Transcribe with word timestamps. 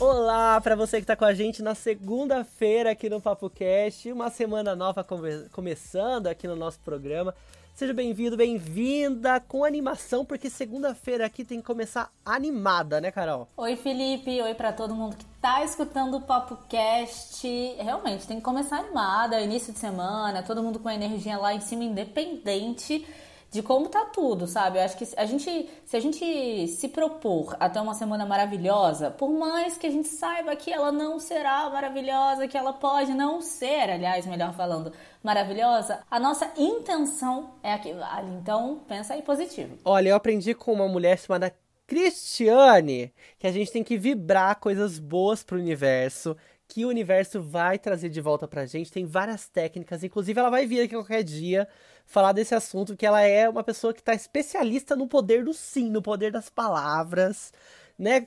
Olá 0.00 0.60
para 0.60 0.76
você 0.76 0.98
que 0.98 1.02
está 1.02 1.16
com 1.16 1.24
a 1.24 1.34
gente 1.34 1.60
na 1.60 1.74
segunda-feira 1.74 2.92
aqui 2.92 3.10
no 3.10 3.20
Papo 3.20 3.50
Cast, 3.50 4.12
uma 4.12 4.30
semana 4.30 4.76
nova 4.76 5.02
come 5.02 5.48
começando 5.50 6.28
aqui 6.28 6.46
no 6.46 6.54
nosso 6.54 6.78
programa. 6.78 7.34
Seja 7.74 7.92
bem-vindo, 7.92 8.36
bem-vinda 8.36 9.40
com 9.40 9.64
animação, 9.64 10.24
porque 10.24 10.48
segunda-feira 10.48 11.26
aqui 11.26 11.44
tem 11.44 11.58
que 11.58 11.66
começar 11.66 12.12
animada, 12.24 13.00
né, 13.00 13.10
Carol? 13.10 13.48
Oi, 13.56 13.74
Felipe. 13.74 14.40
Oi 14.40 14.54
para 14.54 14.72
todo 14.72 14.94
mundo 14.94 15.16
que 15.16 15.24
tá 15.40 15.64
escutando 15.64 16.18
o 16.18 16.20
Papo 16.20 16.56
Cast. 16.68 17.44
Realmente 17.80 18.24
tem 18.24 18.36
que 18.36 18.44
começar 18.44 18.78
animada, 18.78 19.40
início 19.40 19.72
de 19.72 19.80
semana, 19.80 20.44
todo 20.44 20.62
mundo 20.62 20.78
com 20.78 20.88
a 20.88 20.94
energia 20.94 21.36
lá 21.36 21.52
em 21.52 21.60
cima, 21.60 21.82
independente 21.82 23.04
de 23.50 23.62
como 23.62 23.88
tá 23.88 24.04
tudo, 24.06 24.46
sabe? 24.46 24.78
Eu 24.78 24.82
acho 24.82 24.96
que 24.96 25.08
a 25.16 25.24
gente, 25.24 25.68
se 25.84 25.96
a 25.96 26.00
gente 26.00 26.68
se 26.68 26.88
propor 26.88 27.56
até 27.58 27.80
uma 27.80 27.94
semana 27.94 28.26
maravilhosa, 28.26 29.10
por 29.10 29.30
mais 29.30 29.78
que 29.78 29.86
a 29.86 29.90
gente 29.90 30.08
saiba 30.08 30.54
que 30.54 30.72
ela 30.72 30.92
não 30.92 31.18
será 31.18 31.68
maravilhosa, 31.70 32.46
que 32.46 32.58
ela 32.58 32.72
pode 32.72 33.12
não 33.12 33.40
ser, 33.40 33.90
aliás, 33.90 34.26
melhor 34.26 34.52
falando, 34.54 34.92
maravilhosa, 35.22 36.00
a 36.10 36.20
nossa 36.20 36.52
intenção 36.56 37.54
é 37.62 37.72
a 37.72 37.78
que 37.78 37.92
vale. 37.94 38.30
Então, 38.32 38.80
pensa 38.86 39.14
aí 39.14 39.22
positivo. 39.22 39.78
Olha, 39.84 40.10
eu 40.10 40.16
aprendi 40.16 40.54
com 40.54 40.72
uma 40.72 40.88
mulher 40.88 41.18
chamada 41.18 41.54
Cristiane 41.86 43.14
que 43.38 43.46
a 43.46 43.52
gente 43.52 43.72
tem 43.72 43.82
que 43.82 43.96
vibrar 43.96 44.60
coisas 44.60 44.98
boas 44.98 45.42
pro 45.42 45.58
universo, 45.58 46.36
que 46.68 46.84
o 46.84 46.88
universo 46.88 47.40
vai 47.40 47.78
trazer 47.78 48.10
de 48.10 48.20
volta 48.20 48.46
pra 48.46 48.66
gente. 48.66 48.92
Tem 48.92 49.06
várias 49.06 49.48
técnicas, 49.48 50.04
inclusive 50.04 50.38
ela 50.38 50.50
vai 50.50 50.66
vir 50.66 50.82
aqui 50.82 50.94
qualquer 50.94 51.24
dia 51.24 51.66
falar 52.08 52.32
desse 52.32 52.54
assunto, 52.54 52.96
que 52.96 53.06
ela 53.06 53.20
é 53.20 53.48
uma 53.48 53.62
pessoa 53.62 53.92
que 53.92 54.02
tá 54.02 54.14
especialista 54.14 54.96
no 54.96 55.06
poder 55.06 55.44
do 55.44 55.52
sim, 55.52 55.90
no 55.90 56.00
poder 56.00 56.32
das 56.32 56.48
palavras, 56.48 57.52
né? 57.98 58.24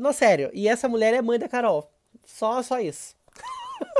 Não, 0.00 0.12
sério. 0.12 0.50
E 0.54 0.68
essa 0.68 0.88
mulher 0.88 1.12
é 1.12 1.20
mãe 1.20 1.38
da 1.38 1.48
Carol. 1.48 1.90
Só, 2.24 2.62
só 2.62 2.78
isso. 2.78 3.16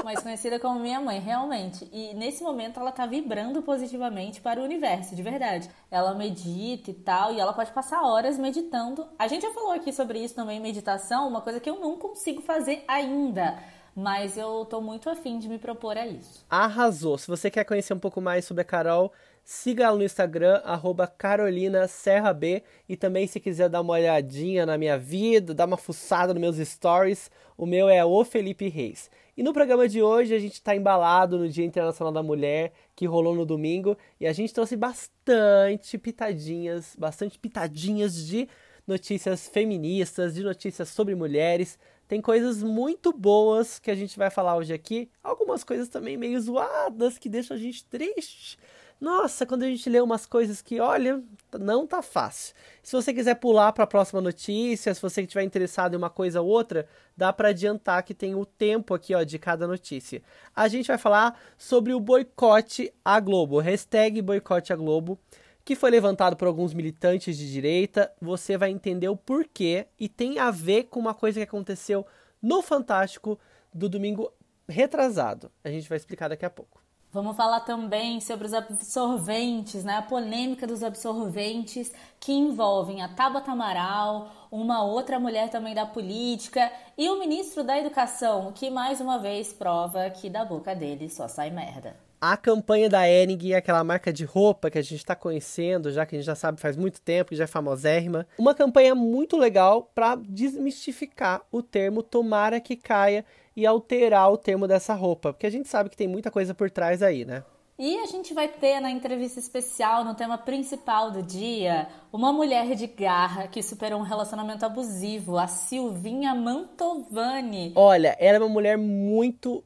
Mais 0.04 0.22
conhecida 0.22 0.60
como 0.60 0.78
minha 0.78 1.00
mãe, 1.00 1.18
realmente. 1.18 1.88
E 1.92 2.14
nesse 2.14 2.44
momento 2.44 2.78
ela 2.78 2.92
tá 2.92 3.06
vibrando 3.06 3.60
positivamente 3.60 4.40
para 4.40 4.60
o 4.60 4.64
universo, 4.64 5.16
de 5.16 5.22
verdade. 5.22 5.68
Ela 5.90 6.14
medita 6.14 6.92
e 6.92 6.94
tal, 6.94 7.34
e 7.34 7.40
ela 7.40 7.52
pode 7.52 7.72
passar 7.72 8.02
horas 8.02 8.38
meditando. 8.38 9.08
A 9.18 9.26
gente 9.26 9.42
já 9.42 9.52
falou 9.52 9.72
aqui 9.72 9.92
sobre 9.92 10.20
isso 10.22 10.34
também, 10.34 10.60
meditação, 10.60 11.26
uma 11.26 11.40
coisa 11.40 11.58
que 11.58 11.68
eu 11.68 11.80
não 11.80 11.98
consigo 11.98 12.40
fazer 12.40 12.84
ainda 12.86 13.58
mas 13.94 14.36
eu 14.36 14.64
tô 14.64 14.80
muito 14.80 15.08
afim 15.08 15.38
de 15.38 15.48
me 15.48 15.58
propor 15.58 15.96
a 15.96 16.06
isso. 16.06 16.44
Arrasou! 16.50 17.16
Se 17.16 17.28
você 17.28 17.50
quer 17.50 17.64
conhecer 17.64 17.94
um 17.94 17.98
pouco 17.98 18.20
mais 18.20 18.44
sobre 18.44 18.62
a 18.62 18.64
Carol, 18.64 19.12
siga 19.44 19.84
ela 19.84 19.96
no 19.96 20.04
Instagram, 20.04 20.60
arroba 20.64 21.06
Carolina 21.06 21.86
Serra 21.86 22.32
B. 22.32 22.62
E 22.88 22.96
também 22.96 23.26
se 23.26 23.38
quiser 23.38 23.68
dar 23.68 23.80
uma 23.80 23.92
olhadinha 23.92 24.66
na 24.66 24.76
minha 24.76 24.98
vida, 24.98 25.54
dar 25.54 25.66
uma 25.66 25.76
fuçada 25.76 26.34
nos 26.34 26.40
meus 26.40 26.68
stories, 26.68 27.30
o 27.56 27.66
meu 27.66 27.88
é 27.88 28.04
o 28.04 28.24
Felipe 28.24 28.68
Reis. 28.68 29.10
E 29.36 29.42
no 29.42 29.52
programa 29.52 29.88
de 29.88 30.00
hoje 30.00 30.34
a 30.34 30.38
gente 30.38 30.54
está 30.54 30.76
embalado 30.76 31.38
no 31.38 31.48
Dia 31.48 31.64
Internacional 31.64 32.12
da 32.12 32.22
Mulher, 32.22 32.72
que 32.94 33.06
rolou 33.06 33.34
no 33.34 33.44
domingo, 33.44 33.96
e 34.20 34.26
a 34.26 34.32
gente 34.32 34.54
trouxe 34.54 34.76
bastante 34.76 35.98
pitadinhas, 35.98 36.94
bastante 36.96 37.38
pitadinhas 37.38 38.26
de 38.26 38.48
notícias 38.86 39.48
feministas, 39.48 40.34
de 40.34 40.42
notícias 40.42 40.88
sobre 40.88 41.14
mulheres. 41.14 41.78
Tem 42.06 42.20
coisas 42.20 42.62
muito 42.62 43.12
boas 43.12 43.78
que 43.78 43.90
a 43.90 43.94
gente 43.94 44.18
vai 44.18 44.30
falar 44.30 44.56
hoje 44.56 44.72
aqui. 44.72 45.10
Algumas 45.22 45.64
coisas 45.64 45.88
também 45.88 46.16
meio 46.16 46.40
zoadas 46.40 47.18
que 47.18 47.28
deixam 47.28 47.56
a 47.56 47.60
gente 47.60 47.84
triste. 47.84 48.58
Nossa, 49.00 49.44
quando 49.44 49.64
a 49.64 49.66
gente 49.66 49.90
lê 49.90 50.00
umas 50.00 50.24
coisas 50.24 50.62
que, 50.62 50.80
olha, 50.80 51.22
não 51.58 51.86
tá 51.86 52.00
fácil. 52.00 52.54
Se 52.82 52.92
você 52.92 53.12
quiser 53.12 53.34
pular 53.34 53.72
para 53.72 53.84
a 53.84 53.86
próxima 53.86 54.20
notícia, 54.20 54.94
se 54.94 55.02
você 55.02 55.22
estiver 55.22 55.42
interessado 55.42 55.94
em 55.94 55.96
uma 55.96 56.08
coisa 56.08 56.40
ou 56.40 56.48
outra, 56.48 56.88
dá 57.16 57.32
para 57.32 57.48
adiantar 57.48 58.02
que 58.02 58.14
tem 58.14 58.34
o 58.34 58.46
tempo 58.46 58.94
aqui, 58.94 59.14
ó, 59.14 59.22
de 59.22 59.38
cada 59.38 59.66
notícia. 59.66 60.22
A 60.54 60.68
gente 60.68 60.86
vai 60.86 60.96
falar 60.96 61.38
sobre 61.58 61.92
o 61.92 62.00
boicote 62.00 62.92
à 63.04 63.18
Globo, 63.18 63.58
hashtag 63.58 64.22
boicote 64.22 64.72
à 64.72 64.76
Globo 64.76 65.18
que 65.64 65.74
foi 65.74 65.90
levantado 65.90 66.36
por 66.36 66.46
alguns 66.46 66.74
militantes 66.74 67.36
de 67.36 67.50
direita. 67.50 68.12
Você 68.20 68.56
vai 68.56 68.70
entender 68.70 69.08
o 69.08 69.16
porquê 69.16 69.86
e 69.98 70.08
tem 70.08 70.38
a 70.38 70.50
ver 70.50 70.84
com 70.84 71.00
uma 71.00 71.14
coisa 71.14 71.40
que 71.40 71.44
aconteceu 71.44 72.06
no 72.42 72.60
Fantástico 72.60 73.38
do 73.72 73.88
domingo 73.88 74.30
retrasado. 74.68 75.50
A 75.64 75.70
gente 75.70 75.88
vai 75.88 75.96
explicar 75.96 76.28
daqui 76.28 76.44
a 76.44 76.50
pouco. 76.50 76.82
Vamos 77.10 77.36
falar 77.36 77.60
também 77.60 78.20
sobre 78.20 78.44
os 78.44 78.52
absorventes, 78.52 79.84
né? 79.84 79.98
A 79.98 80.02
polêmica 80.02 80.66
dos 80.66 80.82
absorventes 80.82 81.92
que 82.18 82.32
envolvem 82.32 83.02
a 83.02 83.08
Tabata 83.08 83.52
Amaral, 83.52 84.48
uma 84.50 84.82
outra 84.82 85.20
mulher 85.20 85.48
também 85.48 85.76
da 85.76 85.86
política 85.86 86.72
e 86.98 87.08
o 87.08 87.18
ministro 87.20 87.62
da 87.62 87.78
Educação, 87.78 88.52
que 88.52 88.68
mais 88.68 89.00
uma 89.00 89.16
vez 89.16 89.52
prova 89.52 90.10
que 90.10 90.28
da 90.28 90.44
boca 90.44 90.74
dele 90.74 91.08
só 91.08 91.28
sai 91.28 91.50
merda 91.50 92.03
a 92.32 92.38
campanha 92.38 92.88
da 92.88 93.06
Ering, 93.06 93.52
aquela 93.52 93.84
marca 93.84 94.10
de 94.10 94.24
roupa 94.24 94.70
que 94.70 94.78
a 94.78 94.82
gente 94.82 94.94
está 94.94 95.14
conhecendo, 95.14 95.92
já 95.92 96.06
que 96.06 96.16
a 96.16 96.18
gente 96.18 96.26
já 96.26 96.34
sabe 96.34 96.58
faz 96.58 96.74
muito 96.74 96.98
tempo, 97.00 97.30
que 97.30 97.36
já 97.36 97.44
é 97.44 97.46
famosérrima. 97.46 98.26
Uma 98.38 98.54
campanha 98.54 98.94
muito 98.94 99.36
legal 99.36 99.90
para 99.94 100.16
desmistificar 100.16 101.42
o 101.52 101.62
termo 101.62 102.02
tomara 102.02 102.60
que 102.60 102.76
caia 102.76 103.26
e 103.54 103.66
alterar 103.66 104.32
o 104.32 104.38
termo 104.38 104.66
dessa 104.66 104.94
roupa, 104.94 105.34
porque 105.34 105.46
a 105.46 105.50
gente 105.50 105.68
sabe 105.68 105.90
que 105.90 105.96
tem 105.96 106.08
muita 106.08 106.30
coisa 106.30 106.54
por 106.54 106.70
trás 106.70 107.02
aí, 107.02 107.26
né? 107.26 107.44
E 107.78 107.98
a 107.98 108.06
gente 108.06 108.32
vai 108.32 108.48
ter 108.48 108.80
na 108.80 108.90
entrevista 108.90 109.38
especial, 109.38 110.04
no 110.04 110.14
tema 110.14 110.38
principal 110.38 111.10
do 111.10 111.22
dia, 111.22 111.88
uma 112.12 112.32
mulher 112.32 112.74
de 112.74 112.86
garra 112.86 113.48
que 113.48 113.62
superou 113.62 114.00
um 114.00 114.04
relacionamento 114.04 114.64
abusivo, 114.64 115.36
a 115.36 115.48
Silvinha 115.48 116.34
Mantovani. 116.34 117.72
Olha, 117.74 118.16
ela 118.18 118.36
é 118.36 118.40
uma 118.40 118.48
mulher 118.48 118.78
muito 118.78 119.62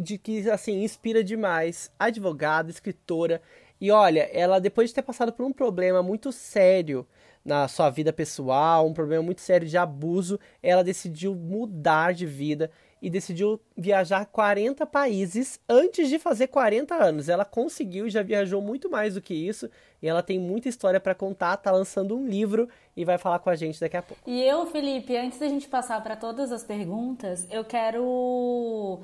de 0.00 0.18
que 0.18 0.48
assim 0.50 0.84
inspira 0.84 1.22
demais, 1.24 1.90
advogada, 1.98 2.70
escritora. 2.70 3.42
E 3.80 3.90
olha, 3.90 4.28
ela 4.32 4.60
depois 4.60 4.90
de 4.90 4.94
ter 4.94 5.02
passado 5.02 5.32
por 5.32 5.44
um 5.44 5.52
problema 5.52 6.02
muito 6.02 6.30
sério 6.32 7.06
na 7.44 7.66
sua 7.66 7.88
vida 7.88 8.12
pessoal, 8.12 8.86
um 8.86 8.92
problema 8.92 9.22
muito 9.22 9.40
sério 9.40 9.66
de 9.66 9.76
abuso, 9.76 10.38
ela 10.62 10.84
decidiu 10.84 11.34
mudar 11.34 12.12
de 12.12 12.26
vida 12.26 12.70
e 13.00 13.08
decidiu 13.08 13.60
viajar 13.76 14.26
40 14.26 14.84
países 14.84 15.60
antes 15.68 16.08
de 16.08 16.18
fazer 16.18 16.48
40 16.48 16.94
anos. 16.94 17.28
Ela 17.28 17.44
conseguiu 17.44 18.06
e 18.06 18.10
já 18.10 18.22
viajou 18.22 18.60
muito 18.60 18.90
mais 18.90 19.14
do 19.14 19.22
que 19.22 19.32
isso. 19.32 19.70
E 20.02 20.08
ela 20.08 20.22
tem 20.22 20.38
muita 20.38 20.68
história 20.68 20.98
para 20.98 21.14
contar, 21.14 21.56
tá 21.56 21.70
lançando 21.70 22.16
um 22.16 22.26
livro 22.26 22.68
e 22.96 23.04
vai 23.04 23.16
falar 23.16 23.38
com 23.38 23.50
a 23.50 23.56
gente 23.56 23.80
daqui 23.80 23.96
a 23.96 24.02
pouco. 24.02 24.20
E 24.26 24.42
eu, 24.42 24.66
Felipe, 24.66 25.16
antes 25.16 25.38
da 25.38 25.48
gente 25.48 25.68
passar 25.68 26.02
para 26.02 26.16
todas 26.16 26.50
as 26.50 26.64
perguntas, 26.64 27.46
eu 27.50 27.64
quero 27.64 29.00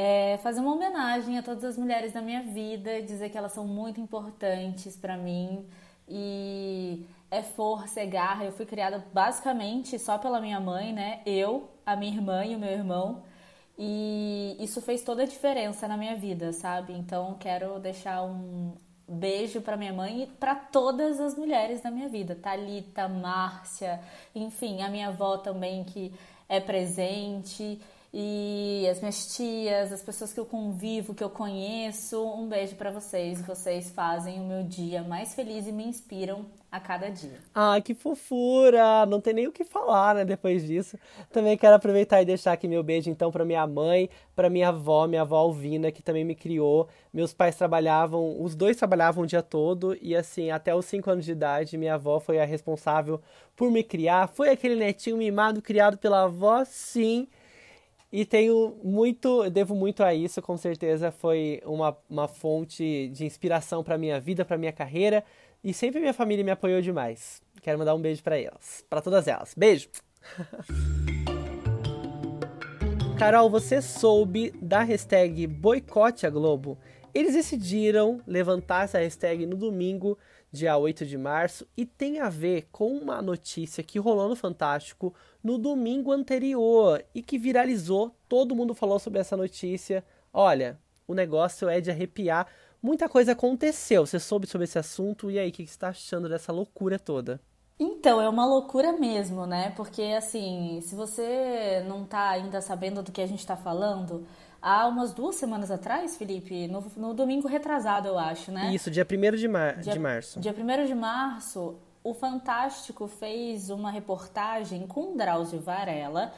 é 0.00 0.38
fazer 0.44 0.60
uma 0.60 0.72
homenagem 0.72 1.38
a 1.38 1.42
todas 1.42 1.64
as 1.64 1.76
mulheres 1.76 2.12
da 2.12 2.22
minha 2.22 2.40
vida, 2.40 3.02
dizer 3.02 3.30
que 3.30 3.36
elas 3.36 3.50
são 3.50 3.66
muito 3.66 4.00
importantes 4.00 4.96
para 4.96 5.16
mim 5.16 5.66
e 6.08 7.04
é 7.28 7.42
força, 7.42 7.98
é 7.98 8.06
garra. 8.06 8.44
Eu 8.44 8.52
fui 8.52 8.64
criada 8.64 9.04
basicamente 9.12 9.98
só 9.98 10.16
pela 10.16 10.40
minha 10.40 10.60
mãe, 10.60 10.92
né? 10.92 11.20
Eu, 11.26 11.68
a 11.84 11.96
minha 11.96 12.14
irmã 12.14 12.44
e 12.44 12.54
o 12.54 12.60
meu 12.60 12.70
irmão. 12.70 13.24
E 13.76 14.56
isso 14.60 14.80
fez 14.80 15.02
toda 15.02 15.24
a 15.24 15.26
diferença 15.26 15.88
na 15.88 15.96
minha 15.96 16.14
vida, 16.14 16.52
sabe? 16.52 16.92
Então 16.92 17.34
quero 17.34 17.80
deixar 17.80 18.22
um 18.22 18.74
beijo 19.08 19.60
para 19.60 19.76
minha 19.76 19.92
mãe 19.92 20.22
e 20.22 20.26
para 20.28 20.54
todas 20.54 21.18
as 21.18 21.36
mulheres 21.36 21.80
da 21.80 21.90
minha 21.90 22.08
vida, 22.08 22.36
Talita, 22.36 23.08
Márcia, 23.08 24.00
enfim, 24.32 24.80
a 24.80 24.88
minha 24.88 25.08
avó 25.08 25.38
também 25.38 25.82
que 25.82 26.12
é 26.48 26.60
presente 26.60 27.80
e 28.12 28.88
as 28.90 29.00
minhas 29.00 29.36
tias, 29.36 29.92
as 29.92 30.02
pessoas 30.02 30.32
que 30.32 30.40
eu 30.40 30.46
convivo, 30.46 31.14
que 31.14 31.22
eu 31.22 31.28
conheço. 31.28 32.24
Um 32.24 32.48
beijo 32.48 32.74
para 32.74 32.90
vocês. 32.90 33.42
Vocês 33.42 33.90
fazem 33.90 34.40
o 34.40 34.44
meu 34.44 34.62
dia 34.62 35.02
mais 35.02 35.34
feliz 35.34 35.66
e 35.66 35.72
me 35.72 35.84
inspiram 35.84 36.46
a 36.72 36.80
cada 36.80 37.10
dia. 37.10 37.38
Ah, 37.54 37.78
que 37.82 37.94
fofura! 37.94 39.04
Não 39.04 39.20
tem 39.20 39.34
nem 39.34 39.46
o 39.46 39.52
que 39.52 39.62
falar, 39.62 40.14
né, 40.14 40.24
depois 40.24 40.66
disso. 40.66 40.98
Também 41.30 41.56
quero 41.56 41.76
aproveitar 41.76 42.22
e 42.22 42.24
deixar 42.24 42.52
aqui 42.52 42.66
meu 42.66 42.82
beijo 42.82 43.10
então 43.10 43.30
para 43.30 43.44
minha 43.44 43.66
mãe, 43.66 44.08
para 44.34 44.48
minha 44.48 44.68
avó, 44.68 45.06
minha 45.06 45.22
avó 45.22 45.36
Alvina, 45.36 45.92
que 45.92 46.02
também 46.02 46.24
me 46.24 46.34
criou. 46.34 46.88
Meus 47.12 47.34
pais 47.34 47.56
trabalhavam, 47.56 48.40
os 48.40 48.54
dois 48.54 48.76
trabalhavam 48.76 49.24
o 49.24 49.26
dia 49.26 49.42
todo 49.42 49.96
e 50.00 50.16
assim, 50.16 50.50
até 50.50 50.74
os 50.74 50.86
5 50.86 51.10
anos 51.10 51.24
de 51.26 51.32
idade, 51.32 51.76
minha 51.76 51.94
avó 51.94 52.20
foi 52.20 52.38
a 52.40 52.44
responsável 52.46 53.20
por 53.54 53.70
me 53.70 53.82
criar. 53.82 54.28
Foi 54.28 54.48
aquele 54.48 54.76
netinho 54.76 55.18
mimado 55.18 55.60
criado 55.60 55.98
pela 55.98 56.24
avó, 56.24 56.64
sim 56.64 57.28
e 58.10 58.24
tenho 58.24 58.78
muito, 58.82 59.50
devo 59.50 59.74
muito 59.74 60.02
a 60.02 60.14
isso, 60.14 60.40
com 60.40 60.56
certeza 60.56 61.10
foi 61.10 61.60
uma, 61.64 61.96
uma 62.08 62.26
fonte 62.26 63.08
de 63.08 63.26
inspiração 63.26 63.84
para 63.84 63.98
minha 63.98 64.18
vida, 64.18 64.44
para 64.44 64.56
minha 64.56 64.72
carreira, 64.72 65.22
e 65.62 65.74
sempre 65.74 66.00
minha 66.00 66.14
família 66.14 66.44
me 66.44 66.50
apoiou 66.50 66.80
demais. 66.80 67.42
Quero 67.60 67.78
mandar 67.78 67.94
um 67.94 68.00
beijo 68.00 68.22
para 68.22 68.38
elas, 68.38 68.84
para 68.88 69.02
todas 69.02 69.28
elas. 69.28 69.54
Beijo. 69.56 69.88
Carol, 73.18 73.50
você 73.50 73.82
soube 73.82 74.52
da 74.62 74.82
hashtag 74.82 75.46
Boicote 75.46 76.24
a 76.24 76.30
Globo? 76.30 76.78
Eles 77.12 77.34
decidiram 77.34 78.20
levantar 78.26 78.84
essa 78.84 78.98
hashtag 78.98 79.44
no 79.44 79.56
domingo 79.56 80.16
dia 80.50 80.76
8 80.76 81.04
de 81.04 81.18
março, 81.18 81.66
e 81.76 81.84
tem 81.84 82.20
a 82.20 82.28
ver 82.28 82.68
com 82.72 82.96
uma 82.96 83.20
notícia 83.20 83.82
que 83.82 83.98
rolou 83.98 84.28
no 84.28 84.36
Fantástico 84.36 85.14
no 85.42 85.58
domingo 85.58 86.12
anterior 86.12 87.04
e 87.14 87.22
que 87.22 87.38
viralizou. 87.38 88.14
Todo 88.28 88.54
mundo 88.54 88.74
falou 88.74 88.98
sobre 88.98 89.20
essa 89.20 89.36
notícia. 89.36 90.04
Olha, 90.32 90.78
o 91.06 91.14
negócio 91.14 91.68
é 91.68 91.80
de 91.80 91.90
arrepiar. 91.90 92.46
Muita 92.82 93.08
coisa 93.08 93.32
aconteceu. 93.32 94.06
Você 94.06 94.20
soube 94.20 94.46
sobre 94.46 94.64
esse 94.64 94.78
assunto 94.78 95.30
e 95.30 95.38
aí, 95.38 95.48
o 95.48 95.52
que 95.52 95.66
você 95.66 95.70
está 95.70 95.88
achando 95.88 96.28
dessa 96.28 96.52
loucura 96.52 96.98
toda? 96.98 97.40
Então, 97.80 98.20
é 98.20 98.28
uma 98.28 98.44
loucura 98.44 98.92
mesmo, 98.92 99.46
né? 99.46 99.72
Porque, 99.76 100.02
assim, 100.02 100.80
se 100.82 100.96
você 100.96 101.84
não 101.86 102.04
tá 102.04 102.30
ainda 102.30 102.60
sabendo 102.60 103.02
do 103.02 103.12
que 103.12 103.20
a 103.20 103.26
gente 103.26 103.46
tá 103.46 103.56
falando, 103.56 104.26
há 104.60 104.86
umas 104.86 105.12
duas 105.12 105.36
semanas 105.36 105.70
atrás, 105.70 106.16
Felipe, 106.16 106.68
no, 106.68 106.84
no 106.96 107.14
domingo 107.14 107.48
retrasado, 107.48 108.08
eu 108.08 108.18
acho, 108.18 108.50
né? 108.50 108.74
Isso, 108.74 108.90
dia 108.90 109.06
1 109.06 109.36
de, 109.36 109.48
mar 109.48 109.76
dia, 109.76 109.92
de 109.92 109.98
março. 109.98 110.40
Dia 110.40 110.54
1 110.56 110.86
de 110.86 110.94
março, 110.94 111.76
o 112.02 112.14
Fantástico 112.14 113.06
fez 113.06 113.70
uma 113.70 113.90
reportagem 113.90 114.86
com 114.86 115.16
Drauzio 115.16 115.60
Varela 115.60 116.32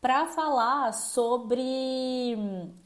para 0.00 0.26
falar 0.26 0.92
sobre 0.94 2.38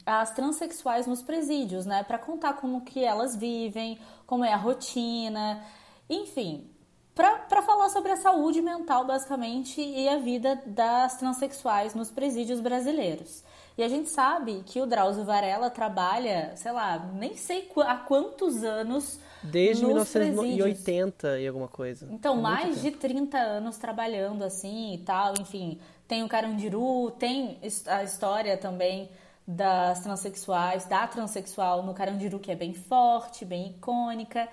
as 0.05 0.31
transexuais 0.31 1.07
nos 1.07 1.21
presídios, 1.21 1.85
né? 1.85 2.03
Para 2.03 2.19
contar 2.19 2.53
como 2.53 2.81
que 2.81 3.03
elas 3.03 3.35
vivem, 3.35 3.97
como 4.27 4.43
é 4.43 4.51
a 4.51 4.57
rotina, 4.57 5.63
enfim, 6.09 6.69
para 7.15 7.61
falar 7.61 7.87
sobre 7.89 8.11
a 8.11 8.17
saúde 8.17 8.61
mental, 8.61 9.05
basicamente, 9.05 9.79
e 9.79 10.09
a 10.09 10.17
vida 10.17 10.61
das 10.65 11.15
transexuais 11.15 11.95
nos 11.95 12.11
presídios 12.11 12.59
brasileiros. 12.59 13.44
E 13.77 13.83
a 13.83 13.89
gente 13.89 14.09
sabe 14.09 14.63
que 14.65 14.79
o 14.79 14.85
Drauzio 14.85 15.25
Varela 15.25 15.69
trabalha, 15.69 16.53
sei 16.55 16.71
lá, 16.71 16.97
nem 17.13 17.35
sei 17.35 17.69
há 17.85 17.95
quantos 17.95 18.63
anos. 18.63 19.19
Desde 19.43 19.85
1980 19.85 21.11
presídios. 21.11 21.43
e 21.43 21.47
alguma 21.47 21.67
coisa. 21.67 22.07
Então, 22.09 22.37
mais 22.37 22.81
de 22.81 22.91
30 22.91 23.37
anos 23.37 23.77
trabalhando 23.77 24.43
assim 24.43 24.93
e 24.93 24.97
tal. 24.99 25.33
Enfim, 25.39 25.77
tem 26.07 26.23
o 26.23 26.29
Carandiru, 26.29 27.11
tem 27.19 27.59
a 27.87 28.03
história 28.03 28.57
também 28.57 29.09
das 29.47 29.99
transexuais, 29.99 30.85
da 30.85 31.05
transexual 31.05 31.83
no 31.83 31.93
Carandiru, 31.93 32.39
que 32.39 32.51
é 32.51 32.55
bem 32.55 32.73
forte, 32.73 33.43
bem 33.43 33.71
icônica. 33.71 34.47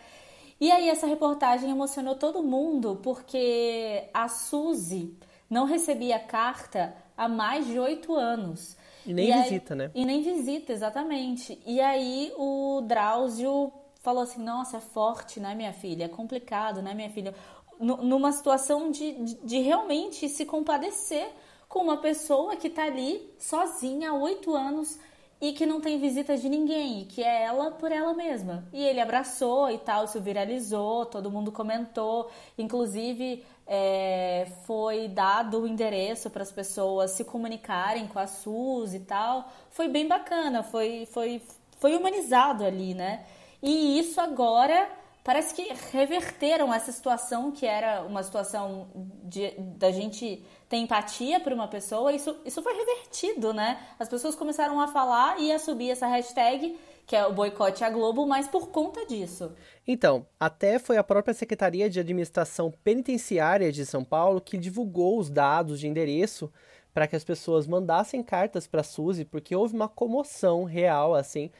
E 0.60 0.70
aí 0.70 0.88
essa 0.88 1.06
reportagem 1.06 1.70
emocionou 1.70 2.14
todo 2.16 2.42
mundo 2.42 3.00
porque 3.02 4.04
a 4.12 4.28
Suzy 4.28 5.16
não 5.48 5.64
recebia 5.64 6.18
carta 6.18 6.94
há 7.16 7.28
mais 7.28 7.66
de 7.66 7.78
oito 7.78 8.14
anos. 8.14 8.76
E 9.06 9.12
nem 9.12 9.30
e 9.30 9.42
visita, 9.42 9.74
aí, 9.74 9.78
né? 9.78 9.90
E 9.94 10.04
nem 10.04 10.22
visita, 10.22 10.72
exatamente. 10.72 11.60
E 11.66 11.80
aí 11.80 12.32
o 12.36 12.82
Drauzio 12.86 13.72
falou 14.00 14.22
assim: 14.22 14.42
Nossa, 14.42 14.78
é 14.78 14.80
forte, 14.80 15.40
né, 15.40 15.54
minha 15.54 15.72
filha? 15.72 16.04
É 16.04 16.08
complicado, 16.08 16.82
né, 16.82 16.94
minha 16.94 17.10
filha? 17.10 17.34
N 17.80 17.96
numa 18.02 18.30
situação 18.30 18.90
de, 18.90 19.12
de, 19.12 19.34
de, 19.42 19.58
realmente 19.58 20.28
se 20.28 20.44
compadecer 20.44 21.28
com 21.68 21.80
uma 21.80 21.96
pessoa 21.96 22.54
que 22.54 22.68
tá 22.68 22.84
ali 22.84 23.28
sozinha 23.38 24.10
há 24.10 24.14
oito 24.14 24.54
anos 24.54 24.98
e 25.40 25.52
que 25.52 25.66
não 25.66 25.80
tem 25.80 25.98
visita 25.98 26.36
de 26.36 26.48
ninguém, 26.48 27.04
que 27.04 27.20
é 27.20 27.42
ela 27.42 27.72
por 27.72 27.90
ela 27.90 28.14
mesma. 28.14 28.64
E 28.72 28.80
ele 28.80 29.00
abraçou 29.00 29.68
e 29.68 29.78
tal, 29.78 30.06
se 30.06 30.20
viralizou, 30.20 31.04
todo 31.06 31.32
mundo 31.32 31.50
comentou, 31.50 32.30
inclusive 32.56 33.44
é, 33.66 34.46
foi 34.66 35.08
dado 35.08 35.60
o 35.60 35.66
endereço 35.66 36.30
para 36.30 36.42
as 36.42 36.52
pessoas 36.52 37.12
se 37.12 37.24
comunicarem 37.24 38.06
com 38.06 38.18
a 38.18 38.26
SUS 38.26 38.94
e 38.94 39.00
tal. 39.00 39.50
Foi 39.70 39.88
bem 39.88 40.06
bacana, 40.06 40.62
foi, 40.62 41.06
foi, 41.06 41.42
foi 41.78 41.96
humanizado 41.96 42.64
ali, 42.64 42.94
né? 42.94 43.24
E 43.62 43.98
isso 43.98 44.20
agora 44.20 44.88
parece 45.24 45.54
que 45.54 45.72
reverteram 45.92 46.74
essa 46.74 46.90
situação 46.90 47.52
que 47.52 47.64
era 47.64 48.02
uma 48.02 48.22
situação 48.22 48.88
de, 49.22 49.52
da 49.58 49.92
gente 49.92 50.44
ter 50.68 50.78
empatia 50.78 51.38
por 51.38 51.52
uma 51.52 51.68
pessoa, 51.68 52.12
isso, 52.12 52.36
isso 52.44 52.62
foi 52.62 52.74
revertido, 52.74 53.52
né? 53.52 53.78
As 53.98 54.08
pessoas 54.08 54.34
começaram 54.34 54.80
a 54.80 54.88
falar 54.88 55.38
e 55.38 55.52
a 55.52 55.58
subir 55.58 55.90
essa 55.90 56.06
hashtag, 56.06 56.76
que 57.06 57.16
é 57.16 57.26
o 57.26 57.32
boicote 57.32 57.84
à 57.84 57.90
Globo, 57.90 58.26
mas 58.26 58.48
por 58.48 58.68
conta 58.68 59.04
disso. 59.06 59.52
Então, 59.86 60.26
até 60.38 60.78
foi 60.78 60.96
a 60.96 61.04
própria 61.04 61.34
Secretaria 61.34 61.90
de 61.90 62.00
Administração 62.00 62.72
Penitenciária 62.84 63.72
de 63.72 63.84
São 63.84 64.04
Paulo 64.04 64.40
que 64.40 64.56
divulgou 64.56 65.18
os 65.18 65.28
dados 65.28 65.80
de 65.80 65.88
endereço 65.88 66.50
para 66.94 67.06
que 67.06 67.16
as 67.16 67.24
pessoas 67.24 67.66
mandassem 67.66 68.22
cartas 68.22 68.66
para 68.66 68.80
a 68.80 68.84
Suzy, 68.84 69.24
porque 69.24 69.56
houve 69.56 69.74
uma 69.74 69.88
comoção 69.88 70.64
real, 70.64 71.14
assim, 71.14 71.50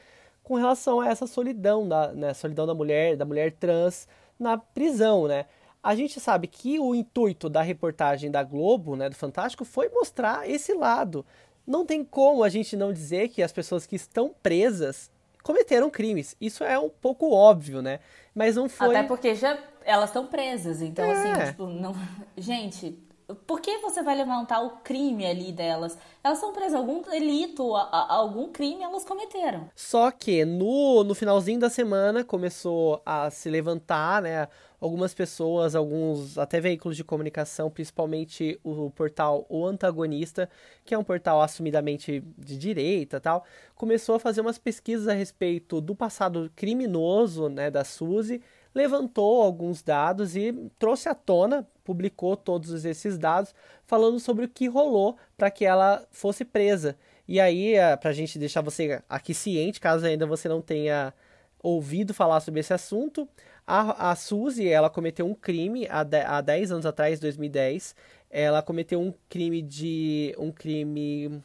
com 0.43 0.55
relação 0.55 1.01
a 1.01 1.09
essa 1.09 1.25
solidão 1.25 1.87
da 1.87 2.13
né, 2.13 2.33
solidão 2.33 2.67
da 2.67 2.73
mulher, 2.73 3.15
da 3.15 3.25
mulher 3.25 3.51
trans 3.53 4.07
na 4.39 4.57
prisão, 4.57 5.27
né? 5.27 5.45
A 5.81 5.95
gente 5.95 6.19
sabe 6.19 6.47
que 6.47 6.79
o 6.79 6.95
intuito 6.95 7.49
da 7.49 7.61
reportagem 7.61 8.31
da 8.31 8.41
Globo, 8.41 8.95
né, 8.95 9.09
do 9.09 9.15
Fantástico, 9.15 9.65
foi 9.65 9.89
mostrar 9.89 10.49
esse 10.49 10.73
lado. 10.73 11.25
Não 11.67 11.85
tem 11.85 12.05
como 12.05 12.43
a 12.43 12.49
gente 12.49 12.77
não 12.77 12.93
dizer 12.93 13.29
que 13.29 13.43
as 13.43 13.51
pessoas 13.51 13.85
que 13.85 13.95
estão 13.95 14.33
presas 14.41 15.11
cometeram 15.43 15.89
crimes. 15.89 16.35
Isso 16.41 16.63
é 16.63 16.79
um 16.79 16.89
pouco 16.89 17.31
óbvio, 17.31 17.81
né? 17.81 17.99
Mas 18.33 18.55
não 18.55 18.67
foi. 18.67 18.95
Até 18.95 19.07
porque 19.07 19.35
já 19.35 19.57
elas 19.85 20.09
estão 20.09 20.25
presas, 20.25 20.81
então 20.81 21.09
assim, 21.11 21.27
é. 21.27 21.31
assim, 21.33 21.51
tipo, 21.51 21.67
não. 21.67 21.93
Gente, 22.37 22.97
por 23.45 23.59
que 23.61 23.77
você 23.77 24.01
vai 24.01 24.15
levantar 24.15 24.61
o 24.61 24.77
crime 24.77 25.25
ali 25.25 25.51
delas? 25.51 25.97
Elas 26.23 26.39
são 26.39 26.53
presas, 26.53 26.75
algum 26.75 27.01
delito, 27.01 27.75
algum 27.75 28.49
crime 28.49 28.83
elas 28.83 29.03
cometeram. 29.03 29.69
Só 29.75 30.11
que 30.11 30.45
no, 30.45 31.03
no 31.03 31.13
finalzinho 31.13 31.59
da 31.59 31.69
semana 31.69 32.23
começou 32.23 33.01
a 33.05 33.29
se 33.29 33.49
levantar, 33.49 34.21
né? 34.21 34.47
Algumas 34.83 35.13
pessoas, 35.13 35.75
alguns 35.75 36.37
até 36.37 36.59
veículos 36.59 36.97
de 36.97 37.05
comunicação, 37.05 37.71
principalmente 37.71 38.59
o 38.65 38.91
portal 38.91 39.45
O 39.47 39.65
Antagonista, 39.65 40.49
que 40.83 40.93
é 40.93 40.97
um 40.97 41.05
portal 41.05 41.41
assumidamente 41.41 42.21
de 42.37 42.57
direita 42.57 43.17
tal, 43.21 43.45
começou 43.75 44.15
a 44.15 44.19
fazer 44.19 44.41
umas 44.41 44.57
pesquisas 44.57 45.07
a 45.07 45.13
respeito 45.13 45.79
do 45.79 45.95
passado 45.95 46.51
criminoso 46.53 47.47
né, 47.47 47.71
da 47.71 47.85
Suzy 47.85 48.41
levantou 48.75 49.41
alguns 49.41 49.81
dados 49.81 50.35
e 50.35 50.51
trouxe 50.79 51.07
à 51.07 51.15
tona, 51.15 51.65
publicou 51.83 52.35
todos 52.35 52.83
esses 52.83 53.17
dados, 53.17 53.55
falando 53.85 54.19
sobre 54.19 54.43
o 54.43 54.49
que 54.49 54.67
rolou 54.67 55.15
para 55.37 55.51
que 55.51 55.63
ela 55.63 56.05
fosse 56.11 56.43
presa. 56.43 56.97
E 57.25 57.39
aí, 57.39 57.75
eh, 57.75 57.95
para 57.95 58.09
a 58.09 58.13
gente 58.13 58.37
deixar 58.37 58.59
você 58.59 59.01
aqui 59.07 59.33
ciente, 59.33 59.79
caso 59.79 60.05
ainda 60.05 60.25
você 60.25 60.49
não 60.49 60.61
tenha 60.61 61.13
ouvido 61.61 62.13
falar 62.13 62.41
sobre 62.41 62.59
esse 62.59 62.73
assunto, 62.73 63.27
a, 63.65 64.11
a 64.11 64.15
Suzy, 64.15 64.67
ela 64.67 64.89
cometeu 64.89 65.25
um 65.25 65.33
crime 65.33 65.87
há, 65.89 66.03
de, 66.03 66.21
há 66.21 66.41
10 66.41 66.71
anos 66.71 66.85
atrás, 66.85 67.19
2010. 67.19 67.95
Ela 68.29 68.61
cometeu 68.61 68.99
um 68.99 69.13
crime 69.29 69.61
de. 69.61 70.35
um 70.37 70.51
crime. 70.51 71.41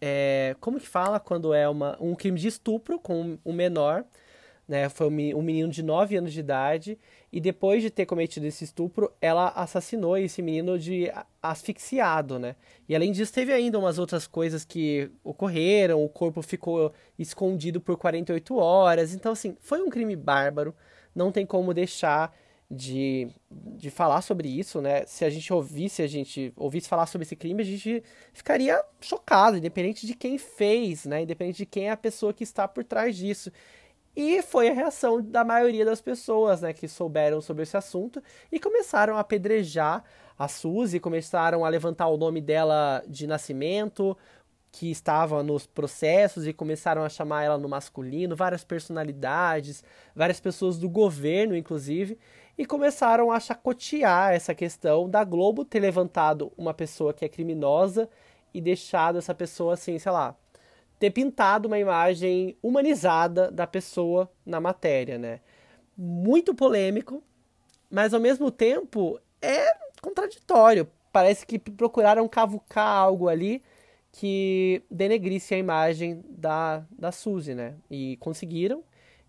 É, 0.00 0.54
como 0.60 0.78
que 0.78 0.86
fala 0.86 1.18
quando 1.18 1.54
é 1.54 1.68
uma, 1.68 1.96
um 2.00 2.14
crime 2.14 2.38
de 2.38 2.48
estupro 2.48 2.98
com 2.98 3.38
um 3.44 3.52
menor 3.52 4.04
né? 4.66 4.88
Foi 4.88 5.06
um 5.06 5.42
menino 5.42 5.68
de 5.68 5.82
9 5.82 6.16
anos 6.16 6.32
de 6.32 6.40
idade 6.40 6.98
e 7.30 7.40
depois 7.40 7.82
de 7.82 7.90
ter 7.90 8.06
cometido 8.06 8.46
esse 8.46 8.64
estupro, 8.64 9.12
ela 9.20 9.48
assassinou 9.48 10.16
esse 10.16 10.40
menino 10.40 10.78
de 10.78 11.10
asfixiado, 11.42 12.38
né? 12.38 12.56
E 12.88 12.94
além 12.94 13.12
disso, 13.12 13.32
teve 13.32 13.52
ainda 13.52 13.78
umas 13.78 13.98
outras 13.98 14.26
coisas 14.26 14.64
que 14.64 15.10
ocorreram, 15.22 16.02
o 16.02 16.08
corpo 16.08 16.40
ficou 16.42 16.92
escondido 17.18 17.80
por 17.80 17.96
48 17.96 18.56
horas. 18.56 19.14
Então, 19.14 19.32
assim, 19.32 19.56
foi 19.60 19.82
um 19.82 19.90
crime 19.90 20.16
bárbaro, 20.16 20.74
não 21.14 21.30
tem 21.30 21.46
como 21.46 21.72
deixar 21.72 22.34
de, 22.70 23.28
de 23.50 23.90
falar 23.90 24.22
sobre 24.22 24.48
isso, 24.48 24.80
né? 24.80 25.04
Se 25.06 25.24
a 25.24 25.30
gente 25.30 25.52
ouvisse, 25.52 26.02
a 26.02 26.06
gente 26.06 26.52
ouvisse 26.56 26.88
falar 26.88 27.06
sobre 27.06 27.24
esse 27.24 27.36
crime, 27.36 27.62
a 27.62 27.66
gente 27.66 28.02
ficaria 28.32 28.82
chocado, 29.00 29.56
independente 29.56 30.06
de 30.06 30.14
quem 30.14 30.38
fez, 30.38 31.04
né? 31.04 31.22
Independente 31.22 31.58
de 31.58 31.66
quem 31.66 31.88
é 31.88 31.90
a 31.90 31.96
pessoa 31.96 32.32
que 32.32 32.42
está 32.42 32.66
por 32.66 32.84
trás 32.84 33.16
disso. 33.16 33.50
E 34.16 34.42
foi 34.42 34.68
a 34.68 34.72
reação 34.72 35.20
da 35.20 35.44
maioria 35.44 35.84
das 35.84 36.00
pessoas 36.00 36.60
né, 36.60 36.72
que 36.72 36.86
souberam 36.86 37.40
sobre 37.40 37.64
esse 37.64 37.76
assunto 37.76 38.22
e 38.50 38.60
começaram 38.60 39.16
a 39.16 39.20
apedrejar 39.20 40.04
a 40.38 40.46
Suzy, 40.46 41.00
começaram 41.00 41.64
a 41.64 41.68
levantar 41.68 42.06
o 42.06 42.16
nome 42.16 42.40
dela 42.40 43.02
de 43.08 43.26
nascimento, 43.26 44.16
que 44.76 44.90
estava 44.90 45.40
nos 45.40 45.68
processos, 45.68 46.48
e 46.48 46.52
começaram 46.52 47.04
a 47.04 47.08
chamar 47.08 47.44
ela 47.44 47.56
no 47.56 47.68
masculino, 47.68 48.34
várias 48.34 48.64
personalidades, 48.64 49.84
várias 50.16 50.40
pessoas 50.40 50.76
do 50.76 50.88
governo, 50.88 51.56
inclusive, 51.56 52.18
e 52.58 52.66
começaram 52.66 53.30
a 53.30 53.38
chacotear 53.38 54.32
essa 54.32 54.52
questão 54.52 55.08
da 55.08 55.22
Globo 55.22 55.64
ter 55.64 55.78
levantado 55.78 56.52
uma 56.58 56.74
pessoa 56.74 57.14
que 57.14 57.24
é 57.24 57.28
criminosa 57.28 58.08
e 58.52 58.60
deixado 58.60 59.16
essa 59.16 59.32
pessoa 59.32 59.74
assim, 59.74 59.96
sei 59.96 60.10
lá, 60.10 60.34
ter 60.98 61.12
pintado 61.12 61.68
uma 61.68 61.78
imagem 61.78 62.58
humanizada 62.60 63.52
da 63.52 63.68
pessoa 63.68 64.28
na 64.44 64.60
matéria, 64.60 65.18
né? 65.18 65.38
Muito 65.96 66.52
polêmico, 66.52 67.22
mas 67.88 68.12
ao 68.12 68.18
mesmo 68.18 68.50
tempo 68.50 69.20
é 69.40 69.72
contraditório. 70.02 70.90
Parece 71.12 71.46
que 71.46 71.60
procuraram 71.60 72.26
cavucar 72.26 72.88
algo 72.88 73.28
ali 73.28 73.62
que 74.16 74.84
denegrisse 74.88 75.54
a 75.54 75.58
imagem 75.58 76.24
da, 76.28 76.84
da 76.96 77.10
Suzy, 77.10 77.52
né? 77.52 77.74
E 77.90 78.16
conseguiram. 78.18 78.84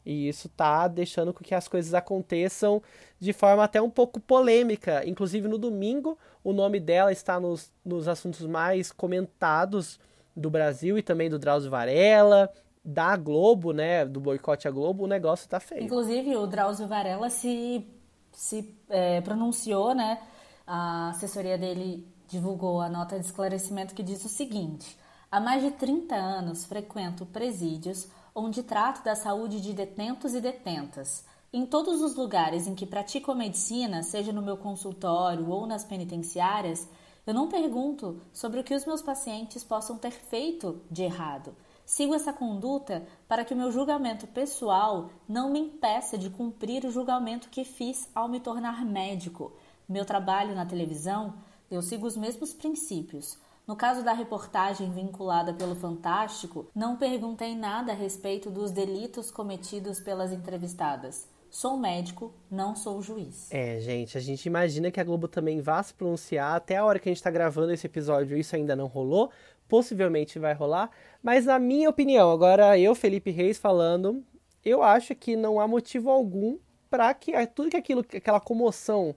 E 0.05 0.29
isso 0.29 0.47
tá 0.47 0.87
deixando 0.87 1.33
com 1.33 1.43
que 1.43 1.55
as 1.55 1.67
coisas 1.67 1.95
aconteçam 1.95 2.79
de 3.19 3.33
forma 3.33 3.63
até 3.63 3.81
um 3.81 3.89
pouco 3.89 4.19
polêmica. 4.19 5.01
Inclusive 5.03 5.47
no 5.47 5.57
domingo, 5.57 6.19
o 6.43 6.53
nome 6.53 6.79
dela 6.79 7.11
está 7.11 7.39
nos, 7.39 7.73
nos 7.83 8.07
assuntos 8.07 8.45
mais 8.45 8.91
comentados 8.91 9.99
do 10.35 10.51
Brasil 10.51 10.99
e 10.99 11.01
também 11.01 11.31
do 11.31 11.39
Drauzio 11.39 11.71
Varela, 11.71 12.53
da 12.83 13.17
Globo, 13.17 13.73
né? 13.73 14.05
Do 14.05 14.19
boicote 14.19 14.67
à 14.67 14.71
Globo, 14.71 15.05
o 15.05 15.07
negócio 15.07 15.49
tá 15.49 15.59
feio. 15.59 15.81
Inclusive, 15.81 16.35
o 16.35 16.45
Drauzio 16.45 16.87
Varela 16.87 17.31
se, 17.31 17.87
se 18.31 18.77
é, 18.87 19.19
pronunciou, 19.21 19.95
né? 19.95 20.21
A 20.67 21.09
assessoria 21.09 21.57
dele 21.57 22.07
divulgou 22.35 22.81
a 22.81 22.89
nota 22.89 23.17
de 23.17 23.25
esclarecimento 23.25 23.95
que 23.95 24.03
diz 24.03 24.23
o 24.25 24.29
seguinte: 24.29 24.97
há 25.31 25.39
mais 25.39 25.63
de 25.63 25.71
30 25.71 26.13
anos 26.15 26.65
frequento 26.65 27.25
presídios 27.25 28.07
onde 28.33 28.61
trato 28.61 29.03
da 29.03 29.15
saúde 29.15 29.61
de 29.61 29.71
detentos 29.71 30.33
e 30.33 30.41
detentas. 30.41 31.23
Em 31.53 31.65
todos 31.65 32.01
os 32.01 32.15
lugares 32.15 32.67
em 32.67 32.75
que 32.75 32.85
pratico 32.85 33.31
a 33.31 33.35
medicina, 33.35 34.03
seja 34.03 34.33
no 34.33 34.41
meu 34.41 34.57
consultório 34.57 35.49
ou 35.49 35.65
nas 35.65 35.85
penitenciárias, 35.85 36.85
eu 37.25 37.33
não 37.33 37.47
pergunto 37.47 38.21
sobre 38.33 38.59
o 38.59 38.63
que 38.63 38.75
os 38.75 38.85
meus 38.85 39.01
pacientes 39.01 39.63
possam 39.63 39.97
ter 39.97 40.11
feito 40.11 40.81
de 40.91 41.03
errado. 41.03 41.55
Sigo 41.85 42.13
essa 42.13 42.33
conduta 42.33 43.07
para 43.27 43.45
que 43.45 43.53
o 43.53 43.57
meu 43.57 43.71
julgamento 43.71 44.27
pessoal 44.27 45.09
não 45.29 45.49
me 45.49 45.59
impeça 45.59 46.17
de 46.17 46.29
cumprir 46.29 46.83
o 46.83 46.91
julgamento 46.91 47.47
que 47.47 47.63
fiz 47.63 48.09
ao 48.13 48.27
me 48.27 48.41
tornar 48.41 48.83
médico. 48.83 49.53
Meu 49.87 50.03
trabalho 50.03 50.53
na 50.55 50.65
televisão, 50.65 51.35
eu 51.69 51.81
sigo 51.81 52.05
os 52.05 52.15
mesmos 52.15 52.53
princípios. 52.53 53.37
No 53.67 53.75
caso 53.75 54.03
da 54.03 54.13
reportagem 54.13 54.91
vinculada 54.91 55.53
pelo 55.53 55.75
Fantástico, 55.75 56.67
não 56.75 56.97
perguntei 56.97 57.55
nada 57.55 57.91
a 57.91 57.95
respeito 57.95 58.49
dos 58.51 58.71
delitos 58.71 59.31
cometidos 59.31 59.99
pelas 59.99 60.31
entrevistadas. 60.31 61.27
Sou 61.49 61.77
médico, 61.77 62.33
não 62.51 62.75
sou 62.75 63.01
juiz. 63.01 63.47
É, 63.49 63.79
gente, 63.79 64.17
a 64.17 64.21
gente 64.21 64.45
imagina 64.45 64.91
que 64.91 64.99
a 64.99 65.03
Globo 65.03 65.27
também 65.27 65.61
vá 65.61 65.81
se 65.81 65.93
pronunciar. 65.93 66.55
Até 66.55 66.75
a 66.75 66.85
hora 66.85 66.99
que 66.99 67.07
a 67.07 67.11
gente 67.11 67.17
está 67.17 67.31
gravando 67.31 67.71
esse 67.71 67.87
episódio, 67.87 68.37
isso 68.37 68.55
ainda 68.55 68.75
não 68.75 68.87
rolou. 68.87 69.31
Possivelmente 69.67 70.37
vai 70.37 70.53
rolar. 70.53 70.91
Mas, 71.23 71.45
na 71.45 71.57
minha 71.57 71.89
opinião, 71.89 72.29
agora 72.29 72.77
eu, 72.77 72.93
Felipe 72.93 73.31
Reis, 73.31 73.57
falando, 73.57 74.23
eu 74.63 74.83
acho 74.83 75.15
que 75.15 75.35
não 75.35 75.59
há 75.59 75.67
motivo 75.67 76.11
algum 76.11 76.59
para 76.89 77.13
que 77.13 77.31
tudo 77.47 77.69
que 77.69 77.77
aquilo, 77.77 78.01
aquela 78.01 78.39
comoção 78.39 79.15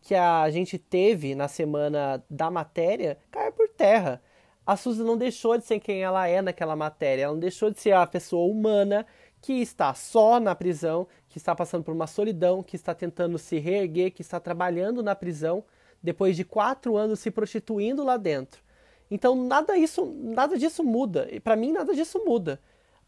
que 0.00 0.14
a 0.14 0.48
gente 0.50 0.78
teve 0.78 1.34
na 1.34 1.48
semana 1.48 2.24
da 2.30 2.50
matéria 2.50 3.18
caia 3.30 3.52
por 3.52 3.68
terra. 3.68 4.22
A 4.66 4.76
Suzy 4.76 5.02
não 5.02 5.16
deixou 5.16 5.56
de 5.56 5.64
ser 5.64 5.80
quem 5.80 6.02
ela 6.02 6.26
é 6.28 6.42
naquela 6.42 6.76
matéria, 6.76 7.24
ela 7.24 7.32
não 7.32 7.40
deixou 7.40 7.70
de 7.70 7.80
ser 7.80 7.92
a 7.92 8.06
pessoa 8.06 8.46
humana 8.46 9.06
que 9.40 9.54
está 9.54 9.94
só 9.94 10.38
na 10.40 10.54
prisão, 10.54 11.06
que 11.28 11.38
está 11.38 11.54
passando 11.54 11.84
por 11.84 11.94
uma 11.94 12.06
solidão, 12.06 12.62
que 12.62 12.76
está 12.76 12.94
tentando 12.94 13.38
se 13.38 13.58
reerguer, 13.58 14.12
que 14.12 14.22
está 14.22 14.38
trabalhando 14.40 15.02
na 15.02 15.14
prisão, 15.14 15.64
depois 16.02 16.36
de 16.36 16.44
quatro 16.44 16.96
anos 16.96 17.20
se 17.20 17.30
prostituindo 17.30 18.04
lá 18.04 18.16
dentro. 18.16 18.62
Então 19.10 19.34
nada 19.34 19.76
isso, 19.76 20.04
nada 20.06 20.58
disso 20.58 20.84
muda. 20.84 21.28
E 21.30 21.40
para 21.40 21.56
mim 21.56 21.72
nada 21.72 21.94
disso 21.94 22.22
muda. 22.24 22.60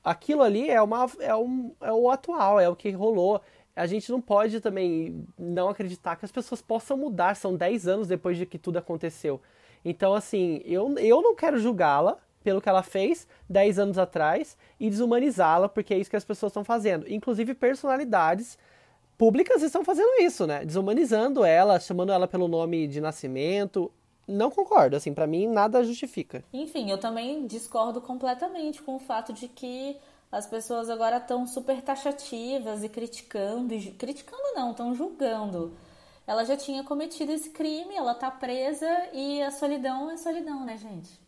Aquilo 0.03 0.43
ali 0.43 0.71
é 0.71 0.81
uma, 0.81 1.11
é, 1.19 1.35
um, 1.37 1.75
é 1.81 1.93
o 1.93 2.11
atual, 2.11 2.59
é 2.59 2.69
o 2.69 2.75
que 2.75 2.91
rolou 2.91 3.41
a 3.75 3.87
gente 3.87 4.11
não 4.11 4.21
pode 4.21 4.61
também 4.61 5.27
não 5.39 5.69
acreditar 5.69 6.17
que 6.17 6.25
as 6.25 6.33
pessoas 6.33 6.61
possam 6.61 6.97
mudar. 6.97 7.37
São 7.37 7.57
10 7.57 7.89
anos 7.89 8.09
depois 8.09 8.37
de 8.37 8.47
que 8.47 8.59
tudo 8.59 8.79
aconteceu. 8.79 9.41
Então, 9.85 10.15
assim, 10.15 10.61
eu, 10.65 10.97
eu 10.99 11.23
não 11.23 11.35
quero 11.35 11.59
julgá-la 11.59 12.19
pelo 12.43 12.61
que 12.61 12.69
ela 12.69 12.83
fez 12.83 13.27
10 13.49 13.79
anos 13.79 13.99
atrás 13.99 14.57
e 14.79 14.89
desumanizá-la, 14.89 15.69
porque 15.69 15.95
é 15.95 15.99
isso 15.99 16.11
que 16.11 16.17
as 16.17 16.25
pessoas 16.25 16.51
estão 16.51 16.65
fazendo. 16.65 17.11
Inclusive, 17.11 17.55
personalidades 17.55 18.59
públicas 19.17 19.63
estão 19.63 19.85
fazendo 19.85 20.23
isso, 20.23 20.47
né? 20.47 20.65
Desumanizando 20.65 21.45
ela, 21.45 21.79
chamando 21.79 22.13
ela 22.13 22.27
pelo 22.27 22.49
nome 22.49 22.87
de 22.87 23.01
nascimento. 23.01 23.93
Não 24.27 24.51
concordo, 24.51 24.97
assim, 24.97 25.13
para 25.13 25.27
mim 25.27 25.47
nada 25.47 25.85
justifica. 25.85 26.43
Enfim, 26.53 26.91
eu 26.91 26.99
também 26.99 27.47
discordo 27.47 28.01
completamente 28.01 28.81
com 28.81 28.97
o 28.97 28.99
fato 28.99 29.33
de 29.33 29.49
que 29.49 29.97
as 30.31 30.47
pessoas 30.47 30.89
agora 30.89 31.17
estão 31.17 31.47
super 31.47 31.83
taxativas 31.83 32.85
e 32.85 32.89
criticando, 32.89 33.75
e, 33.75 33.93
criticando 33.93 34.43
não, 34.55 34.71
estão 34.71 34.95
julgando. 34.95 35.77
Ela 36.27 36.45
já 36.45 36.57
tinha 36.57 36.85
cometido 36.85 37.33
esse 37.33 37.51
crime, 37.51 37.97
ela 37.97 38.15
tá 38.15 38.31
presa 38.31 38.87
e 39.13 39.43
a 39.43 39.51
solidão 39.51 40.11
é 40.11 40.17
solidão, 40.17 40.65
né, 40.65 40.77
gente? 40.77 41.21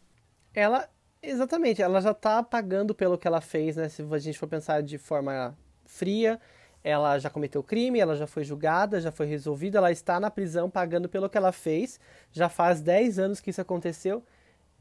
Ela, 0.54 0.88
exatamente, 1.20 1.82
ela 1.82 2.00
já 2.00 2.14
tá 2.14 2.42
pagando 2.42 2.94
pelo 2.94 3.18
que 3.18 3.26
ela 3.26 3.40
fez, 3.40 3.74
né? 3.74 3.88
Se 3.88 4.02
a 4.02 4.18
gente 4.18 4.38
for 4.38 4.46
pensar 4.46 4.82
de 4.82 4.98
forma 4.98 5.56
fria, 5.84 6.40
ela 6.84 7.18
já 7.18 7.30
cometeu 7.30 7.62
crime, 7.62 7.98
ela 7.98 8.14
já 8.14 8.26
foi 8.26 8.44
julgada, 8.44 9.00
já 9.00 9.10
foi 9.10 9.26
resolvida, 9.26 9.78
ela 9.78 9.90
está 9.90 10.20
na 10.20 10.30
prisão 10.30 10.70
pagando 10.70 11.08
pelo 11.08 11.28
que 11.28 11.38
ela 11.38 11.52
fez. 11.52 11.98
Já 12.30 12.48
faz 12.48 12.80
10 12.80 13.18
anos 13.18 13.40
que 13.40 13.50
isso 13.50 13.60
aconteceu. 13.60 14.22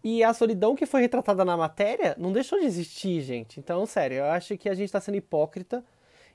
E 0.04 0.24
a 0.24 0.34
solidão 0.34 0.76
que 0.76 0.86
foi 0.86 1.02
retratada 1.02 1.46
na 1.46 1.56
matéria 1.56 2.16
não 2.18 2.32
deixou 2.32 2.60
de 2.60 2.66
existir, 2.66 3.22
gente. 3.22 3.60
Então, 3.60 3.86
sério, 3.86 4.18
eu 4.18 4.26
acho 4.26 4.58
que 4.58 4.68
a 4.68 4.74
gente 4.74 4.86
está 4.86 5.00
sendo 5.00 5.16
hipócrita. 5.16 5.84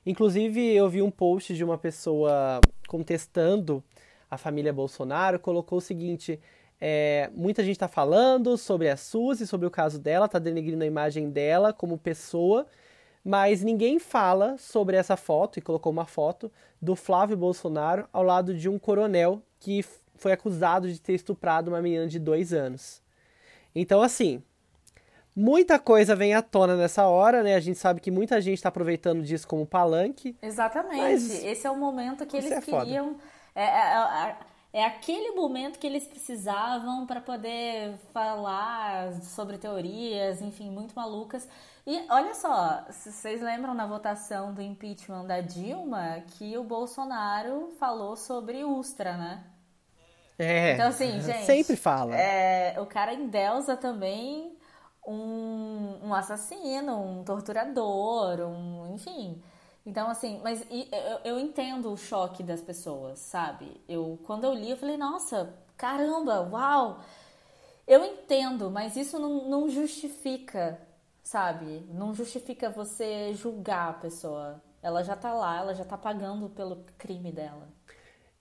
Inclusive, 0.05 0.73
eu 0.73 0.89
vi 0.89 1.01
um 1.01 1.11
post 1.11 1.53
de 1.53 1.63
uma 1.63 1.77
pessoa 1.77 2.61
contestando 2.87 3.83
a 4.31 4.37
família 4.37 4.71
Bolsonaro, 4.71 5.39
colocou 5.39 5.79
o 5.79 5.81
seguinte: 5.81 6.39
é, 6.79 7.29
muita 7.35 7.63
gente 7.63 7.75
está 7.75 7.87
falando 7.87 8.57
sobre 8.57 8.89
a 8.89 8.95
Suzy, 8.95 9.47
sobre 9.47 9.67
o 9.67 9.71
caso 9.71 9.99
dela, 9.99 10.27
está 10.27 10.39
denegrindo 10.39 10.83
a 10.83 10.87
imagem 10.87 11.29
dela 11.29 11.73
como 11.73 11.97
pessoa, 11.97 12.65
mas 13.23 13.63
ninguém 13.63 13.99
fala 13.99 14.57
sobre 14.57 14.95
essa 14.95 15.17
foto, 15.17 15.59
e 15.59 15.61
colocou 15.61 15.91
uma 15.91 16.05
foto, 16.05 16.51
do 16.81 16.95
Flávio 16.95 17.35
Bolsonaro 17.35 18.07
ao 18.13 18.23
lado 18.23 18.53
de 18.53 18.69
um 18.69 18.77
coronel 18.77 19.41
que 19.59 19.83
foi 20.15 20.31
acusado 20.31 20.91
de 20.91 21.01
ter 21.01 21.13
estuprado 21.13 21.69
uma 21.69 21.81
menina 21.81 22.07
de 22.07 22.19
dois 22.19 22.53
anos. 22.53 23.01
Então, 23.79 24.01
assim, 24.01 24.41
muita 25.35 25.77
coisa 25.77 26.15
vem 26.15 26.33
à 26.33 26.41
tona 26.41 26.75
nessa 26.75 27.07
hora, 27.07 27.43
né? 27.43 27.53
A 27.53 27.59
gente 27.59 27.77
sabe 27.77 28.01
que 28.01 28.09
muita 28.09 28.41
gente 28.41 28.55
está 28.55 28.69
aproveitando 28.69 29.21
disso 29.21 29.47
como 29.47 29.67
palanque. 29.67 30.35
Exatamente. 30.41 31.45
Esse 31.45 31.67
é 31.67 31.69
o 31.69 31.77
momento 31.77 32.25
que 32.25 32.37
eles 32.37 32.51
é 32.51 32.59
queriam. 32.59 33.15
É, 33.53 33.63
é, 33.63 33.67
é, 33.69 34.35
é, 34.73 34.85
aquele 34.85 35.33
momento 35.33 35.77
que 35.77 35.85
eles 35.85 36.07
precisavam 36.07 37.05
para 37.05 37.21
poder 37.21 37.93
falar 38.11 39.13
sobre 39.21 39.59
teorias, 39.59 40.41
enfim, 40.41 40.71
muito 40.71 40.95
malucas. 40.95 41.47
E 41.85 42.03
olha 42.09 42.33
só, 42.33 42.83
vocês 42.89 43.41
lembram 43.41 43.75
na 43.75 43.85
votação 43.85 44.55
do 44.55 44.61
impeachment 44.61 45.25
da 45.25 45.39
Dilma 45.39 46.23
que 46.31 46.57
o 46.57 46.63
Bolsonaro 46.63 47.69
falou 47.79 48.15
sobre 48.15 48.63
Ustra, 48.63 49.15
né? 49.15 49.43
É. 50.37 50.73
Então, 50.73 50.87
assim, 50.89 51.19
gente. 51.21 51.45
Sempre 51.45 51.75
fala. 51.75 52.15
É, 52.15 52.79
o 52.79 52.85
cara 52.85 53.13
endeusa 53.13 53.75
também 53.75 54.55
um, 55.05 55.99
um 56.03 56.13
assassino, 56.13 57.01
um 57.01 57.23
torturador, 57.23 58.39
um. 58.41 58.93
Enfim. 58.93 59.41
Então, 59.85 60.09
assim, 60.09 60.41
mas 60.43 60.65
eu, 60.69 61.19
eu 61.23 61.39
entendo 61.39 61.91
o 61.91 61.97
choque 61.97 62.43
das 62.43 62.61
pessoas, 62.61 63.19
sabe? 63.19 63.81
Eu, 63.87 64.19
quando 64.25 64.43
eu 64.43 64.53
li, 64.53 64.71
eu 64.71 64.77
falei, 64.77 64.97
nossa, 64.97 65.53
caramba, 65.77 66.41
uau! 66.41 66.99
Eu 67.87 68.03
entendo, 68.03 68.69
mas 68.69 68.97
isso 68.97 69.17
não, 69.17 69.47
não 69.49 69.69
justifica, 69.69 70.77
sabe? 71.23 71.85
Não 71.89 72.13
justifica 72.13 72.69
você 72.69 73.33
julgar 73.33 73.91
a 73.91 73.93
pessoa. 73.93 74.61
Ela 74.81 75.03
já 75.03 75.15
tá 75.15 75.33
lá, 75.33 75.57
ela 75.57 75.73
já 75.73 75.85
tá 75.85 75.97
pagando 75.97 76.49
pelo 76.49 76.83
crime 76.97 77.31
dela. 77.31 77.69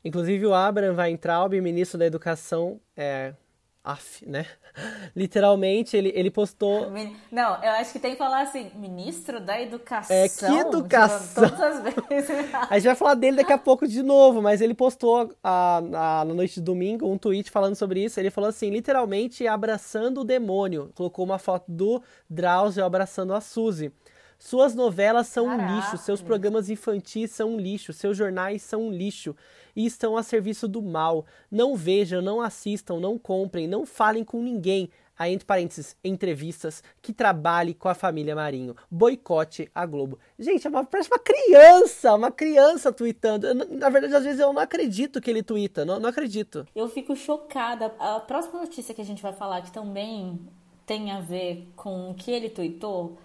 Inclusive 0.06 0.46
o 0.46 0.54
Abraham 0.54 0.94
Weintraub, 0.94 1.52
ministro 1.60 1.98
da 1.98 2.06
Educação, 2.06 2.80
é, 2.96 3.34
af, 3.82 4.24
né? 4.24 4.46
Literalmente, 5.16 5.96
ele, 5.96 6.12
ele 6.14 6.30
postou. 6.30 6.92
Não, 7.28 7.60
eu 7.60 7.70
acho 7.72 7.90
que 7.90 7.98
tem 7.98 8.12
que 8.12 8.16
falar 8.16 8.42
assim, 8.42 8.70
ministro 8.76 9.40
da 9.40 9.60
educação. 9.60 10.14
É, 10.14 10.28
que 10.28 10.44
educação? 10.44 11.48
Todas 11.48 11.60
as 11.60 11.82
vezes. 11.82 12.30
a 12.70 12.78
gente 12.78 12.86
vai 12.86 12.94
falar 12.94 13.14
dele 13.14 13.38
daqui 13.38 13.52
a 13.52 13.58
pouco 13.58 13.88
de 13.88 14.00
novo, 14.00 14.40
mas 14.40 14.60
ele 14.60 14.74
postou 14.74 15.34
a, 15.42 15.78
a, 15.78 16.24
na 16.24 16.34
noite 16.34 16.54
de 16.54 16.60
domingo 16.60 17.10
um 17.10 17.18
tweet 17.18 17.50
falando 17.50 17.74
sobre 17.74 18.04
isso. 18.04 18.20
Ele 18.20 18.30
falou 18.30 18.48
assim, 18.48 18.70
literalmente 18.70 19.44
abraçando 19.48 20.20
o 20.20 20.24
demônio. 20.24 20.92
Colocou 20.94 21.24
uma 21.24 21.40
foto 21.40 21.64
do 21.66 22.00
Drauzio 22.30 22.84
abraçando 22.84 23.34
a 23.34 23.40
Suzy. 23.40 23.92
Suas 24.38 24.72
novelas 24.74 25.26
são 25.26 25.46
Caraca. 25.46 25.64
um 25.64 25.76
lixo, 25.76 25.98
seus 25.98 26.22
programas 26.22 26.68
infantis 26.70 27.30
são 27.30 27.54
um 27.54 27.58
lixo, 27.58 27.92
seus 27.92 28.16
jornais 28.16 28.62
são 28.62 28.82
um 28.82 28.90
lixo 28.92 29.34
e 29.76 29.84
estão 29.84 30.16
a 30.16 30.22
serviço 30.22 30.66
do 30.66 30.80
mal. 30.80 31.26
Não 31.50 31.76
vejam, 31.76 32.22
não 32.22 32.40
assistam, 32.40 32.98
não 32.98 33.18
comprem, 33.18 33.68
não 33.68 33.84
falem 33.84 34.24
com 34.24 34.42
ninguém. 34.42 34.90
Aí, 35.18 35.32
entre 35.32 35.46
parênteses, 35.46 35.96
entrevistas, 36.04 36.82
que 37.00 37.12
trabalhe 37.12 37.72
com 37.72 37.88
a 37.88 37.94
família 37.94 38.34
Marinho. 38.34 38.76
Boicote 38.90 39.70
a 39.74 39.86
Globo. 39.86 40.18
Gente, 40.38 40.66
é 40.66 40.70
uma, 40.70 40.84
parece 40.84 41.10
uma 41.10 41.18
criança, 41.18 42.14
uma 42.14 42.30
criança 42.30 42.92
tweetando. 42.92 43.46
Eu, 43.46 43.54
na 43.54 43.88
verdade, 43.88 44.14
às 44.14 44.24
vezes 44.24 44.40
eu 44.40 44.52
não 44.52 44.60
acredito 44.60 45.20
que 45.20 45.30
ele 45.30 45.42
twitta, 45.42 45.86
não, 45.86 45.98
não 45.98 46.10
acredito. 46.10 46.66
Eu 46.74 46.88
fico 46.88 47.16
chocada. 47.16 47.94
A 47.98 48.20
próxima 48.20 48.60
notícia 48.60 48.94
que 48.94 49.00
a 49.00 49.04
gente 49.04 49.22
vai 49.22 49.32
falar, 49.32 49.62
que 49.62 49.72
também 49.72 50.38
tem 50.84 51.10
a 51.10 51.20
ver 51.20 51.66
com 51.74 52.10
o 52.10 52.14
que 52.14 52.30
ele 52.30 52.50
tweetou, 52.50 53.16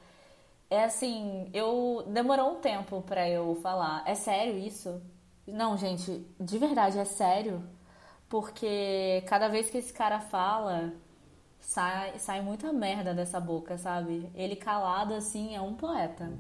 é 0.70 0.86
assim, 0.86 1.50
eu 1.53 2.05
demorou 2.08 2.53
um 2.53 2.55
tempo 2.55 3.01
para 3.01 3.29
eu 3.29 3.55
falar. 3.55 4.01
É 4.08 4.15
sério 4.15 4.58
isso? 4.58 5.01
Não, 5.51 5.77
gente, 5.77 6.25
de 6.39 6.58
verdade 6.58 6.98
é 6.98 7.03
sério, 7.03 7.62
porque 8.29 9.22
cada 9.27 9.50
vez 9.50 9.70
que 9.70 9.77
esse 9.77 9.91
cara 9.91 10.22
fala, 10.22 10.93
sai, 11.60 12.17
sai 12.20 12.41
muita 12.41 12.72
merda 12.72 13.13
dessa 13.13 13.39
boca, 13.39 13.77
sabe? 13.77 14.31
Ele 14.34 14.55
calado 14.55 15.13
assim 15.13 15.53
é 15.53 15.62
um 15.62 15.74
poeta. 15.74 16.31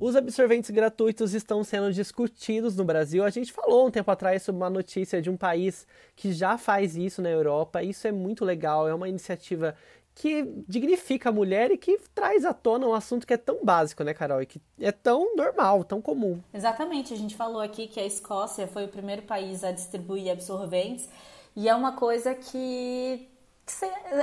Os 0.00 0.16
absorventes 0.16 0.70
gratuitos 0.70 1.34
estão 1.34 1.62
sendo 1.62 1.92
discutidos 1.92 2.74
no 2.74 2.84
Brasil. 2.84 3.22
A 3.22 3.28
gente 3.28 3.52
falou 3.52 3.86
um 3.86 3.90
tempo 3.90 4.10
atrás 4.10 4.42
sobre 4.42 4.62
uma 4.62 4.70
notícia 4.70 5.20
de 5.20 5.28
um 5.28 5.36
país 5.36 5.86
que 6.16 6.32
já 6.32 6.56
faz 6.56 6.96
isso 6.96 7.20
na 7.20 7.28
Europa. 7.28 7.82
Isso 7.82 8.08
é 8.08 8.12
muito 8.12 8.42
legal, 8.42 8.88
é 8.88 8.94
uma 8.94 9.10
iniciativa 9.10 9.76
que 10.20 10.62
dignifica 10.68 11.30
a 11.30 11.32
mulher 11.32 11.70
e 11.70 11.78
que 11.78 11.98
traz 12.14 12.44
à 12.44 12.52
tona 12.52 12.86
um 12.86 12.92
assunto 12.92 13.26
que 13.26 13.32
é 13.32 13.38
tão 13.38 13.64
básico, 13.64 14.04
né, 14.04 14.12
Carol? 14.12 14.42
E 14.42 14.46
que 14.46 14.60
é 14.78 14.92
tão 14.92 15.34
normal, 15.34 15.82
tão 15.82 16.02
comum. 16.02 16.38
Exatamente. 16.52 17.14
A 17.14 17.16
gente 17.16 17.34
falou 17.34 17.62
aqui 17.62 17.86
que 17.86 17.98
a 17.98 18.04
Escócia 18.04 18.66
foi 18.66 18.84
o 18.84 18.88
primeiro 18.88 19.22
país 19.22 19.64
a 19.64 19.72
distribuir 19.72 20.30
absorventes 20.30 21.08
e 21.56 21.70
é 21.70 21.74
uma 21.74 21.92
coisa 21.92 22.34
que 22.34 23.26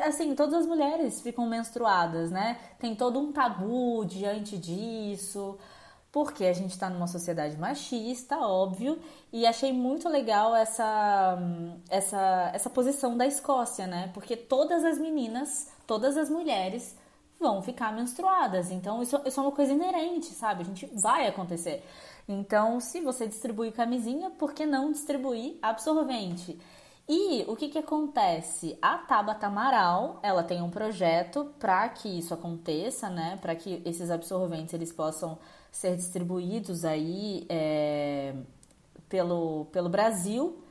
assim, 0.04 0.36
todas 0.36 0.54
as 0.54 0.66
mulheres 0.68 1.20
ficam 1.22 1.48
menstruadas, 1.48 2.30
né? 2.30 2.60
Tem 2.78 2.94
todo 2.94 3.18
um 3.18 3.32
tabu 3.32 4.06
diante 4.06 4.56
disso, 4.56 5.58
porque 6.12 6.46
a 6.46 6.54
gente 6.54 6.72
está 6.72 6.92
numa 6.92 7.08
sociedade 7.08 7.58
machista, 7.58 8.38
óbvio, 8.38 9.00
e 9.34 9.48
achei 9.48 9.74
muito 9.74 10.08
legal 10.10 10.56
essa, 10.56 11.40
essa, 11.90 12.52
essa 12.54 12.70
posição 12.70 13.18
da 13.18 13.26
Escócia, 13.26 13.88
né? 13.88 14.12
Porque 14.14 14.36
todas 14.36 14.84
as 14.84 15.00
meninas, 15.00 15.76
todas 15.88 16.18
as 16.18 16.30
mulheres 16.30 16.96
vão 17.40 17.62
ficar 17.62 17.94
menstruadas, 17.94 18.72
então 18.72 19.02
isso, 19.02 19.20
isso 19.26 19.40
é 19.40 19.44
uma 19.44 19.52
coisa 19.52 19.72
inerente, 19.72 20.28
sabe? 20.28 20.62
A 20.62 20.66
gente 20.66 20.86
vai 20.88 21.28
acontecer. 21.28 21.84
Então, 22.28 22.80
se 22.80 23.00
você 23.00 23.28
distribui 23.28 23.72
camisinha, 23.72 24.30
por 24.30 24.54
que 24.54 24.66
não 24.66 24.92
distribuir 24.92 25.58
absorvente? 25.62 26.60
E 27.08 27.46
o 27.48 27.56
que, 27.56 27.70
que 27.70 27.78
acontece? 27.78 28.78
A 28.82 28.98
Tabata 28.98 29.48
Amaral, 29.48 30.20
ela 30.22 30.44
tem 30.44 30.62
um 30.62 30.70
projeto 30.70 31.54
para 31.58 31.88
que 31.88 32.10
isso 32.10 32.34
aconteça, 32.34 33.10
né? 33.10 33.38
Para 33.42 33.56
que 33.56 33.82
esses 33.86 34.12
absorventes 34.12 34.74
eles 34.74 34.92
possam 34.92 35.38
ser 35.72 35.96
distribuídos 35.96 36.84
aí 36.84 37.46
é, 37.48 38.34
pelo, 39.08 39.68
pelo 39.72 39.88
Brasil. 39.88 40.62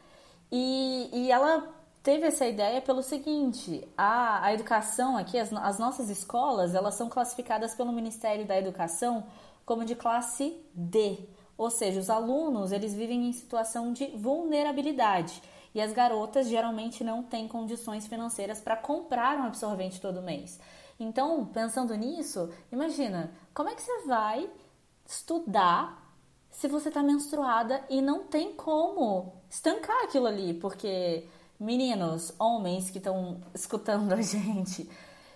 E, 0.53 1.09
e 1.11 1.33
ela 1.33 1.75
teve 2.07 2.25
essa 2.25 2.47
ideia 2.47 2.81
pelo 2.81 3.03
seguinte: 3.03 3.87
a, 3.99 4.47
a 4.47 4.55
educação 4.55 5.17
aqui, 5.17 5.37
as, 5.37 5.53
as 5.53 5.77
nossas 5.81 6.09
escolas, 6.09 6.73
elas 6.73 6.95
são 6.95 7.09
classificadas 7.09 7.75
pelo 7.75 7.93
Ministério 7.93 8.47
da 8.47 8.57
Educação 8.57 9.27
como 9.65 9.85
de 9.85 9.97
classe 9.97 10.57
D. 10.73 11.19
Ou 11.59 11.69
seja, 11.69 11.99
os 11.99 12.09
alunos 12.09 12.71
eles 12.71 12.95
vivem 12.95 13.27
em 13.27 13.33
situação 13.33 13.93
de 13.93 14.07
vulnerabilidade 14.09 15.43
e 15.75 15.81
as 15.81 15.93
garotas 15.93 16.49
geralmente 16.49 17.03
não 17.03 17.25
têm 17.25 17.49
condições 17.49 18.07
financeiras 18.07 18.61
para 18.61 18.77
comprar 18.77 19.37
um 19.39 19.45
absorvente 19.45 20.01
todo 20.01 20.23
mês. 20.23 20.61
Então, 21.01 21.45
pensando 21.47 21.93
nisso, 21.95 22.51
imagina, 22.71 23.33
como 23.53 23.69
é 23.69 23.75
que 23.75 23.83
você 23.83 24.07
vai 24.07 24.49
estudar 25.05 26.07
se 26.51 26.69
você 26.69 26.89
está 26.89 27.03
menstruada 27.03 27.85
e 27.91 28.01
não 28.01 28.25
tem 28.25 28.55
como 28.55 29.43
estancar 29.51 30.05
aquilo 30.05 30.27
ali? 30.27 30.55
Porque, 30.55 31.29
meninos, 31.59 32.35
homens 32.39 32.91
que 32.91 32.99
estão 32.99 33.41
escutando 33.55 34.13
a 34.13 34.21
gente, 34.21 34.89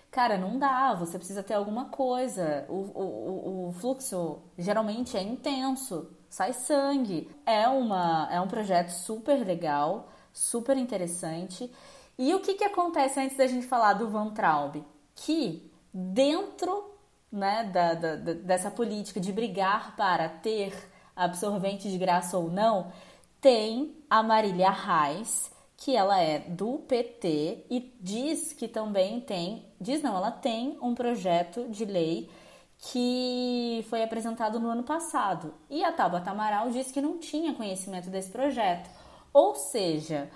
cara, 0.09 0.37
não 0.37 0.57
dá, 0.57 0.93
você 0.93 1.17
precisa 1.17 1.43
ter 1.43 1.53
alguma 1.53 1.85
coisa. 1.85 2.65
O, 2.69 2.73
o, 2.73 3.67
o 3.69 3.71
fluxo 3.73 4.39
geralmente 4.57 5.17
é 5.17 5.21
intenso, 5.21 6.09
sai 6.29 6.53
sangue. 6.53 7.29
É, 7.45 7.67
uma, 7.67 8.27
é 8.31 8.39
um 8.39 8.47
projeto 8.47 8.89
super 8.89 9.45
legal 9.45 10.09
super 10.33 10.77
interessante. 10.77 11.71
E 12.17 12.33
o 12.33 12.39
que, 12.39 12.55
que 12.55 12.63
acontece 12.63 13.19
antes 13.19 13.37
da 13.37 13.47
gente 13.47 13.65
falar 13.65 13.93
do 13.93 14.09
Van 14.09 14.29
Traub? 14.31 14.83
Que 15.15 15.71
dentro 15.93 16.91
né, 17.31 17.69
da, 17.71 17.93
da, 17.93 18.15
dessa 18.15 18.69
política 18.69 19.19
de 19.19 19.31
brigar 19.31 19.95
para 19.95 20.29
ter 20.29 20.73
absorvente 21.15 21.89
de 21.89 21.97
graça 21.97 22.37
ou 22.37 22.49
não, 22.49 22.91
tem 23.39 23.95
a 24.09 24.21
Marília 24.21 24.69
Reis, 24.69 25.51
que 25.81 25.95
ela 25.95 26.21
é 26.21 26.37
do 26.37 26.77
PT 26.87 27.65
e 27.67 27.91
diz 27.99 28.53
que 28.53 28.67
também 28.67 29.19
tem, 29.19 29.65
diz 29.81 30.03
não, 30.03 30.15
ela 30.15 30.29
tem 30.29 30.77
um 30.79 30.93
projeto 30.93 31.67
de 31.69 31.85
lei 31.85 32.29
que 32.77 33.83
foi 33.89 34.03
apresentado 34.03 34.59
no 34.59 34.69
ano 34.69 34.83
passado. 34.83 35.55
E 35.67 35.83
a 35.83 35.91
Tabata 35.91 36.29
Amaral 36.29 36.69
disse 36.69 36.93
que 36.93 37.01
não 37.01 37.17
tinha 37.17 37.55
conhecimento 37.55 38.11
desse 38.11 38.29
projeto. 38.29 38.91
Ou 39.33 39.55
seja, 39.55 40.29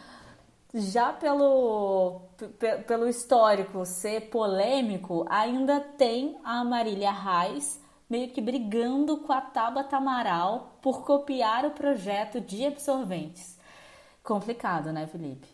já 0.74 1.14
pelo, 1.14 2.22
pelo 2.88 3.08
histórico 3.08 3.86
ser 3.86 4.32
polêmico, 4.32 5.28
ainda 5.30 5.80
tem 5.80 6.40
a 6.44 6.64
Marília 6.64 7.12
Reis 7.12 7.80
meio 8.10 8.30
que 8.30 8.42
brigando 8.42 9.18
com 9.18 9.32
a 9.32 9.42
Tabata 9.42 9.98
Amaral 9.98 10.80
por 10.82 11.06
copiar 11.06 11.66
o 11.66 11.72
projeto 11.72 12.42
de 12.42 12.66
absorventes. 12.66 13.55
Complicado, 14.26 14.92
né, 14.92 15.06
Felipe? 15.06 15.48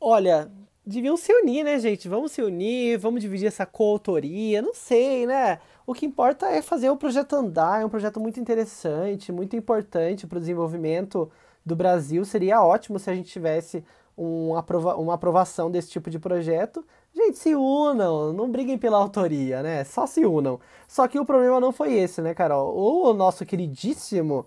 Olha, 0.00 0.48
deviam 0.86 1.16
se 1.16 1.32
unir, 1.32 1.64
né, 1.64 1.80
gente? 1.80 2.08
Vamos 2.08 2.30
se 2.30 2.40
unir, 2.40 2.96
vamos 2.96 3.20
dividir 3.20 3.46
essa 3.46 3.66
coautoria, 3.66 4.62
não 4.62 4.72
sei, 4.72 5.26
né? 5.26 5.58
O 5.84 5.92
que 5.92 6.06
importa 6.06 6.46
é 6.46 6.62
fazer 6.62 6.88
o 6.90 6.96
projeto 6.96 7.34
andar, 7.34 7.82
é 7.82 7.84
um 7.84 7.88
projeto 7.88 8.20
muito 8.20 8.38
interessante, 8.38 9.32
muito 9.32 9.56
importante 9.56 10.28
para 10.28 10.36
o 10.36 10.40
desenvolvimento 10.40 11.28
do 11.66 11.74
Brasil. 11.74 12.24
Seria 12.24 12.62
ótimo 12.62 13.00
se 13.00 13.10
a 13.10 13.14
gente 13.14 13.30
tivesse 13.30 13.84
um 14.16 14.54
aprova 14.54 14.94
uma 14.96 15.14
aprovação 15.14 15.68
desse 15.68 15.90
tipo 15.90 16.08
de 16.08 16.20
projeto. 16.20 16.86
Gente, 17.12 17.36
se 17.36 17.54
unam, 17.56 18.32
não 18.32 18.48
briguem 18.48 18.78
pela 18.78 18.98
autoria, 18.98 19.60
né? 19.60 19.82
Só 19.82 20.06
se 20.06 20.24
unam. 20.24 20.60
Só 20.86 21.08
que 21.08 21.18
o 21.18 21.26
problema 21.26 21.58
não 21.58 21.72
foi 21.72 21.94
esse, 21.94 22.22
né, 22.22 22.32
Carol? 22.32 22.76
O 22.76 23.12
nosso 23.12 23.44
queridíssimo 23.44 24.46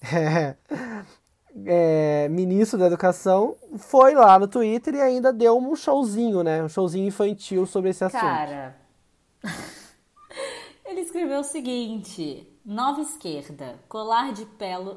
é, 1.64 2.28
ministro 2.28 2.78
da 2.78 2.86
Educação 2.86 3.56
foi 3.78 4.14
lá 4.14 4.38
no 4.38 4.48
Twitter 4.48 4.94
e 4.94 5.00
ainda 5.00 5.32
deu 5.32 5.56
um 5.56 5.76
showzinho, 5.76 6.42
né? 6.42 6.62
Um 6.62 6.68
showzinho 6.68 7.06
infantil 7.06 7.64
sobre 7.66 7.90
esse 7.90 8.04
assunto. 8.04 8.20
Cara, 8.20 8.76
ele 10.84 11.00
escreveu 11.00 11.40
o 11.40 11.44
seguinte: 11.44 12.48
Nova 12.64 13.00
Esquerda, 13.00 13.78
colar 13.88 14.32
de 14.32 14.46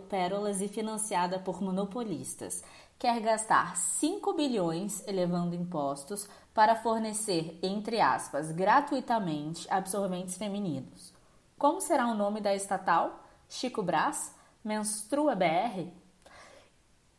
pérolas 0.09 0.61
e 0.61 0.67
financiada 0.67 1.37
por 1.37 1.61
monopolistas, 1.61 2.63
quer 2.97 3.19
gastar 3.19 3.77
5 3.77 4.33
bilhões 4.33 5.07
elevando 5.07 5.55
impostos 5.55 6.27
para 6.53 6.75
fornecer, 6.75 7.59
entre 7.61 8.01
aspas, 8.01 8.51
gratuitamente 8.51 9.67
absorventes 9.69 10.37
femininos. 10.37 11.13
Como 11.55 11.79
será 11.79 12.07
o 12.07 12.15
nome 12.15 12.41
da 12.41 12.55
estatal? 12.55 13.23
Chico 13.47 13.83
Brás? 13.83 14.35
Menstrua 14.63 15.35
BR? 15.35 16.06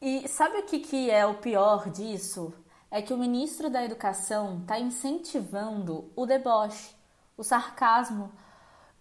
E 0.00 0.28
sabe 0.28 0.58
o 0.58 0.62
que, 0.62 0.78
que 0.78 1.10
é 1.10 1.26
o 1.26 1.34
pior 1.34 1.90
disso? 1.90 2.52
É 2.90 3.02
que 3.02 3.12
o 3.12 3.18
ministro 3.18 3.68
da 3.68 3.84
Educação 3.84 4.60
está 4.60 4.78
incentivando 4.78 6.10
o 6.16 6.24
deboche, 6.24 6.94
o 7.36 7.42
sarcasmo, 7.42 8.30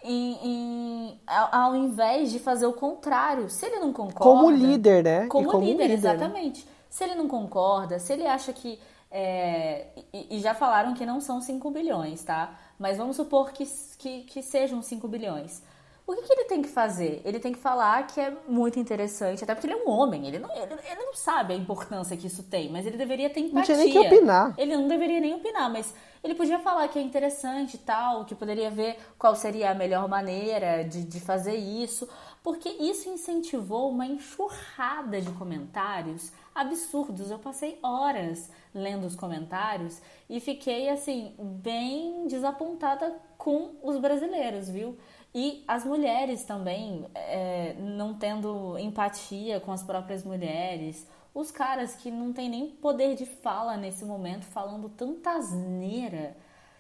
em, 0.04 0.38
em, 0.44 1.22
ao 1.28 1.76
invés 1.76 2.32
de 2.32 2.40
fazer 2.40 2.66
o 2.66 2.74
contrário. 2.74 3.50
Se 3.50 3.66
ele 3.66 3.80
não 3.80 3.94
concorda. 3.94 4.24
Como 4.24 4.50
líder, 4.50 5.04
né? 5.04 5.28
Como, 5.28 5.50
como 5.50 5.64
líder, 5.64 5.84
líder, 5.84 5.94
exatamente. 5.94 6.66
Né? 6.66 6.72
Se 6.90 7.04
ele 7.04 7.16
não 7.16 7.28
concorda, 7.28 8.00
se 8.00 8.14
ele 8.14 8.26
acha 8.26 8.52
que. 8.52 8.80
É, 9.10 9.88
e, 10.12 10.36
e, 10.36 10.40
já 10.40 10.54
falaram 10.54 10.94
que 10.94 11.06
não 11.06 11.22
são 11.22 11.40
5 11.40 11.72
bilhões, 11.72 12.24
tá? 12.26 12.60
Mas 12.78 12.98
vamos 12.98 13.16
supor 13.16 13.52
que, 13.54 13.66
que, 13.98 14.24
que 14.24 14.42
sejam 14.44 14.82
5 14.82 15.08
bilhões. 15.08 15.64
O 16.08 16.16
que, 16.16 16.22
que, 16.22 16.34
ele 16.34 16.46
tem 16.46 16.62
que 16.62 16.70
fazer? 16.70 17.22
Ele 17.26 17.38
tem 17.38 17.52
que 17.52 17.60
falar 17.60 18.08
que 18.08 18.18
é 18.18 18.34
muito 18.48 18.80
interessante, 18.80 19.44
até 19.44 19.54
porque 19.54 19.68
ele 19.68 19.74
é 19.74 19.84
um 19.84 19.90
homem, 19.90 20.26
ele 20.26 20.40
não, 20.40 20.50
ele, 20.56 20.74
ele 20.90 21.04
não 21.04 21.14
sabe 21.14 21.54
a 21.54 21.58
importância 21.58 22.16
que 22.16 22.28
isso 22.28 22.44
tem, 22.44 22.72
mas 22.72 22.86
ele 22.86 22.96
deveria 22.96 23.30
ter 23.30 23.42
empatia. 23.42 23.76
Não 23.76 23.84
tinha 23.84 24.02
nem 24.02 24.10
que 24.10 24.16
opinar. 24.16 24.56
Ele 24.58 24.78
não 24.78 24.88
deveria 24.88 25.20
nem 25.20 25.34
opinar, 25.34 25.70
mas 25.70 25.94
ele 26.24 26.34
podia 26.34 26.60
falar 26.60 26.88
que 26.88 26.98
é 26.98 27.02
interessante 27.02 27.74
e 27.74 27.80
tal, 27.80 28.24
que 28.24 28.34
poderia 28.34 28.72
ver 28.72 28.98
qual 29.20 29.36
seria 29.36 29.72
a 29.72 29.74
melhor 29.74 30.08
maneira 30.08 30.82
de, 30.84 31.04
de 31.04 31.20
fazer 31.20 31.56
isso, 31.56 32.08
porque 32.42 32.70
isso 32.70 33.10
incentivou 33.10 33.90
uma 33.90 34.06
enxurrada 34.06 35.20
de 35.20 35.32
comentários 35.32 36.32
absurdos. 36.56 37.30
Eu 37.30 37.40
passei 37.40 37.78
horas 37.84 38.50
lendo 38.74 39.06
os 39.06 39.16
comentários 39.16 40.02
e 40.30 40.40
fiquei 40.40 40.90
assim, 40.90 41.36
bem 41.38 42.28
desapontada 42.28 43.14
com 43.38 43.76
os 43.84 43.98
brasileiros, 43.98 44.70
viu? 44.70 44.98
E 45.38 45.64
as 45.68 45.86
mulheres 45.86 46.44
também, 46.44 47.06
é, 47.14 47.76
não 47.78 48.16
tendo 48.16 48.76
empatia 48.80 49.60
com 49.60 49.72
as 49.72 49.84
próprias 49.84 50.24
mulheres, 50.24 51.08
os 51.32 51.52
caras 51.52 51.96
que 51.96 52.10
não 52.10 52.34
têm 52.34 52.50
nem 52.50 52.72
poder 52.72 53.14
de 53.14 53.28
fala 53.28 53.78
nesse 53.78 54.04
momento, 54.04 54.46
falando 54.46 54.90
tanta 54.90 55.34
asneira, 55.34 56.36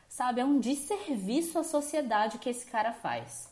Sabe, 0.09 0.39
é 0.39 0.45
um 0.45 0.59
desserviço 0.59 1.59
à 1.59 1.63
sociedade 1.63 2.39
que 2.39 2.49
esse 2.49 2.65
cara 2.65 2.93
faz. 2.93 3.51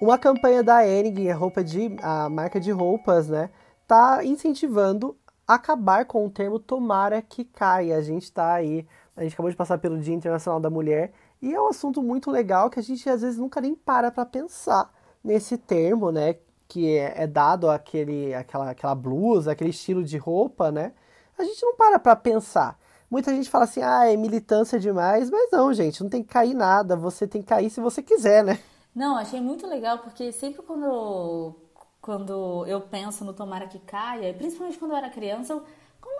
Uma 0.00 0.18
campanha 0.18 0.64
da 0.64 0.86
Enig, 0.86 1.30
a 1.30 1.36
roupa 1.36 1.62
de 1.62 1.96
a 2.02 2.28
marca 2.28 2.58
de 2.58 2.72
roupas, 2.72 3.28
né, 3.28 3.50
tá 3.86 4.24
incentivando 4.24 5.16
acabar 5.46 6.04
com 6.04 6.26
o 6.26 6.30
termo 6.30 6.58
tomara 6.58 7.22
que 7.22 7.44
caia. 7.44 7.96
A 7.96 8.02
gente 8.02 8.30
tá 8.32 8.54
aí, 8.54 8.86
a 9.16 9.22
gente 9.22 9.34
acabou 9.34 9.50
de 9.50 9.56
passar 9.56 9.78
pelo 9.78 10.00
Dia 10.00 10.14
Internacional 10.14 10.60
da 10.60 10.68
Mulher 10.68 11.12
e 11.42 11.52
é 11.52 11.60
um 11.60 11.66
assunto 11.66 12.00
muito 12.02 12.30
legal 12.30 12.70
que 12.70 12.78
a 12.78 12.82
gente 12.82 13.08
às 13.10 13.20
vezes 13.22 13.36
nunca 13.36 13.60
nem 13.60 13.74
para 13.74 14.10
para 14.12 14.24
pensar 14.24 14.90
nesse 15.22 15.58
termo, 15.58 16.12
né, 16.12 16.36
que 16.68 16.96
é, 16.96 17.24
é 17.24 17.26
dado 17.26 17.68
aquele 17.68 18.32
aquela 18.34 18.70
aquela 18.70 18.94
blusa, 18.94 19.52
aquele 19.52 19.70
estilo 19.70 20.04
de 20.04 20.16
roupa, 20.16 20.70
né? 20.70 20.92
A 21.38 21.44
gente 21.44 21.62
não 21.62 21.74
para 21.76 21.98
para 21.98 22.16
pensar. 22.16 22.78
Muita 23.10 23.30
gente 23.34 23.50
fala 23.50 23.64
assim, 23.64 23.82
ah, 23.82 24.10
é 24.10 24.16
militância 24.16 24.80
demais, 24.80 25.28
mas 25.28 25.50
não, 25.50 25.74
gente, 25.74 26.02
não 26.02 26.08
tem 26.08 26.22
que 26.22 26.30
cair 26.30 26.54
nada, 26.54 26.96
você 26.96 27.26
tem 27.26 27.42
que 27.42 27.48
cair 27.48 27.68
se 27.68 27.80
você 27.80 28.02
quiser, 28.02 28.42
né? 28.42 28.58
Não, 28.94 29.16
achei 29.16 29.40
muito 29.40 29.66
legal 29.66 29.98
porque 29.98 30.32
sempre 30.32 30.62
quando, 30.62 31.54
quando 32.00 32.64
eu 32.66 32.80
penso 32.80 33.24
no 33.24 33.34
tomara 33.34 33.66
que 33.66 33.78
caia, 33.80 34.32
principalmente 34.32 34.78
quando 34.78 34.92
eu 34.92 34.96
era 34.96 35.10
criança, 35.10 35.52
eu, 35.54 35.62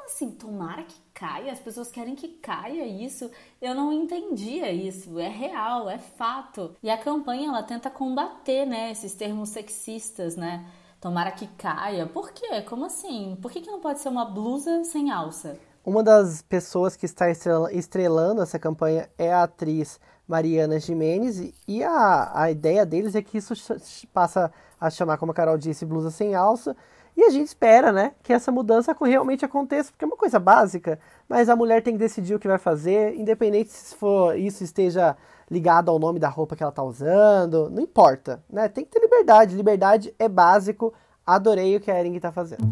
assim, 0.05 0.31
tomara 0.31 0.83
que 0.83 1.01
caia? 1.15 1.53
As 1.53 1.61
pessoas 1.61 1.91
querem 1.91 2.15
que 2.15 2.29
caia 2.29 2.87
isso? 2.87 3.31
Eu 3.61 3.75
não 3.75 3.93
entendia 3.93 4.71
isso, 4.73 5.19
é 5.19 5.29
real, 5.29 5.88
é 5.88 5.99
fato. 5.99 6.75
E 6.83 6.91
a 6.91 6.99
campanha 6.99 7.49
ela 7.49 7.62
tenta 7.62 7.91
combater, 7.91 8.67
né, 8.67 8.91
esses 8.91 9.15
termos 9.15 9.51
sexistas, 9.51 10.37
né? 10.37 10.67
Tomara 11.01 11.33
que 11.33 11.47
caia. 11.49 12.07
Por 12.07 12.31
quê? 12.33 12.62
Como 12.62 12.85
assim? 12.85 13.37
Por 13.43 13.51
que, 13.51 13.61
que 13.61 13.71
não 13.71 13.81
pode 13.81 14.01
ser 14.01 14.09
uma 14.09 14.25
blusa 14.25 14.85
sem 14.85 15.11
alça? 15.11 15.59
Uma 15.85 16.03
das 16.03 16.43
pessoas 16.43 16.95
que 16.95 17.07
está 17.07 17.27
estrelando 17.73 18.41
essa 18.41 18.59
campanha 18.59 19.11
é 19.19 19.33
a 19.33 19.43
atriz 19.43 19.99
Mariana 20.29 20.79
Jimenez, 20.79 21.53
e 21.67 21.83
a, 21.83 22.31
a 22.43 22.51
ideia 22.51 22.87
deles 22.87 23.15
é 23.15 23.23
que 23.23 23.37
isso 23.37 23.53
passa 24.12 24.53
a 24.81 24.88
chamar, 24.88 25.19
como 25.19 25.33
a 25.33 25.35
Carol 25.35 25.59
disse, 25.59 25.85
blusa 25.85 26.11
sem 26.11 26.35
alça, 26.35 26.77
e 27.16 27.25
a 27.25 27.31
gente 27.31 27.48
espera, 27.48 27.92
né, 27.92 28.12
que 28.22 28.33
essa 28.33 28.51
mudança 28.51 28.96
realmente 29.01 29.44
aconteça, 29.44 29.90
porque 29.90 30.05
é 30.05 30.09
uma 30.09 30.16
coisa 30.16 30.38
básica, 30.38 30.98
mas 31.29 31.48
a 31.48 31.57
mulher 31.57 31.83
tem 31.83 31.94
que 31.94 31.98
decidir 31.98 32.35
o 32.35 32.38
que 32.38 32.48
vai 32.48 32.59
fazer, 32.59 33.14
independente 33.16 33.70
se 33.70 33.94
for 33.94 34.37
isso 34.38 34.64
esteja 34.64 35.16
ligado 35.51 35.90
ao 35.90 35.98
nome 35.98 36.18
da 36.18 36.29
roupa 36.29 36.57
que 36.57 36.62
ela 36.62 36.70
está 36.70 36.83
usando, 36.83 37.68
não 37.68 37.83
importa, 37.83 38.42
né? 38.48 38.68
Tem 38.68 38.85
que 38.85 38.90
ter 38.90 39.01
liberdade, 39.01 39.55
liberdade 39.55 40.14
é 40.18 40.27
básico. 40.27 40.94
Adorei 41.27 41.77
o 41.77 41.81
que 41.81 41.90
a 41.90 42.01
Ering 42.01 42.16
está 42.16 42.33
fazendo. 42.33 42.62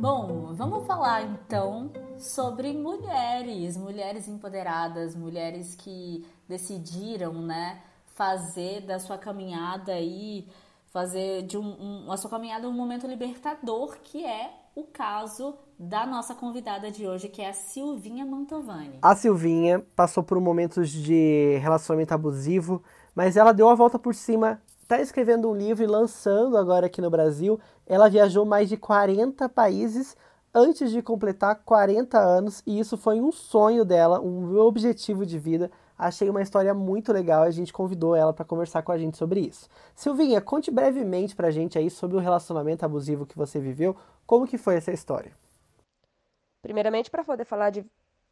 Bom, 0.00 0.54
vamos 0.54 0.86
falar 0.86 1.22
então 1.22 1.90
sobre 2.18 2.72
mulheres, 2.72 3.76
mulheres 3.76 4.26
empoderadas, 4.26 5.14
mulheres 5.14 5.74
que 5.74 6.26
decidiram, 6.48 7.34
né, 7.34 7.80
fazer 8.14 8.80
da 8.82 8.98
sua 8.98 9.18
caminhada 9.18 9.92
aí, 9.92 10.46
fazer 10.92 11.42
de 11.42 11.56
um, 11.56 12.04
um, 12.06 12.12
a 12.12 12.16
sua 12.18 12.28
caminhada 12.28 12.68
um 12.68 12.72
momento 12.72 13.06
libertador, 13.06 13.96
que 14.02 14.24
é 14.24 14.50
o 14.74 14.84
caso 14.84 15.54
da 15.78 16.06
nossa 16.06 16.34
convidada 16.34 16.90
de 16.90 17.06
hoje, 17.06 17.28
que 17.28 17.40
é 17.40 17.48
a 17.48 17.54
Silvinha 17.54 18.26
Mantovani. 18.26 18.98
A 19.00 19.16
Silvinha 19.16 19.84
passou 19.96 20.22
por 20.22 20.38
momentos 20.38 20.90
de 20.90 21.58
relacionamento 21.62 22.12
abusivo, 22.12 22.82
mas 23.14 23.36
ela 23.36 23.52
deu 23.52 23.68
a 23.70 23.74
volta 23.74 23.98
por 23.98 24.14
cima, 24.14 24.60
está 24.82 25.00
escrevendo 25.00 25.48
um 25.48 25.54
livro 25.54 25.82
e 25.82 25.86
lançando 25.86 26.58
agora 26.58 26.86
aqui 26.86 27.00
no 27.00 27.10
Brasil. 27.10 27.58
Ela 27.86 28.10
viajou 28.10 28.44
mais 28.44 28.68
de 28.68 28.76
40 28.76 29.48
países 29.48 30.14
antes 30.54 30.90
de 30.90 31.00
completar 31.00 31.62
40 31.64 32.18
anos 32.18 32.62
e 32.66 32.78
isso 32.78 32.98
foi 32.98 33.18
um 33.18 33.32
sonho 33.32 33.84
dela, 33.84 34.20
um 34.20 34.58
objetivo 34.58 35.24
de 35.24 35.38
vida. 35.38 35.70
Achei 36.02 36.28
uma 36.28 36.42
história 36.42 36.74
muito 36.74 37.12
legal 37.12 37.44
e 37.44 37.48
a 37.48 37.52
gente 37.52 37.72
convidou 37.72 38.16
ela 38.16 38.32
para 38.32 38.44
conversar 38.44 38.82
com 38.82 38.90
a 38.90 38.98
gente 38.98 39.16
sobre 39.16 39.38
isso. 39.38 39.68
Silvinha, 39.94 40.40
conte 40.40 40.68
brevemente 40.68 41.36
pra 41.36 41.52
gente 41.52 41.78
aí 41.78 41.88
sobre 41.88 42.16
o 42.16 42.20
relacionamento 42.20 42.84
abusivo 42.84 43.24
que 43.24 43.38
você 43.38 43.60
viveu, 43.60 43.96
como 44.26 44.44
que 44.44 44.58
foi 44.58 44.74
essa 44.74 44.90
história? 44.90 45.30
Primeiramente, 46.60 47.08
para 47.08 47.22
poder 47.22 47.44
falar 47.44 47.70
de, 47.70 47.86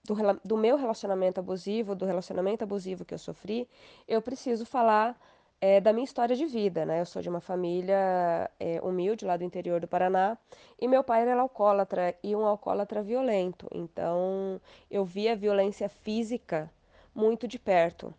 do, 0.05 0.17
do 0.45 0.57
meu 0.57 0.77
relacionamento 0.77 1.39
abusivo, 1.39 1.95
do 1.95 2.05
relacionamento 2.05 2.65
abusivo 2.65 3.05
que 3.05 3.15
eu 3.15 3.19
sofri, 3.19 3.69
eu 4.09 4.21
preciso 4.21 4.67
falar 4.67 5.17
é, 5.61 5.81
da 5.81 5.93
minha 5.93 6.05
história 6.05 6.35
de 6.35 6.47
vida, 6.47 6.85
né? 6.85 7.01
Eu 7.01 7.07
sou 7.07 7.23
de 7.23 7.29
uma 7.29 7.41
família 7.41 8.51
é, 8.59 8.81
humilde 8.83 9.25
lá 9.25 9.37
do 9.37 9.45
interior 9.45 9.81
do 9.81 9.87
Paraná 9.87 10.37
e 10.81 10.89
meu 10.89 11.05
pai 11.05 11.23
era 11.23 11.41
alcoólatra 11.41 12.17
e 12.21 12.35
um 12.35 12.45
alcoólatra 12.45 13.01
violento. 13.01 13.69
Então 13.73 14.61
eu 14.91 15.05
vi 15.05 15.29
a 15.29 15.37
violência 15.37 15.89
física 15.89 16.69
muito 17.15 17.47
de 17.49 17.59
perto. 17.59 18.15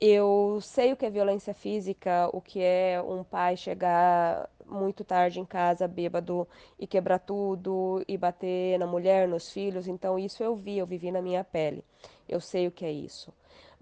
Eu 0.00 0.58
sei 0.62 0.92
o 0.92 0.96
que 0.96 1.06
é 1.06 1.10
violência 1.10 1.54
física, 1.54 2.28
o 2.32 2.40
que 2.40 2.60
é 2.60 3.00
um 3.02 3.22
pai 3.24 3.56
chegar 3.56 4.48
muito 4.66 5.04
tarde 5.04 5.38
em 5.40 5.44
casa 5.44 5.86
bêbado 5.86 6.48
e 6.78 6.86
quebrar 6.86 7.18
tudo 7.20 8.02
e 8.08 8.16
bater 8.18 8.78
na 8.78 8.86
mulher, 8.86 9.28
nos 9.28 9.50
filhos. 9.52 9.86
Então 9.86 10.18
isso 10.18 10.42
eu 10.42 10.56
vi, 10.56 10.78
eu 10.78 10.86
vivi 10.86 11.10
na 11.12 11.22
minha 11.22 11.44
pele. 11.44 11.84
Eu 12.28 12.40
sei 12.40 12.66
o 12.66 12.72
que 12.72 12.84
é 12.84 12.90
isso 12.92 13.32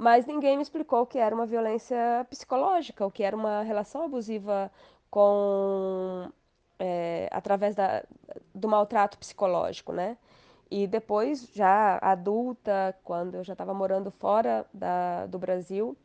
mas 0.01 0.25
ninguém 0.25 0.57
me 0.57 0.63
explicou 0.63 1.03
o 1.03 1.07
que 1.07 1.19
era 1.19 1.35
uma 1.35 1.45
violência 1.45 2.27
psicológica, 2.31 3.05
o 3.05 3.11
que 3.11 3.23
era 3.23 3.37
uma 3.37 3.61
relação 3.63 4.03
abusiva 4.03 4.73
com 5.11 6.31
é, 6.79 7.29
através 7.31 7.75
da, 7.75 8.03
do 8.55 8.67
maltrato 8.67 9.19
psicológico, 9.19 9.93
né? 9.93 10.17
E 10.71 10.87
depois, 10.87 11.51
já 11.53 11.99
adulta, 12.01 12.97
quando 13.03 13.35
eu 13.35 13.45
já 13.45 13.55
estava 13.55 13.75
morando 13.75 14.11
fora 14.11 14.65
da, 14.73 15.27
do 15.27 15.39
Brasil, 15.39 15.97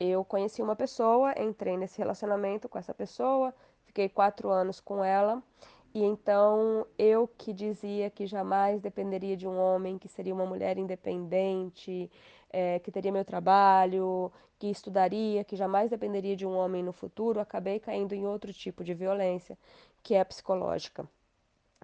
eu 0.00 0.24
conheci 0.24 0.62
uma 0.62 0.74
pessoa, 0.76 1.34
entrei 1.38 1.76
nesse 1.76 1.98
relacionamento 1.98 2.68
com 2.68 2.78
essa 2.78 2.94
pessoa, 2.94 3.54
fiquei 3.84 4.08
quatro 4.08 4.50
anos 4.50 4.80
com 4.80 5.04
ela. 5.04 5.42
E 5.94 6.02
então 6.02 6.86
eu 6.98 7.28
que 7.38 7.52
dizia 7.52 8.10
que 8.10 8.26
jamais 8.26 8.80
dependeria 8.80 9.36
de 9.36 9.46
um 9.48 9.58
homem, 9.58 9.98
que 9.98 10.08
seria 10.08 10.34
uma 10.34 10.46
mulher 10.46 10.78
independente, 10.78 12.10
é, 12.50 12.78
que 12.78 12.90
teria 12.90 13.12
meu 13.12 13.24
trabalho, 13.24 14.32
que 14.58 14.68
estudaria, 14.68 15.44
que 15.44 15.56
jamais 15.56 15.90
dependeria 15.90 16.36
de 16.36 16.46
um 16.46 16.56
homem 16.56 16.82
no 16.82 16.92
futuro, 16.92 17.40
acabei 17.40 17.78
caindo 17.80 18.14
em 18.14 18.26
outro 18.26 18.52
tipo 18.52 18.84
de 18.84 18.94
violência, 18.94 19.58
que 20.02 20.14
é 20.14 20.20
a 20.20 20.24
psicológica. 20.24 21.08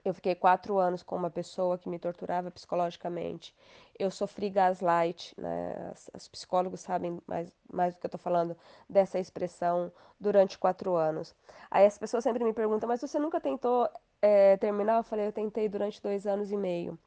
Eu 0.04 0.12
fiquei 0.12 0.34
quatro 0.34 0.78
anos 0.78 1.02
com 1.02 1.14
uma 1.14 1.30
pessoa 1.30 1.78
que 1.78 1.88
me 1.88 1.98
torturava 1.98 2.50
psicologicamente. 2.50 3.54
Eu 3.96 4.10
sofri 4.10 4.50
gaslight, 4.50 5.32
né? 5.40 5.92
Os 6.14 6.26
psicólogos 6.28 6.80
sabem 6.80 7.20
mais, 7.26 7.52
mais 7.72 7.94
do 7.94 8.00
que 8.00 8.06
eu 8.06 8.08
estou 8.08 8.18
falando 8.18 8.56
dessa 8.88 9.18
expressão 9.18 9.92
durante 10.18 10.58
quatro 10.58 10.96
anos. 10.96 11.34
Aí 11.70 11.86
as 11.86 11.98
pessoas 11.98 12.24
sempre 12.24 12.42
me 12.42 12.52
perguntam, 12.52 12.88
mas 12.88 13.00
você 13.00 13.18
nunca 13.18 13.40
tentou 13.40 13.88
é, 14.20 14.56
terminar? 14.56 14.96
Eu 14.96 15.04
falei, 15.04 15.26
eu 15.26 15.32
tentei 15.32 15.68
durante 15.68 16.02
dois 16.02 16.26
anos 16.26 16.50
e 16.50 16.56
meio. 16.56 16.98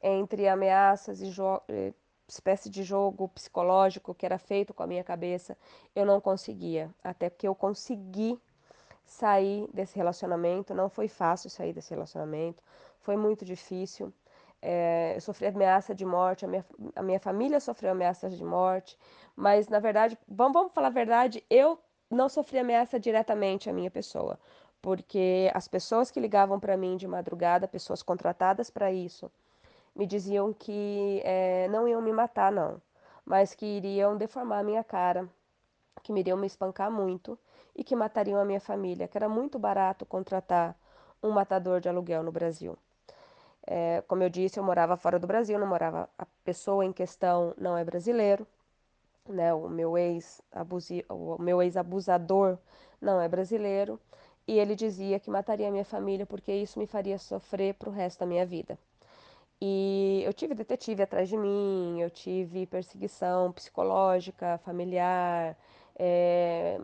Entre 0.00 0.46
ameaças 0.46 1.20
e 1.20 1.30
espécie 2.28 2.68
de 2.68 2.82
jogo 2.82 3.28
psicológico 3.28 4.14
que 4.14 4.26
era 4.26 4.38
feito 4.38 4.74
com 4.74 4.82
a 4.82 4.86
minha 4.86 5.02
cabeça, 5.02 5.56
eu 5.94 6.04
não 6.04 6.20
conseguia. 6.20 6.90
Até 7.02 7.30
que 7.30 7.46
eu 7.46 7.54
consegui 7.54 8.38
sair 9.06 9.68
desse 9.72 9.96
relacionamento. 9.96 10.74
Não 10.74 10.88
foi 10.88 11.08
fácil 11.08 11.48
sair 11.48 11.72
desse 11.72 11.90
relacionamento, 11.90 12.62
foi 13.00 13.16
muito 13.16 13.44
difícil. 13.44 14.12
É, 14.60 15.14
eu 15.16 15.20
sofri 15.20 15.46
ameaça 15.46 15.94
de 15.94 16.04
morte, 16.04 16.44
a 16.44 16.48
minha, 16.48 16.64
a 16.96 17.02
minha 17.02 17.20
família 17.20 17.60
sofreu 17.60 17.92
ameaças 17.92 18.36
de 18.36 18.44
morte, 18.44 18.98
mas 19.36 19.68
na 19.68 19.78
verdade, 19.78 20.18
vamos, 20.26 20.54
vamos 20.54 20.72
falar 20.72 20.88
a 20.88 20.90
verdade, 20.90 21.44
eu 21.48 21.78
não 22.10 22.28
sofri 22.28 22.58
ameaça 22.58 22.98
diretamente 22.98 23.68
à 23.70 23.72
minha 23.72 23.90
pessoa, 23.90 24.38
porque 24.82 25.50
as 25.54 25.68
pessoas 25.68 26.10
que 26.10 26.18
ligavam 26.18 26.58
para 26.58 26.76
mim 26.76 26.96
de 26.96 27.06
madrugada, 27.06 27.68
pessoas 27.68 28.02
contratadas 28.02 28.70
para 28.70 28.90
isso, 28.90 29.30
me 29.94 30.06
diziam 30.06 30.52
que 30.52 31.20
é, 31.24 31.68
não 31.68 31.86
iam 31.86 32.02
me 32.02 32.12
matar, 32.12 32.50
não, 32.50 32.80
mas 33.24 33.54
que 33.54 33.66
iriam 33.66 34.16
deformar 34.16 34.60
a 34.60 34.64
minha 34.64 34.82
cara, 34.82 35.28
que 36.02 36.12
me 36.12 36.20
iriam 36.20 36.36
me 36.38 36.46
espancar 36.46 36.90
muito 36.90 37.38
e 37.74 37.84
que 37.84 37.96
matariam 37.96 38.40
a 38.40 38.44
minha 38.44 38.60
família, 38.60 39.08
que 39.08 39.18
era 39.18 39.28
muito 39.28 39.58
barato 39.58 40.06
contratar 40.06 40.76
um 41.22 41.30
matador 41.30 41.80
de 41.80 41.88
aluguel 41.88 42.22
no 42.22 42.32
Brasil. 42.32 42.76
É, 43.66 44.02
como 44.06 44.22
eu 44.22 44.30
disse, 44.30 44.58
eu 44.58 44.64
morava 44.64 44.96
fora 44.96 45.18
do 45.18 45.26
Brasil, 45.26 45.58
não 45.58 45.66
morava. 45.66 46.08
A 46.18 46.26
pessoa 46.44 46.84
em 46.84 46.92
questão 46.92 47.52
não 47.58 47.76
é 47.76 47.84
brasileiro, 47.84 48.46
né? 49.28 49.52
O 49.54 49.68
meu 49.68 49.98
ex 49.98 50.40
o 51.08 51.42
meu 51.42 51.62
ex 51.62 51.76
abusador 51.76 52.58
não 53.00 53.20
é 53.20 53.28
brasileiro 53.28 54.00
e 54.46 54.58
ele 54.58 54.76
dizia 54.76 55.18
que 55.20 55.30
mataria 55.30 55.68
a 55.68 55.70
minha 55.70 55.84
família 55.84 56.26
porque 56.26 56.52
isso 56.52 56.78
me 56.78 56.86
faria 56.86 57.18
sofrer 57.18 57.74
para 57.74 57.88
o 57.88 57.92
resto 57.92 58.20
da 58.20 58.26
minha 58.26 58.46
vida. 58.46 58.78
E 59.60 60.22
eu 60.24 60.32
tive 60.34 60.54
detetive 60.54 61.02
atrás 61.02 61.28
de 61.28 61.36
mim, 61.36 62.00
eu 62.00 62.10
tive 62.10 62.66
perseguição 62.66 63.52
psicológica, 63.52 64.58
familiar, 64.64 65.56
é, 65.98 66.78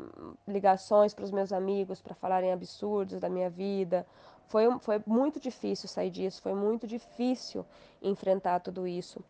ligações 0.48 1.12
para 1.14 1.25
os 1.25 1.31
meus 1.31 1.53
amigos 1.53 2.01
para 2.01 2.14
falarem 2.14 2.53
absurdos 2.53 3.20
da 3.20 3.29
minha 3.29 3.51
vida. 3.51 4.07
Foi, 4.46 4.66
foi 4.81 5.03
muito 5.07 5.38
difícil 5.38 5.88
sair 5.88 6.11
disso, 6.11 6.42
foi 6.42 6.55
muito 6.55 6.87
difícil 6.87 7.64
enfrentar 8.03 8.61
tudo 8.61 8.87
isso. 8.87 9.22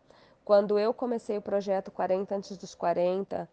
Quando 0.43 0.77
eu 0.77 0.93
comecei 0.93 1.37
o 1.37 1.41
projeto 1.41 1.91
40 1.91 2.35
antes 2.35 2.57
dos 2.57 2.75
40, 2.75 3.49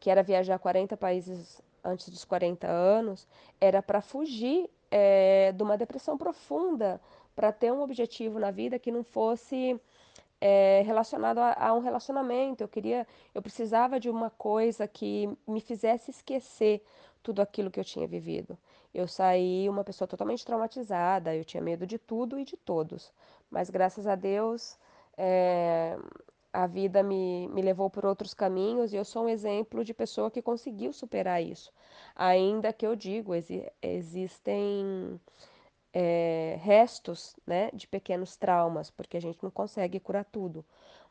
que 0.00 0.10
era 0.10 0.22
viajar 0.22 0.58
40 0.58 0.96
países 0.96 1.60
antes 1.84 2.08
dos 2.08 2.24
40 2.24 2.66
anos, 2.66 3.26
era 3.60 3.82
para 3.82 4.00
fugir 4.00 4.68
é, 4.90 5.52
de 5.52 5.62
uma 5.62 5.76
depressão 5.76 6.18
profunda, 6.18 7.00
para 7.34 7.52
ter 7.52 7.72
um 7.72 7.80
objetivo 7.80 8.38
na 8.38 8.50
vida 8.50 8.78
que 8.78 8.90
não 8.90 9.02
fosse 9.02 9.80
é, 10.44 10.82
relacionado 10.84 11.38
a, 11.38 11.54
a, 11.68 11.72
um 11.72 11.78
relacionamento. 11.78 12.64
Eu 12.64 12.68
queria, 12.68 13.06
eu 13.32 13.40
precisava 13.40 14.00
de 14.00 14.10
uma 14.10 14.28
coisa 14.28 14.88
que 14.88 15.30
me 15.46 15.60
fizesse 15.60 16.10
esquecer 16.10 16.82
tudo 17.22 17.40
aquilo 17.40 17.70
que 17.70 17.78
eu 17.78 17.84
tinha 17.84 18.08
vivido. 18.08 18.58
Eu 18.92 19.06
saí 19.06 19.68
uma 19.68 19.84
pessoa 19.84 20.08
totalmente 20.08 20.44
traumatizada, 20.44 21.32
eu 21.36 21.44
tinha 21.44 21.62
medo 21.62 21.86
de 21.86 21.96
tudo 21.96 22.40
e 22.40 22.44
de 22.44 22.56
todos. 22.56 23.12
Mas 23.48 23.70
graças 23.70 24.04
a 24.04 24.16
Deus, 24.16 24.76
é, 25.16 25.96
a 26.52 26.66
vida 26.66 27.04
me, 27.04 27.46
me 27.48 27.62
levou 27.62 27.88
por 27.88 28.04
outros 28.04 28.34
caminhos 28.34 28.92
e 28.92 28.96
eu 28.96 29.04
sou 29.04 29.26
um 29.26 29.28
exemplo 29.28 29.84
de 29.84 29.94
pessoa 29.94 30.28
que 30.28 30.42
conseguiu 30.42 30.92
superar 30.92 31.40
isso. 31.40 31.72
Ainda 32.16 32.72
que 32.72 32.84
eu 32.84 32.96
digo, 32.96 33.32
exi 33.32 33.64
existem 33.80 35.20
é, 35.92 36.58
restos 36.62 37.36
né, 37.46 37.70
de 37.72 37.86
pequenos 37.86 38.36
traumas, 38.36 38.90
porque 38.90 39.16
a 39.16 39.20
gente 39.20 39.42
não 39.42 39.50
consegue 39.50 40.00
curar 40.00 40.24
tudo. 40.24 40.64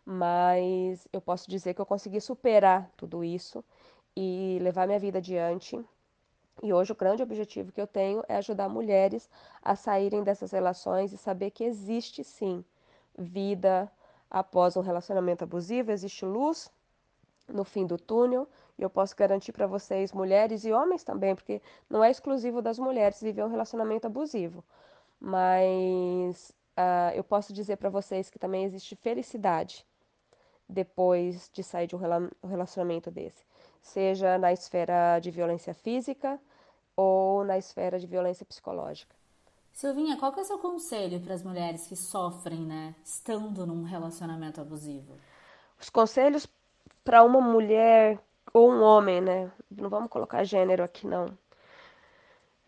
Mas 0.06 1.08
eu 1.14 1.22
posso 1.22 1.50
dizer 1.50 1.74
que 1.74 1.82
eu 1.82 1.86
consegui 1.86 2.20
superar 2.20 2.90
tudo 2.98 3.24
isso 3.24 3.64
e 4.16 4.58
levar 4.62 4.88
minha 4.88 5.00
vida 5.00 5.20
adiante. 5.20 5.80
E 6.64 6.74
hoje 6.74 6.92
o 6.92 6.96
grande 6.96 7.24
objetivo 7.24 7.72
que 7.72 7.82
eu 7.82 7.88
tenho 7.88 8.24
é 8.28 8.36
ajudar 8.38 8.70
mulheres 8.70 9.30
a 9.62 9.76
saírem 9.76 10.24
dessas 10.24 10.52
relações 10.52 11.14
e 11.14 11.18
saber 11.18 11.52
que 11.52 11.64
existe 11.64 12.24
sim 12.24 12.64
vida, 13.18 13.92
após 14.30 14.78
um 14.78 14.82
relacionamento 14.82 15.44
abusivo, 15.44 15.92
existe 15.92 16.26
luz 16.26 16.72
no 17.48 17.64
fim 17.64 17.86
do 17.86 17.98
túnel. 17.98 18.48
E 18.78 18.82
eu 18.82 18.90
posso 18.90 19.16
garantir 19.16 19.52
para 19.52 19.68
vocês, 19.68 20.12
mulheres 20.12 20.66
e 20.66 20.72
homens 20.72 21.04
também, 21.04 21.36
porque 21.36 21.62
não 21.90 22.04
é 22.04 22.10
exclusivo 22.10 22.62
das 22.62 22.80
mulheres 22.80 23.22
viver 23.22 23.44
um 23.44 23.50
relacionamento 23.50 24.08
abusivo. 24.08 24.64
Mas 25.20 26.52
uh, 26.78 27.16
eu 27.16 27.24
posso 27.24 27.54
dizer 27.54 27.78
para 27.78 27.90
vocês 27.90 28.30
que 28.30 28.40
também 28.40 28.64
existe 28.64 28.96
felicidade 28.96 29.86
depois 30.68 31.50
de 31.54 31.64
sair 31.64 31.88
de 31.88 31.96
um 31.96 32.00
relacionamento 32.48 33.12
desse, 33.12 33.46
seja 33.82 34.38
na 34.38 34.54
esfera 34.54 35.20
de 35.20 35.30
violência 35.30 35.74
física 35.74 36.40
ou 36.96 37.44
na 37.44 37.58
esfera 37.58 38.00
de 38.00 38.08
violência 38.08 38.46
psicológica. 38.46 39.16
Silvinha, 39.74 40.18
qual 40.18 40.32
que 40.32 40.40
é 40.40 40.44
o 40.44 40.46
seu 40.46 40.60
conselho 40.60 41.20
para 41.22 41.34
as 41.34 41.44
mulheres 41.44 41.88
que 41.88 41.96
sofrem, 41.96 42.60
né, 42.60 42.96
estando 43.04 43.66
num 43.66 43.84
relacionamento 43.84 44.62
abusivo? 44.62 45.16
Os 45.80 45.90
conselhos 45.90 46.48
para 47.04 47.24
uma 47.24 47.42
mulher 47.42 48.20
ou 48.54 48.72
um 48.72 48.82
homem, 48.82 49.22
né? 49.22 49.52
Não 49.70 49.90
vamos 49.90 50.10
colocar 50.10 50.44
gênero 50.44 50.84
aqui 50.84 51.08
não. 51.08 51.26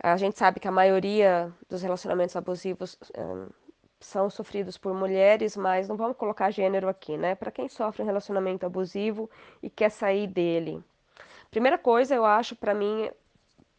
A 0.01 0.17
gente 0.17 0.37
sabe 0.37 0.59
que 0.59 0.67
a 0.67 0.71
maioria 0.71 1.51
dos 1.69 1.81
relacionamentos 1.81 2.35
abusivos 2.35 2.97
um, 3.17 3.47
são 3.99 4.29
sofridos 4.29 4.77
por 4.77 4.93
mulheres, 4.93 5.55
mas 5.55 5.87
não 5.87 5.95
vamos 5.95 6.17
colocar 6.17 6.51
gênero 6.51 6.89
aqui, 6.89 7.17
né? 7.17 7.35
Para 7.35 7.51
quem 7.51 7.69
sofre 7.69 8.03
um 8.03 8.05
relacionamento 8.05 8.65
abusivo 8.65 9.29
e 9.61 9.69
quer 9.69 9.89
sair 9.89 10.27
dele. 10.27 10.83
Primeira 11.49 11.77
coisa, 11.77 12.13
eu 12.15 12.25
acho, 12.25 12.55
para 12.55 12.73
mim, 12.73 13.09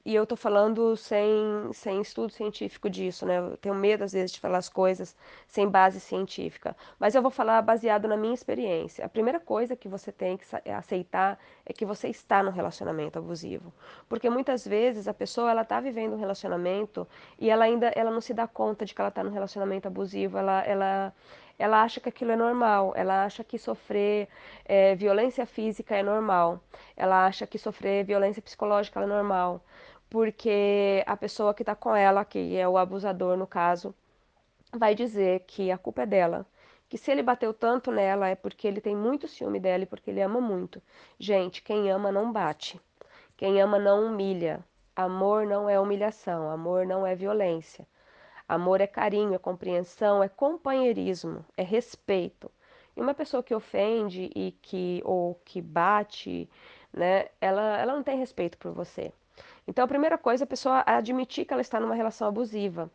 e 0.04 0.14
eu 0.14 0.26
tô 0.26 0.36
falando 0.36 0.94
sem, 0.96 1.72
sem 1.72 2.00
estudo 2.02 2.30
científico 2.30 2.90
disso, 2.90 3.24
né? 3.24 3.38
Eu 3.38 3.56
tenho 3.56 3.74
medo, 3.74 4.04
às 4.04 4.12
vezes, 4.12 4.32
de 4.32 4.40
falar 4.40 4.58
as 4.58 4.68
coisas 4.68 5.16
sem 5.46 5.66
base 5.66 5.98
científica. 5.98 6.76
Mas 6.98 7.14
eu 7.14 7.22
vou 7.22 7.30
falar 7.30 7.62
baseado 7.62 8.06
na 8.06 8.16
minha 8.16 8.34
experiência. 8.34 9.02
A 9.04 9.08
primeira 9.08 9.40
coisa 9.40 9.74
que 9.74 9.88
você 9.88 10.12
tem 10.12 10.36
que 10.36 10.44
aceitar 10.70 11.38
é 11.64 11.72
que 11.72 11.86
você 11.86 12.08
está 12.08 12.42
no 12.42 12.50
relacionamento 12.50 13.18
abusivo. 13.18 13.72
Porque 14.06 14.28
muitas 14.28 14.66
vezes 14.66 15.08
a 15.08 15.14
pessoa, 15.14 15.50
ela 15.50 15.64
tá 15.64 15.80
vivendo 15.80 16.12
um 16.12 16.18
relacionamento 16.18 17.08
e 17.38 17.48
ela 17.48 17.64
ainda 17.64 17.90
ela 17.96 18.10
não 18.10 18.20
se 18.20 18.34
dá 18.34 18.46
conta 18.46 18.84
de 18.84 18.94
que 18.94 19.00
ela 19.00 19.08
está 19.08 19.24
no 19.24 19.30
relacionamento 19.30 19.88
abusivo. 19.88 20.36
Ela, 20.36 20.62
ela, 20.64 21.14
ela 21.58 21.82
acha 21.82 21.98
que 21.98 22.10
aquilo 22.10 22.32
é 22.32 22.36
normal, 22.36 22.92
ela 22.94 23.24
acha 23.24 23.42
que 23.42 23.58
sofrer 23.58 24.28
é, 24.66 24.94
violência 24.94 25.46
física 25.46 25.96
é 25.96 26.02
normal, 26.02 26.60
ela 26.96 27.26
acha 27.26 27.46
que 27.46 27.58
sofrer 27.58 28.04
violência 28.04 28.42
psicológica 28.42 29.00
é 29.00 29.06
normal 29.06 29.62
porque 30.10 31.02
a 31.06 31.16
pessoa 31.16 31.54
que 31.54 31.62
está 31.62 31.74
com 31.74 31.94
ela, 31.94 32.24
que 32.24 32.56
é 32.56 32.68
o 32.68 32.78
abusador 32.78 33.36
no 33.36 33.46
caso, 33.46 33.94
vai 34.72 34.94
dizer 34.94 35.44
que 35.46 35.70
a 35.70 35.78
culpa 35.78 36.02
é 36.02 36.06
dela. 36.06 36.46
Que 36.88 36.98
se 36.98 37.10
ele 37.10 37.22
bateu 37.22 37.52
tanto 37.52 37.90
nela 37.90 38.28
é 38.28 38.34
porque 38.34 38.68
ele 38.68 38.80
tem 38.80 38.94
muito 38.94 39.26
ciúme 39.26 39.58
dela 39.58 39.82
e 39.84 39.86
porque 39.86 40.10
ele 40.10 40.20
ama 40.20 40.40
muito. 40.40 40.82
Gente, 41.18 41.62
quem 41.62 41.90
ama 41.90 42.12
não 42.12 42.32
bate. 42.32 42.80
Quem 43.36 43.60
ama 43.60 43.78
não 43.78 44.06
humilha. 44.06 44.64
Amor 44.94 45.46
não 45.46 45.68
é 45.68 45.80
humilhação, 45.80 46.50
amor 46.50 46.86
não 46.86 47.04
é 47.06 47.14
violência. 47.16 47.86
Amor 48.48 48.80
é 48.80 48.86
carinho, 48.86 49.34
é 49.34 49.38
compreensão, 49.38 50.22
é 50.22 50.28
companheirismo, 50.28 51.44
é 51.56 51.62
respeito. 51.62 52.50
E 52.96 53.00
uma 53.00 53.14
pessoa 53.14 53.42
que 53.42 53.54
ofende 53.54 54.30
e 54.36 54.52
que 54.62 55.02
ou 55.04 55.34
que 55.44 55.60
bate, 55.60 56.48
né, 56.92 57.28
ela, 57.40 57.78
ela 57.78 57.94
não 57.94 58.02
tem 58.04 58.18
respeito 58.18 58.56
por 58.58 58.72
você. 58.72 59.12
Então, 59.66 59.84
a 59.84 59.88
primeira 59.88 60.18
coisa 60.18 60.44
é 60.44 60.46
a 60.46 60.48
pessoa 60.48 60.82
admitir 60.86 61.44
que 61.44 61.52
ela 61.52 61.62
está 61.62 61.80
numa 61.80 61.94
relação 61.94 62.28
abusiva. 62.28 62.90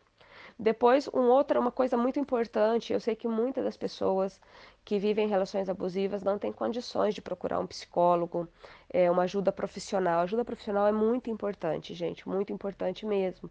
Depois, 0.58 1.08
um 1.08 1.28
outro, 1.28 1.58
uma 1.58 1.70
coisa 1.70 1.96
muito 1.96 2.20
importante, 2.20 2.92
eu 2.92 3.00
sei 3.00 3.16
que 3.16 3.26
muitas 3.26 3.64
das 3.64 3.76
pessoas 3.76 4.38
que 4.84 4.98
vivem 4.98 5.26
relações 5.26 5.68
abusivas 5.68 6.22
não 6.22 6.38
têm 6.38 6.52
condições 6.52 7.14
de 7.14 7.22
procurar 7.22 7.58
um 7.58 7.66
psicólogo, 7.66 8.46
é, 8.90 9.10
uma 9.10 9.22
ajuda 9.22 9.50
profissional. 9.50 10.20
Ajuda 10.20 10.44
profissional 10.44 10.86
é 10.86 10.92
muito 10.92 11.30
importante, 11.30 11.94
gente, 11.94 12.28
muito 12.28 12.52
importante 12.52 13.06
mesmo. 13.06 13.50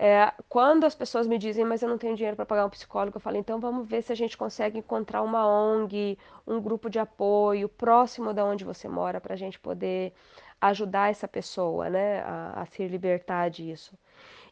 É, 0.00 0.32
quando 0.48 0.84
as 0.84 0.94
pessoas 0.94 1.26
me 1.26 1.36
dizem, 1.36 1.64
mas 1.64 1.82
eu 1.82 1.88
não 1.88 1.98
tenho 1.98 2.14
dinheiro 2.14 2.36
para 2.36 2.46
pagar 2.46 2.64
um 2.64 2.70
psicólogo, 2.70 3.16
eu 3.16 3.20
falo, 3.20 3.36
então 3.36 3.58
vamos 3.58 3.88
ver 3.88 4.00
se 4.02 4.12
a 4.12 4.14
gente 4.14 4.36
consegue 4.38 4.78
encontrar 4.78 5.22
uma 5.22 5.44
ONG, 5.44 6.16
um 6.46 6.60
grupo 6.60 6.88
de 6.88 7.00
apoio 7.00 7.68
próximo 7.68 8.32
da 8.32 8.44
onde 8.44 8.64
você 8.64 8.86
mora, 8.86 9.20
para 9.20 9.34
a 9.34 9.36
gente 9.36 9.58
poder 9.58 10.12
ajudar 10.60 11.10
essa 11.10 11.28
pessoa, 11.28 11.88
né, 11.90 12.20
a, 12.22 12.62
a 12.62 12.66
se 12.66 12.86
libertar 12.86 13.48
disso. 13.50 13.96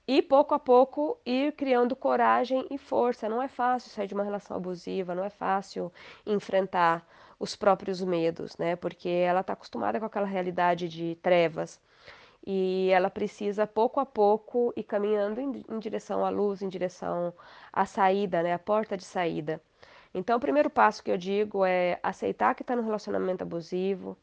E 0.09 0.23
pouco 0.23 0.55
a 0.55 0.59
pouco 0.59 1.19
ir 1.27 1.53
criando 1.53 1.97
coragem 1.97 2.65
e 2.71 2.79
força. 2.79 3.29
Não 3.29 3.43
é 3.43 3.49
fácil 3.49 3.91
sair 3.91 4.07
de 4.07 4.15
uma 4.15 4.23
relação 4.23 4.57
abusiva, 4.57 5.15
não 5.17 5.25
é 5.25 5.31
fácil 5.31 5.93
enfrentar 6.25 7.05
os 7.41 7.57
próprios 7.57 8.01
medos, 8.03 8.57
né? 8.57 8.77
Porque 8.77 9.09
ela 9.09 9.41
está 9.41 9.53
acostumada 9.55 9.99
com 9.99 10.07
aquela 10.07 10.27
realidade 10.27 10.89
de 10.89 11.17
trevas 11.17 11.81
e 12.47 12.89
ela 12.93 13.11
precisa 13.11 13.67
pouco 13.67 13.99
a 13.99 14.07
pouco 14.07 14.73
ir 14.77 14.85
caminhando 14.85 15.41
em, 15.41 15.65
em, 15.69 15.79
direção 15.81 16.25
à 16.25 16.29
luz, 16.31 16.63
em 16.63 16.69
direção 16.69 17.35
à 17.73 17.85
saída, 17.85 18.43
né? 18.43 18.55
A 18.55 18.59
porta 18.59 18.97
de 18.97 19.05
saída. 19.05 19.61
Então, 20.15 20.37
o 20.37 20.41
primeiro 20.41 20.71
passo 20.71 21.03
que 21.03 21.11
eu 21.11 21.19
digo 21.19 21.65
é 21.65 21.99
aceitar 22.03 22.55
que 22.55 22.63
está 22.63 22.77
no 22.77 22.83
relacionamento 22.83 23.43
abusivo, 23.43 24.17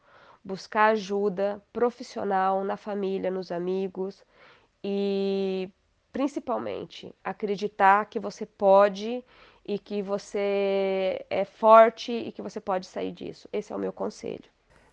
buscar 0.44 0.92
ajuda 0.92 1.62
profissional 1.72 2.62
na 2.62 2.76
família, 2.76 3.30
nos 3.30 3.50
amigos 3.50 4.22
e 4.82 5.70
principalmente 6.12 7.14
acreditar 7.24 8.04
que 8.06 8.20
você 8.20 8.44
pode 8.44 9.24
e 9.66 9.78
que 9.78 10.02
você 10.02 11.24
é 11.30 11.44
forte 11.44 12.12
e 12.12 12.30
que 12.30 12.42
você 12.42 12.60
pode 12.60 12.86
sair 12.86 13.10
disso. 13.10 13.48
Esse 13.52 13.72
é 13.72 13.76
o 13.76 13.78
meu 13.78 13.92
conselho. 13.92 14.44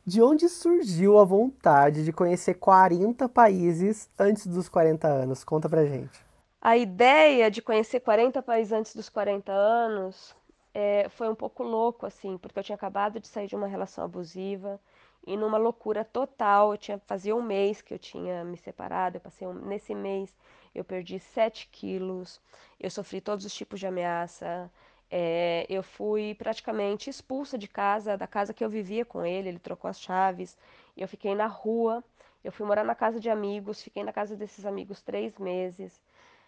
De 0.06 0.22
onde 0.22 0.50
surgiu 0.50 1.20
a 1.20 1.26
vontade 1.26 2.04
de 2.04 2.12
conhecer 2.12 2.56
40 2.56 3.30
países 3.30 4.10
antes 4.18 4.48
dos 4.48 4.68
40 4.68 5.08
anos? 5.08 5.44
Conta 5.44 5.70
pra 5.70 5.86
gente. 5.86 6.26
A 6.60 6.78
ideia 6.78 7.52
de 7.52 7.62
conhecer 7.62 8.00
40 8.00 8.42
países 8.42 8.72
antes 8.72 8.96
dos 8.96 9.10
40 9.10 9.52
anos 9.52 10.36
é, 10.74 11.08
foi 11.10 11.30
um 11.30 11.36
pouco 11.36 11.62
louco, 11.64 12.06
assim, 12.06 12.38
porque 12.38 12.58
eu 12.58 12.64
tinha 12.64 12.76
acabado 12.76 13.20
de 13.20 13.28
sair 13.28 13.48
de 13.48 13.56
uma 13.56 13.68
relação 13.68 14.04
abusiva 14.04 14.80
e 15.26 15.38
numa 15.38 15.58
loucura 15.58 16.04
total. 16.06 16.74
Eu 16.74 16.78
tinha 16.78 17.00
fazia 17.00 17.36
um 17.36 17.42
mês 17.42 17.82
que 17.82 17.94
eu 17.94 18.00
tinha 18.00 18.44
me 18.44 18.58
separado. 18.58 19.18
Eu 19.18 19.22
passei 19.22 19.48
um, 19.48 19.54
nesse 19.54 19.94
mês 19.96 20.34
eu 20.74 20.84
perdi 20.84 21.20
7 21.20 21.68
quilos. 21.72 22.40
Eu 22.80 22.90
sofri 22.90 23.22
todos 23.22 23.46
os 23.46 23.54
tipos 23.54 23.80
de 23.80 23.88
ameaça. 23.88 24.72
É, 25.10 25.66
eu 25.70 25.84
fui 25.84 26.34
praticamente 26.36 27.10
expulsa 27.10 27.58
de 27.58 27.68
casa, 27.68 28.18
da 28.18 28.28
casa 28.28 28.54
que 28.54 28.64
eu 28.64 28.70
vivia 28.70 29.06
com 29.06 29.26
ele. 29.26 29.50
Ele 29.50 29.60
trocou 29.60 29.90
as 29.90 30.00
chaves. 30.00 30.58
Eu 30.96 31.08
fiquei 31.08 31.36
na 31.36 31.48
rua. 31.48 32.04
Eu 32.44 32.52
fui 32.52 32.66
morar 32.66 32.84
na 32.84 32.96
casa 32.96 33.20
de 33.20 33.30
amigos. 33.30 33.82
Fiquei 33.84 34.04
na 34.04 34.14
casa 34.14 34.36
desses 34.36 34.66
amigos 34.66 35.02
três 35.02 35.38
meses. 35.38 36.02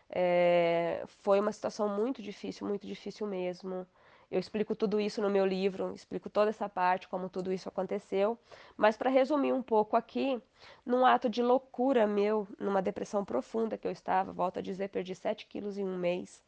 É, 0.10 1.04
foi 1.24 1.40
uma 1.40 1.52
situação 1.52 1.90
muito 1.90 2.22
difícil, 2.22 2.68
muito 2.68 2.88
difícil 2.88 3.28
mesmo. 3.28 3.86
Eu 4.34 4.40
explico 4.40 4.76
tudo 4.76 5.00
isso 5.00 5.22
no 5.22 5.30
meu 5.30 5.46
livro, 5.46 5.94
explico 5.94 6.28
toda 6.28 6.50
essa 6.50 6.68
parte, 6.68 7.08
como 7.08 7.30
tudo 7.30 7.54
isso 7.54 7.70
aconteceu. 7.70 8.36
Mas 8.76 8.98
para 8.98 9.08
resumir 9.08 9.54
um 9.54 9.62
pouco 9.62 9.96
aqui, 9.96 10.42
num 10.84 11.06
ato 11.06 11.30
de 11.30 11.44
loucura 11.44 12.08
meu, 12.08 12.48
numa 12.58 12.82
depressão 12.82 13.24
profunda 13.24 13.78
que 13.78 13.88
eu 13.88 13.92
estava, 13.92 14.34
volto 14.34 14.58
a 14.58 14.62
dizer, 14.64 14.90
perdi 14.90 15.14
7 15.14 15.46
quilos 15.46 15.78
em 15.78 15.86
um 15.86 16.00
mês. 16.00 16.44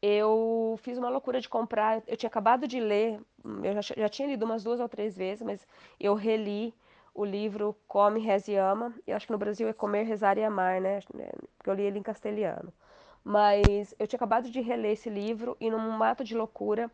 Eu 0.00 0.78
fiz 0.82 0.96
uma 0.96 1.08
loucura 1.08 1.40
de 1.40 1.48
comprar. 1.48 2.00
Eu 2.06 2.16
tinha 2.16 2.28
acabado 2.28 2.68
de 2.68 2.78
ler, 2.78 3.20
eu 3.44 3.82
já, 3.82 3.94
já 3.96 4.08
tinha 4.08 4.28
lido 4.28 4.44
umas 4.44 4.62
duas 4.62 4.78
ou 4.78 4.88
três 4.88 5.16
vezes, 5.16 5.42
mas 5.42 5.66
eu 5.98 6.14
reli 6.14 6.72
o 7.12 7.24
livro 7.24 7.74
Come, 7.88 8.20
Reze 8.20 8.52
e 8.52 8.56
Ama. 8.56 8.94
Eu 9.04 9.16
acho 9.16 9.26
que 9.26 9.32
no 9.32 9.38
Brasil 9.38 9.66
é 9.66 9.72
Comer, 9.72 10.04
Rezar 10.04 10.38
e 10.38 10.44
Amar, 10.44 10.80
né? 10.80 11.00
Porque 11.58 11.68
eu 11.68 11.74
li 11.74 11.82
ele 11.82 11.98
em 11.98 12.04
castelhano. 12.04 12.72
Mas 13.24 13.94
eu 13.98 14.06
tinha 14.06 14.18
acabado 14.18 14.50
de 14.50 14.60
reler 14.60 14.92
esse 14.92 15.08
livro 15.08 15.56
e 15.58 15.70
num 15.70 15.90
mato 15.90 16.22
de 16.22 16.36
loucura 16.36 16.90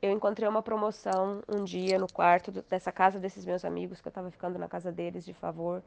eu 0.00 0.10
encontrei 0.10 0.48
uma 0.48 0.62
promoção 0.62 1.42
um 1.48 1.62
dia 1.64 1.98
no 1.98 2.10
quarto 2.10 2.50
dessa 2.50 2.90
casa 2.90 3.18
desses 3.18 3.44
meus 3.44 3.64
amigos, 3.64 4.00
que 4.00 4.08
eu 4.08 4.10
estava 4.10 4.30
ficando 4.30 4.58
na 4.58 4.68
casa 4.68 4.90
deles 4.90 5.24
de 5.24 5.34
favor. 5.34 5.82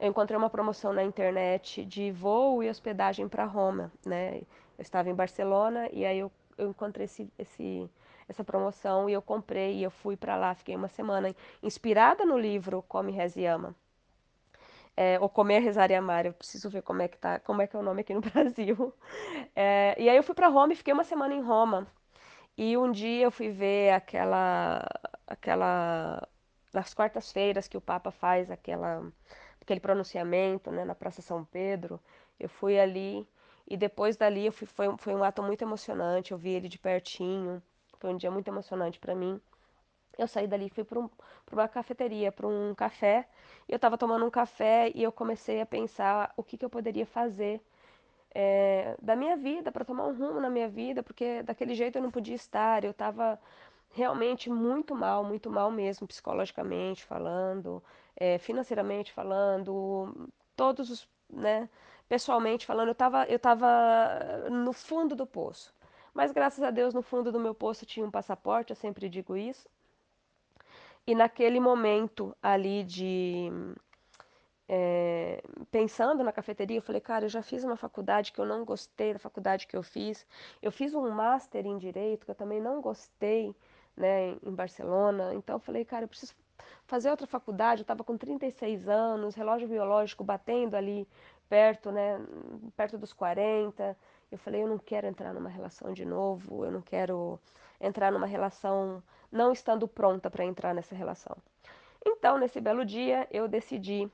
Eu 0.00 0.08
encontrei 0.10 0.36
uma 0.36 0.50
promoção 0.50 0.92
na 0.92 1.04
internet 1.04 1.84
de 1.84 2.10
voo 2.10 2.62
e 2.62 2.68
hospedagem 2.70 3.28
para 3.28 3.44
Roma, 3.44 3.92
né? 4.04 4.38
Eu 4.78 4.82
estava 4.82 5.10
em 5.10 5.14
Barcelona 5.14 5.88
e 5.92 6.04
aí 6.04 6.18
eu, 6.18 6.32
eu 6.58 6.70
encontrei 6.70 7.04
esse, 7.04 7.30
esse, 7.38 7.90
essa 8.28 8.42
promoção 8.44 9.08
e 9.08 9.12
eu 9.12 9.22
comprei 9.22 9.76
e 9.76 9.82
eu 9.82 9.90
fui 9.90 10.16
para 10.16 10.36
lá, 10.36 10.54
fiquei 10.54 10.74
uma 10.74 10.88
semana 10.88 11.34
inspirada 11.62 12.24
no 12.24 12.38
livro 12.38 12.82
Come, 12.88 13.12
Reze 13.12 13.40
e 13.40 13.46
Ama 13.46 13.74
é, 15.00 15.18
ou 15.18 15.30
Comer, 15.30 15.60
Rezar 15.60 15.90
e 15.90 15.94
Amar. 15.94 16.26
Eu 16.26 16.34
preciso 16.34 16.68
ver 16.68 16.82
como 16.82 17.00
é 17.00 17.08
que 17.08 17.16
tá, 17.16 17.40
como 17.40 17.62
é 17.62 17.66
que 17.66 17.74
é 17.74 17.78
o 17.78 17.82
nome 17.82 18.02
aqui 18.02 18.12
no 18.12 18.20
Brasil. 18.20 18.92
É, 19.56 19.96
e 19.98 20.08
aí 20.10 20.16
eu 20.16 20.22
fui 20.22 20.34
para 20.34 20.48
Roma 20.48 20.74
e 20.74 20.76
fiquei 20.76 20.92
uma 20.92 21.04
semana 21.04 21.34
em 21.34 21.40
Roma. 21.42 21.86
E 22.58 22.76
um 22.76 22.92
dia 22.92 23.24
eu 23.24 23.30
fui 23.32 23.50
ver 23.50 23.92
aquela, 23.92 24.86
aquela 25.26 26.28
nas 26.72 26.94
quartas-feiras 26.94 27.68
que 27.68 27.76
o 27.78 27.80
Papa 27.80 28.10
faz 28.10 28.50
aquela, 28.50 29.10
aquele 29.60 29.80
pronunciamento, 29.80 30.70
né, 30.70 30.84
na 30.84 30.94
Praça 30.94 31.22
São 31.22 31.44
Pedro. 31.46 32.00
Eu 32.38 32.48
fui 32.50 32.78
ali 32.78 33.26
e 33.68 33.76
depois 33.78 34.16
dali 34.18 34.46
eu 34.46 34.52
fui, 34.52 34.66
foi, 34.66 34.86
foi 34.98 35.14
um 35.14 35.24
ato 35.24 35.42
muito 35.42 35.62
emocionante. 35.62 36.32
Eu 36.32 36.38
vi 36.38 36.50
ele 36.50 36.68
de 36.68 36.78
pertinho. 36.78 37.62
Foi 37.98 38.10
um 38.12 38.16
dia 38.18 38.30
muito 38.30 38.48
emocionante 38.48 38.98
para 38.98 39.14
mim. 39.14 39.40
Eu 40.18 40.26
saí 40.28 40.46
dali, 40.46 40.68
fui 40.70 40.84
para 40.84 40.98
um, 41.00 41.08
uma 41.52 41.68
cafeteria, 41.68 42.30
para 42.32 42.46
um 42.46 42.74
café. 42.74 43.28
Eu 43.68 43.76
estava 43.76 43.96
tomando 43.98 44.24
um 44.26 44.30
café 44.30 44.90
e 44.94 45.02
eu 45.02 45.12
comecei 45.12 45.60
a 45.60 45.66
pensar 45.66 46.32
o 46.36 46.42
que, 46.42 46.56
que 46.58 46.64
eu 46.64 46.70
poderia 46.70 47.06
fazer 47.06 47.60
é, 48.34 48.96
da 49.00 49.16
minha 49.16 49.36
vida, 49.36 49.72
para 49.72 49.84
tomar 49.84 50.06
um 50.06 50.16
rumo 50.16 50.40
na 50.40 50.50
minha 50.50 50.68
vida, 50.68 51.02
porque 51.02 51.42
daquele 51.42 51.74
jeito 51.74 51.96
eu 51.96 52.02
não 52.02 52.10
podia 52.10 52.34
estar. 52.34 52.84
Eu 52.84 52.92
estava 52.92 53.38
realmente 53.92 54.48
muito 54.50 54.94
mal, 54.94 55.24
muito 55.24 55.50
mal 55.50 55.70
mesmo, 55.70 56.06
psicologicamente 56.06 57.04
falando, 57.04 57.82
é, 58.16 58.38
financeiramente 58.38 59.12
falando, 59.12 60.28
todos 60.56 60.90
os, 60.90 61.08
né, 61.28 61.68
pessoalmente 62.08 62.66
falando, 62.66 62.88
eu 62.88 62.92
estava 62.92 63.24
eu 63.26 63.38
tava 63.38 63.68
no 64.50 64.72
fundo 64.72 65.14
do 65.16 65.26
poço. 65.26 65.74
Mas 66.14 66.32
graças 66.32 66.62
a 66.62 66.70
Deus, 66.70 66.92
no 66.94 67.02
fundo 67.02 67.30
do 67.32 67.40
meu 67.40 67.54
poço 67.54 67.86
tinha 67.86 68.04
um 68.06 68.10
passaporte, 68.10 68.70
eu 68.70 68.76
sempre 68.76 69.08
digo 69.08 69.36
isso. 69.36 69.68
E 71.10 71.14
naquele 71.16 71.58
momento 71.58 72.36
ali 72.40 72.84
de. 72.84 73.50
É, 74.68 75.42
pensando 75.68 76.22
na 76.22 76.30
cafeteria, 76.30 76.78
eu 76.78 76.82
falei, 76.82 77.00
cara, 77.00 77.24
eu 77.24 77.28
já 77.28 77.42
fiz 77.42 77.64
uma 77.64 77.76
faculdade 77.76 78.30
que 78.30 78.40
eu 78.40 78.46
não 78.46 78.64
gostei 78.64 79.12
da 79.12 79.18
faculdade 79.18 79.66
que 79.66 79.76
eu 79.76 79.82
fiz. 79.82 80.24
Eu 80.62 80.70
fiz 80.70 80.94
um 80.94 81.10
master 81.10 81.66
em 81.66 81.76
direito 81.78 82.24
que 82.24 82.30
eu 82.30 82.34
também 82.36 82.60
não 82.60 82.80
gostei, 82.80 83.52
né, 83.96 84.36
em 84.40 84.54
Barcelona. 84.54 85.34
Então 85.34 85.56
eu 85.56 85.60
falei, 85.60 85.84
cara, 85.84 86.04
eu 86.04 86.08
preciso 86.08 86.32
fazer 86.86 87.10
outra 87.10 87.26
faculdade. 87.26 87.80
Eu 87.80 87.82
estava 87.82 88.04
com 88.04 88.16
36 88.16 88.88
anos, 88.88 89.34
relógio 89.34 89.66
biológico 89.66 90.22
batendo 90.22 90.76
ali 90.76 91.08
perto, 91.48 91.90
né, 91.90 92.24
perto 92.76 92.96
dos 92.96 93.12
40. 93.12 93.98
Eu 94.30 94.38
falei, 94.38 94.62
eu 94.62 94.68
não 94.68 94.78
quero 94.78 95.08
entrar 95.08 95.34
numa 95.34 95.48
relação 95.48 95.92
de 95.92 96.04
novo, 96.04 96.64
eu 96.64 96.70
não 96.70 96.80
quero 96.80 97.40
entrar 97.80 98.12
numa 98.12 98.26
relação 98.26 99.02
não 99.30 99.52
estando 99.52 99.86
pronta 99.86 100.30
para 100.30 100.44
entrar 100.44 100.74
nessa 100.74 100.94
relação. 100.94 101.36
Então, 102.04 102.38
nesse 102.38 102.60
belo 102.60 102.84
dia, 102.84 103.28
eu 103.30 103.46
decidi 103.46 104.10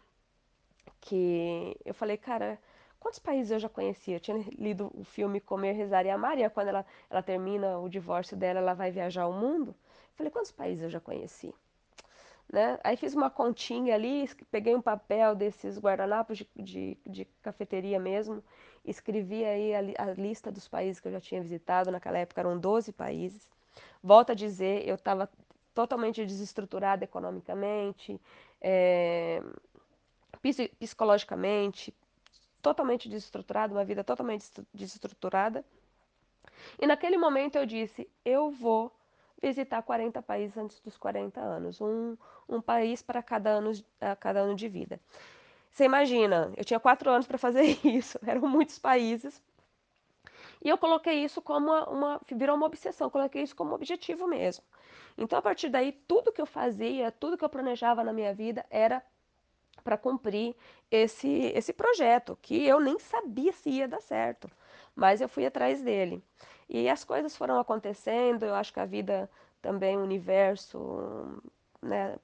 que 1.01 1.77
eu 1.85 1.95
falei, 1.95 2.17
cara, 2.17 2.59
quantos 2.99 3.19
países 3.19 3.53
eu 3.53 3.59
já 3.59 3.69
conhecia? 3.69 4.17
Eu 4.17 4.21
tinha 4.21 4.45
lido 4.59 4.91
o 4.95 5.05
filme 5.05 5.41
Comer, 5.41 5.73
Rezar 5.73 6.05
e 6.05 6.11
Amar, 6.11 6.39
e 6.39 6.49
quando 6.51 6.69
ela, 6.69 6.85
ela 7.09 7.23
termina 7.23 7.79
o 7.79 7.89
divórcio 7.89 8.37
dela, 8.37 8.59
ela 8.59 8.75
vai 8.75 8.91
viajar 8.91 9.27
o 9.27 9.33
mundo. 9.33 9.71
Eu 9.71 10.17
falei, 10.17 10.33
quantos 10.33 10.53
países 10.53 10.83
eu 10.83 10.91
já 10.91 11.01
conheci? 11.01 11.55
Né? 12.53 12.79
Aí 12.85 12.97
fiz 12.97 13.15
uma 13.15 13.29
continha 13.29 13.95
ali, 13.95 14.29
peguei 14.51 14.75
um 14.75 14.83
papel 14.83 15.35
desses 15.35 15.79
guardanapos 15.79 16.39
de, 16.39 16.49
de, 16.57 16.99
de 17.05 17.25
cafeteria 17.43 17.99
mesmo, 17.99 18.43
escrevi 18.85 19.45
aí 19.45 19.75
a, 19.75 20.05
a, 20.05 20.13
lista 20.13 20.51
dos 20.51 20.69
países 20.69 21.01
que 21.01 21.09
eu 21.09 21.13
já 21.13 21.21
tinha 21.21 21.43
visitado, 21.43 21.91
naquela 21.91 22.19
época 22.19 22.41
eram 22.41 22.59
12 22.59 22.93
países. 22.93 23.51
Volto 24.03 24.31
a 24.31 24.35
dizer, 24.35 24.87
eu 24.87 24.95
estava 24.95 25.29
totalmente 25.75 26.25
desestruturada 26.25 27.05
economicamente, 27.05 28.21
é, 28.61 29.43
psicologicamente, 30.79 31.95
totalmente 32.63 33.09
desestruturada, 33.09 33.75
uma 33.75 33.85
vida 33.85 34.03
totalmente 34.03 34.51
desestruturada. 34.73 35.65
E 36.81 36.87
naquele 36.87 37.19
momento 37.19 37.57
eu 37.57 37.67
disse: 37.67 38.09
eu 38.25 38.51
vou 38.51 38.93
visitar 39.41 39.83
40 39.83 40.23
países 40.23 40.57
antes 40.57 40.81
dos 40.81 40.97
40 40.97 41.41
anos, 41.41 41.81
um, 41.81 42.17
um 42.49 42.61
país 42.61 43.03
para 43.03 43.23
cada 43.23 43.51
ano, 43.51 43.73
cada 44.19 44.41
ano 44.41 44.55
de 44.55 44.69
vida. 44.69 45.01
Você 45.71 45.85
imagina, 45.85 46.51
eu 46.57 46.65
tinha 46.65 46.81
quatro 46.81 47.11
anos 47.11 47.27
para 47.27 47.37
fazer 47.37 47.79
isso, 47.85 48.19
eram 48.27 48.49
muitos 48.49 48.79
países. 48.79 49.43
E 50.67 50.69
eu 50.69 50.77
coloquei 50.77 51.23
isso 51.23 51.41
como 51.41 51.69
uma, 51.69 51.89
uma, 51.89 52.21
virou 52.29 52.57
uma 52.57 52.67
obsessão, 52.67 53.09
coloquei 53.09 53.41
isso 53.41 53.55
como 53.55 53.73
objetivo 53.73 54.27
mesmo. 54.27 54.65
Então, 55.17 55.39
a 55.39 55.43
partir 55.43 55.69
daí, 55.69 55.93
tudo 55.93 56.33
que 56.33 56.41
eu 56.41 56.45
fazia, 56.45 57.13
tudo 57.13 57.39
que 57.39 57.45
eu 57.45 57.49
planejava 57.49 58.03
na 58.03 58.13
minha 58.13 58.35
vida 58.35 58.67
era 58.69 59.01
para 59.85 59.97
cumprir 59.97 60.57
esse, 60.91 61.53
esse 61.55 61.73
projeto, 61.73 62.37
que 62.43 62.67
eu 62.67 62.81
nem 62.81 62.99
sabia 62.99 63.53
se 63.53 63.71
ia 63.71 63.87
dar 63.87 64.01
certo, 64.01 64.51
mas 64.93 65.21
eu 65.21 65.29
fui 65.29 65.47
atrás 65.47 65.81
dele. 65.81 66.21
E 66.69 66.89
as 66.89 67.05
coisas 67.05 67.37
foram 67.37 67.61
acontecendo, 67.61 68.45
eu 68.45 68.57
acho 68.57 68.73
que 68.73 68.81
a 68.81 68.85
vida 68.85 69.31
também, 69.63 69.97
o 69.97 70.03
universo, 70.03 71.41
né, 71.81 72.19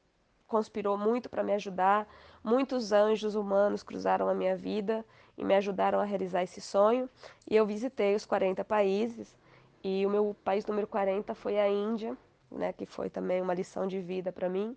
conspirou 0.53 0.99
muito 0.99 1.31
para 1.31 1.43
me 1.43 1.55
ajudar. 1.55 2.07
Muitos 2.45 2.93
anjos 2.93 3.35
humanos 3.35 3.83
cruzaram 3.83 4.29
a 4.29 4.35
minha 4.35 4.55
vida 4.55 5.03
e 5.39 5.43
me 5.43 5.55
ajudaram 5.55 5.99
a 5.99 6.05
realizar 6.05 6.43
esse 6.43 6.61
sonho. 6.61 7.09
E 7.51 7.57
eu 7.57 7.65
visitei 7.65 8.15
os 8.15 8.27
40 8.27 8.63
países 8.63 9.35
e 9.83 10.05
o 10.05 10.11
meu 10.11 10.37
país 10.45 10.67
número 10.67 10.87
40 10.87 11.35
foi 11.35 11.59
a 11.59 11.67
Índia, 11.67 12.15
né, 12.51 12.71
que 12.71 12.85
foi 12.85 13.09
também 13.09 13.41
uma 13.41 13.55
lição 13.55 13.87
de 13.87 13.99
vida 13.99 14.31
para 14.31 14.47
mim. 14.47 14.77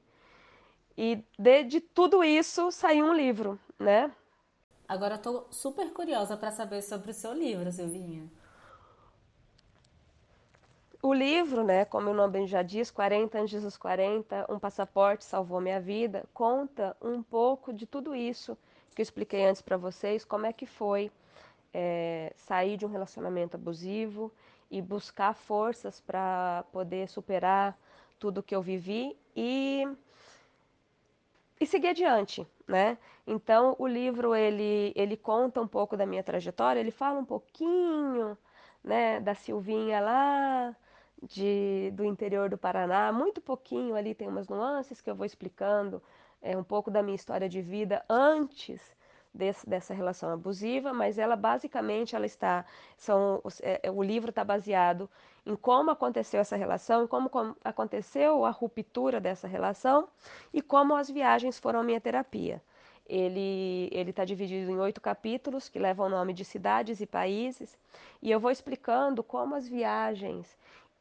E 0.98 1.22
de, 1.38 1.64
de, 1.66 1.82
tudo 1.82 2.24
isso 2.24 2.72
saiu 2.72 3.08
um 3.08 3.14
livro, 3.14 3.60
né? 3.78 4.10
Agora 4.88 5.18
tô 5.18 5.44
super 5.52 5.92
curiosa 5.92 6.38
para 6.38 6.52
saber 6.52 6.82
sobre 6.82 7.12
o 7.12 7.14
seu 7.14 7.34
livro, 7.34 7.70
Silvinha. 7.70 8.24
O 11.06 11.14
livro, 11.14 11.64
né, 11.64 11.86
como 11.86 12.10
o 12.10 12.14
nome 12.16 12.48
já 12.48 12.64
diz, 12.64 12.90
40 12.90 13.40
antes 13.40 13.62
dos 13.62 13.78
40, 13.78 14.52
um 14.52 14.58
passaporte 14.58 15.24
salvou 15.24 15.62
minha 15.62 15.80
vida, 15.80 16.26
conta 16.34 16.98
um 17.00 17.22
pouco 17.22 17.72
de 17.72 17.86
tudo 17.86 18.16
isso 18.16 18.58
que 18.96 19.02
eu 19.02 19.04
expliquei 19.04 19.46
antes 19.46 19.62
para 19.62 19.78
vocês, 19.78 20.26
como 20.26 20.48
é 20.48 20.52
que 20.52 20.66
foi 20.66 21.12
é, 21.72 22.34
sair 22.36 22.76
de 22.76 22.88
um 22.88 22.90
relacionamento 22.90 23.56
abusivo 23.56 24.32
e 24.72 24.82
buscar 24.82 25.36
forças 25.36 26.02
para 26.02 26.66
poder 26.72 27.08
superar 27.08 27.78
tudo 28.18 28.42
que 28.42 28.56
eu 28.56 28.62
vivi 28.64 29.16
e, 29.36 29.88
e 31.62 31.68
seguir 31.68 31.90
adiante, 31.90 32.48
né? 32.68 32.98
Então 33.28 33.76
o 33.78 33.86
livro 33.86 34.34
ele 34.34 34.92
ele 34.96 35.16
conta 35.16 35.62
um 35.62 35.68
pouco 35.68 35.96
da 35.96 36.08
minha 36.08 36.24
trajetória, 36.24 36.80
ele 36.80 36.90
fala 36.90 37.20
um 37.20 37.26
pouquinho, 37.26 38.36
né, 38.84 39.20
da 39.20 39.36
Silvinha 39.36 40.00
lá 40.00 40.76
de, 41.24 41.92
do 41.94 42.04
interior 42.04 42.50
do 42.50 42.58
Paraná, 42.58 43.12
muito 43.12 43.42
pouquinho 43.42 43.96
ali 43.96 44.14
tem 44.14 44.28
umas 44.28 44.48
nuances 44.48 45.02
que 45.02 45.10
eu 45.10 45.16
vou 45.16 45.26
explicando 45.26 46.02
é, 46.42 46.58
um 46.58 46.64
pouco 46.64 46.92
da 46.92 47.02
minha 47.02 47.16
história 47.16 47.50
de 47.50 47.62
vida 47.62 48.04
antes 48.10 48.96
desse, 49.34 49.68
dessa 49.68 49.94
relação 49.94 50.32
abusiva, 50.32 50.94
mas 50.94 51.18
ela 51.18 51.36
basicamente 51.36 52.16
ela 52.16 52.26
está, 52.26 52.66
são, 52.98 53.42
é, 53.62 53.82
é, 53.84 53.92
o 53.92 54.02
livro 54.02 54.30
está 54.30 54.44
baseado 54.44 55.10
em 55.46 55.56
como 55.56 55.92
aconteceu 55.92 56.40
essa 56.40 56.56
relação, 56.56 57.08
como, 57.08 57.30
como 57.30 57.56
aconteceu 57.64 58.46
a 58.46 58.50
ruptura 58.50 59.20
dessa 59.20 59.48
relação 59.48 60.08
e 60.54 60.62
como 60.62 60.96
as 60.96 61.10
viagens 61.10 61.60
foram 61.60 61.82
a 61.82 61.84
minha 61.84 62.02
terapia. 62.02 62.62
Ele 63.08 63.92
está 63.92 64.26
dividido 64.26 64.72
em 64.72 64.80
oito 64.80 65.00
capítulos 65.00 65.70
que 65.70 65.78
levam 65.78 66.08
o 66.08 66.10
nome 66.10 66.34
de 66.34 66.44
cidades 66.44 67.00
e 67.02 67.06
países, 67.06 67.78
e 68.20 68.32
eu 68.32 68.40
vou 68.40 68.50
explicando 68.50 69.22
como 69.24 69.54
as 69.54 69.68
viagens 69.68 70.58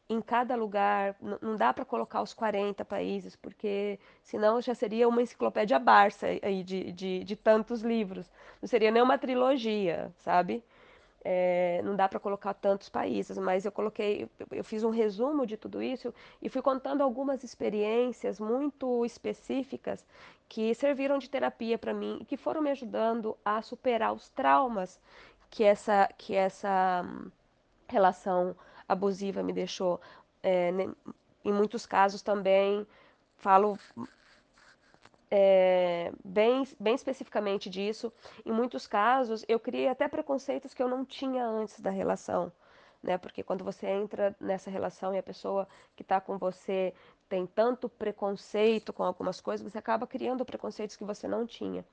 em 0.08 0.20
cada 0.20 0.54
lugar, 0.54 1.16
não 1.40 1.56
dá 1.56 1.72
para 1.72 1.84
colocar 1.84 2.20
os 2.22 2.34
40 2.34 2.84
países, 2.84 3.34
porque 3.36 3.98
senão 4.22 4.60
já 4.60 4.74
seria 4.74 5.08
uma 5.08 5.22
enciclopédia 5.22 5.78
Barça 5.78 6.26
aí 6.42 6.62
de, 6.62 6.92
de, 6.92 7.24
de 7.24 7.36
tantos 7.36 7.80
livros. 7.82 8.30
Não 8.60 8.68
seria 8.68 8.90
nem 8.90 9.02
uma 9.02 9.16
trilogia, 9.16 10.12
sabe? 10.18 10.62
É, 11.26 11.80
não 11.82 11.96
dá 11.96 12.06
para 12.06 12.20
colocar 12.20 12.52
tantos 12.52 12.90
países, 12.90 13.38
mas 13.38 13.64
eu 13.64 13.72
coloquei, 13.72 14.28
eu 14.50 14.62
fiz 14.62 14.84
um 14.84 14.90
resumo 14.90 15.46
de 15.46 15.56
tudo 15.56 15.82
isso 15.82 16.12
e 16.42 16.50
fui 16.50 16.60
contando 16.60 17.02
algumas 17.02 17.42
experiências 17.42 18.38
muito 18.38 19.06
específicas 19.06 20.06
que 20.50 20.74
serviram 20.74 21.18
de 21.18 21.30
terapia 21.30 21.78
para 21.78 21.94
mim 21.94 22.18
e 22.20 22.26
que 22.26 22.36
foram 22.36 22.60
me 22.60 22.70
ajudando 22.70 23.34
a 23.42 23.62
superar 23.62 24.12
os 24.12 24.28
traumas 24.28 25.00
que 25.48 25.64
essa, 25.64 26.10
que 26.18 26.34
essa 26.34 27.02
hum, 27.06 27.30
relação 27.88 28.54
abusiva 28.88 29.42
me 29.42 29.52
deixou. 29.52 30.00
É, 30.42 30.70
em 31.44 31.52
muitos 31.52 31.86
casos 31.86 32.22
também 32.22 32.86
falo 33.36 33.78
é, 35.30 36.12
bem, 36.24 36.66
bem 36.78 36.94
especificamente 36.94 37.68
disso. 37.68 38.12
Em 38.44 38.52
muitos 38.52 38.86
casos, 38.86 39.44
eu 39.48 39.58
criei 39.58 39.88
até 39.88 40.06
preconceitos 40.08 40.72
que 40.72 40.82
eu 40.82 40.88
não 40.88 41.04
tinha 41.04 41.44
antes 41.44 41.80
da 41.80 41.90
relação. 41.90 42.52
Né? 43.02 43.18
Porque 43.18 43.42
quando 43.42 43.64
você 43.64 43.86
entra 43.86 44.34
nessa 44.40 44.70
relação 44.70 45.14
e 45.14 45.18
a 45.18 45.22
pessoa 45.22 45.68
que 45.94 46.02
está 46.02 46.20
com 46.20 46.38
você 46.38 46.94
tem 47.28 47.46
tanto 47.46 47.88
preconceito 47.88 48.92
com 48.92 49.02
algumas 49.02 49.40
coisas, 49.40 49.68
você 49.68 49.76
acaba 49.76 50.06
criando 50.06 50.44
preconceitos 50.44 50.96
que 50.96 51.04
você 51.04 51.26
não 51.26 51.46
tinha. 51.46 51.84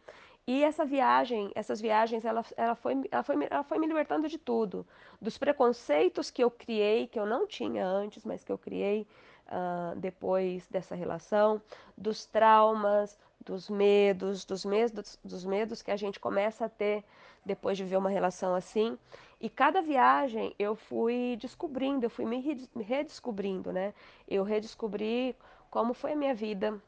E 0.47 0.63
essa 0.63 0.83
viagem, 0.83 1.51
essas 1.53 1.79
viagens, 1.79 2.25
ela, 2.25 2.43
ela, 2.57 2.75
foi, 2.75 3.07
ela, 3.11 3.23
foi, 3.23 3.47
ela 3.49 3.63
foi 3.63 3.77
me 3.77 3.87
libertando 3.87 4.27
de 4.27 4.37
tudo. 4.37 4.85
Dos 5.21 5.37
preconceitos 5.37 6.31
que 6.31 6.43
eu 6.43 6.49
criei, 6.49 7.07
que 7.07 7.19
eu 7.19 7.25
não 7.25 7.45
tinha 7.45 7.85
antes, 7.85 8.25
mas 8.25 8.43
que 8.43 8.51
eu 8.51 8.57
criei 8.57 9.07
uh, 9.47 9.95
depois 9.97 10.67
dessa 10.67 10.95
relação, 10.95 11.61
dos 11.95 12.25
traumas, 12.25 13.17
dos 13.45 13.69
medos, 13.69 14.45
dos 14.45 14.65
medos, 14.65 15.19
dos 15.23 15.45
medos 15.45 15.81
que 15.81 15.91
a 15.91 15.95
gente 15.95 16.19
começa 16.19 16.65
a 16.65 16.69
ter 16.69 17.03
depois 17.45 17.77
de 17.77 17.83
viver 17.83 17.97
uma 17.97 18.09
relação 18.09 18.55
assim. 18.55 18.97
E 19.39 19.49
cada 19.49 19.81
viagem 19.81 20.55
eu 20.59 20.75
fui 20.75 21.37
descobrindo, 21.39 22.05
eu 22.05 22.09
fui 22.09 22.25
me 22.25 22.39
redescobrindo, 22.81 23.71
né? 23.71 23.93
Eu 24.27 24.43
redescobri 24.43 25.35
como 25.69 25.93
foi 25.93 26.13
a 26.13 26.15
minha 26.15 26.35
vida 26.35 26.79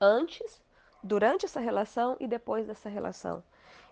antes, 0.00 0.60
durante 1.02 1.44
essa 1.44 1.60
relação 1.60 2.16
e 2.20 2.26
depois 2.26 2.66
dessa 2.66 2.88
relação. 2.88 3.42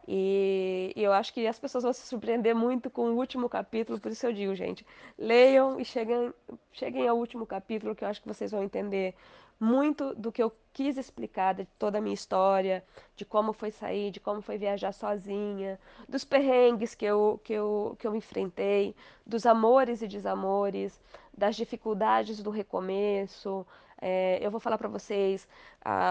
E, 0.08 0.92
e 0.94 1.02
eu 1.02 1.12
acho 1.12 1.34
que 1.34 1.46
as 1.46 1.58
pessoas 1.58 1.82
vão 1.82 1.92
se 1.92 2.06
surpreender 2.06 2.54
muito 2.54 2.88
com 2.88 3.10
o 3.10 3.16
último 3.16 3.48
capítulo, 3.48 3.98
por 3.98 4.12
isso 4.12 4.24
eu 4.24 4.32
digo, 4.32 4.54
gente, 4.54 4.86
leiam 5.18 5.80
e 5.80 5.84
cheguem, 5.84 6.32
cheguem 6.72 7.08
ao 7.08 7.16
último 7.16 7.44
capítulo 7.44 7.94
que 7.94 8.04
eu 8.04 8.08
acho 8.08 8.22
que 8.22 8.28
vocês 8.28 8.52
vão 8.52 8.62
entender 8.62 9.14
muito 9.58 10.14
do 10.14 10.30
que 10.30 10.42
eu 10.42 10.52
quis 10.72 10.98
explicar 10.98 11.54
de 11.54 11.64
toda 11.78 11.98
a 11.98 12.00
minha 12.00 12.14
história, 12.14 12.84
de 13.16 13.24
como 13.24 13.52
foi 13.52 13.70
sair, 13.70 14.10
de 14.10 14.20
como 14.20 14.42
foi 14.42 14.58
viajar 14.58 14.92
sozinha, 14.92 15.80
dos 16.08 16.24
perrengues 16.24 16.94
que 16.94 17.04
eu, 17.04 17.40
que 17.42 17.54
eu, 17.54 17.96
que 17.98 18.06
eu 18.06 18.14
enfrentei, 18.14 18.94
dos 19.26 19.46
amores 19.46 20.02
e 20.02 20.06
desamores, 20.06 21.00
das 21.36 21.56
dificuldades 21.56 22.42
do 22.42 22.50
recomeço. 22.50 23.66
É, 24.00 24.38
eu 24.42 24.50
vou 24.50 24.60
falar 24.60 24.78
para 24.78 24.88
vocês, 24.88 25.48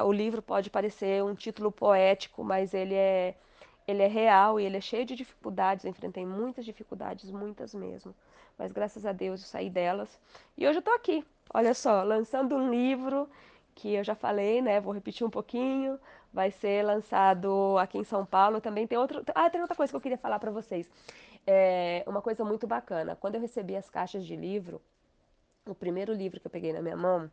o 0.06 0.12
livro 0.12 0.42
pode 0.42 0.70
parecer 0.70 1.24
um 1.24 1.36
título 1.36 1.72
poético, 1.72 2.44
mas 2.44 2.74
ele 2.74 2.96
é, 2.96 3.36
ele 3.88 4.02
é 4.02 4.08
real 4.08 4.60
e 4.60 4.66
ele 4.66 4.78
é 4.78 4.82
cheio 4.82 5.06
de 5.06 5.16
dificuldades. 5.16 5.86
Eu 5.86 5.92
enfrentei 5.92 6.26
muitas 6.26 6.66
dificuldades, 6.66 7.30
muitas 7.32 7.74
mesmo. 7.76 8.14
Mas 8.58 8.72
graças 8.72 9.06
a 9.06 9.12
Deus 9.12 9.42
eu 9.42 9.48
saí 9.48 9.70
delas. 9.70 10.20
E 10.58 10.68
hoje 10.68 10.78
eu 10.78 10.80
estou 10.80 10.96
aqui, 10.96 11.24
olha 11.54 11.74
só, 11.74 12.04
lançando 12.04 12.56
um 12.56 12.70
livro 12.72 13.30
que 13.76 13.94
eu 13.94 14.04
já 14.04 14.16
falei, 14.16 14.62
né? 14.62 14.80
Vou 14.80 14.94
repetir 14.94 15.28
um 15.28 15.30
pouquinho. 15.30 16.00
Vai 16.34 16.52
ser 16.52 16.84
lançado 16.84 17.78
aqui 17.78 17.98
em 17.98 18.04
São 18.04 18.26
Paulo. 18.26 18.62
Também 18.62 18.88
tem 18.88 18.98
outro. 18.98 19.24
Ah, 19.36 19.50
tem 19.50 19.62
outra 19.62 19.76
coisa 19.76 19.92
que 19.92 19.96
eu 19.98 20.02
queria 20.02 20.18
falar 20.18 20.40
para 20.40 20.52
vocês. 20.52 20.90
É 21.46 22.04
uma 22.08 22.22
coisa 22.22 22.44
muito 22.44 22.66
bacana. 22.66 23.16
Quando 23.16 23.36
eu 23.36 23.42
recebi 23.42 23.76
as 23.76 23.90
caixas 23.90 24.26
de 24.26 24.36
livro, 24.36 24.82
o 25.66 25.76
primeiro 25.76 26.14
livro 26.14 26.40
que 26.40 26.48
eu 26.48 26.52
peguei 26.52 26.74
na 26.74 26.82
minha 26.82 26.96
mão, 26.98 27.30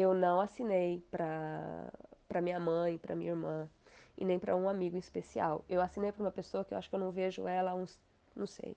eu 0.00 0.14
não 0.14 0.40
assinei 0.40 1.02
para 1.10 1.92
para 2.28 2.42
minha 2.42 2.60
mãe, 2.60 2.98
para 2.98 3.16
minha 3.16 3.30
irmã 3.30 3.68
e 4.16 4.24
nem 4.24 4.38
para 4.38 4.54
um 4.54 4.68
amigo 4.68 4.96
em 4.96 4.98
especial. 4.98 5.64
Eu 5.68 5.80
assinei 5.80 6.12
para 6.12 6.22
uma 6.22 6.30
pessoa 6.30 6.64
que 6.64 6.74
eu 6.74 6.78
acho 6.78 6.88
que 6.88 6.94
eu 6.94 7.00
não 7.00 7.10
vejo 7.10 7.48
ela 7.48 7.70
há 7.70 7.74
uns, 7.74 7.98
não 8.36 8.46
sei, 8.46 8.76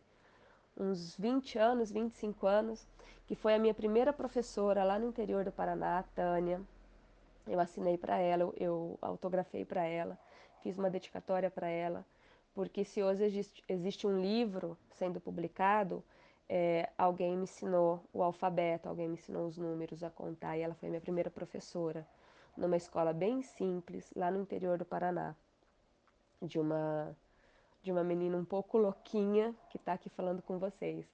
uns 0.78 1.18
20 1.18 1.60
anos, 1.60 1.92
25 1.92 2.48
anos, 2.48 2.88
que 3.28 3.36
foi 3.36 3.54
a 3.54 3.60
minha 3.60 3.74
primeira 3.74 4.14
professora 4.14 4.84
lá 4.84 4.98
no 4.98 5.08
interior 5.08 5.44
do 5.44 5.52
Paraná, 5.52 6.04
Tânia. 6.16 6.62
Eu 7.46 7.60
assinei 7.60 7.98
para 7.98 8.18
ela, 8.18 8.44
eu, 8.44 8.54
eu 8.58 9.00
autografei 9.02 9.66
para 9.66 9.84
ela, 9.84 10.18
fiz 10.62 10.78
uma 10.78 10.90
dedicatória 10.90 11.52
para 11.52 11.68
ela, 11.68 12.06
porque 12.54 12.86
se 12.86 13.04
hoje 13.04 13.24
existe, 13.26 13.64
existe 13.68 14.08
um 14.08 14.22
livro 14.22 14.78
sendo 14.92 15.20
publicado, 15.20 16.04
é, 16.54 16.90
alguém 16.98 17.38
me 17.38 17.44
ensinou 17.44 18.04
o 18.12 18.22
alfabeto, 18.22 18.90
alguém 18.90 19.08
me 19.08 19.14
ensinou 19.14 19.48
os 19.48 19.58
números 19.58 20.04
a 20.04 20.10
contar, 20.10 20.58
e 20.58 20.62
ela 20.62 20.74
foi 20.76 20.90
minha 20.90 21.00
primeira 21.00 21.30
professora, 21.30 22.06
numa 22.58 22.76
escola 22.76 23.14
bem 23.14 23.42
simples, 23.42 24.12
lá 24.14 24.30
no 24.30 24.42
interior 24.42 24.78
do 24.78 24.84
Paraná, 24.84 25.34
de 26.42 26.60
uma 26.60 27.16
de 27.82 27.92
uma 27.92 28.04
menina 28.04 28.38
um 28.38 28.46
pouco 28.46 28.78
louquinha 28.78 29.56
que 29.70 29.78
está 29.78 29.94
aqui 29.94 30.10
falando 30.10 30.42
com 30.44 30.60
vocês. 30.60 31.08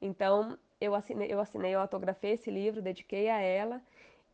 Então, 0.00 0.56
eu 0.80 0.94
assinei, 0.94 1.32
eu 1.32 1.40
assinei, 1.40 1.74
eu 1.74 1.80
autografei 1.80 2.32
esse 2.32 2.50
livro, 2.50 2.80
dediquei 2.80 3.28
a 3.28 3.40
ela, 3.40 3.82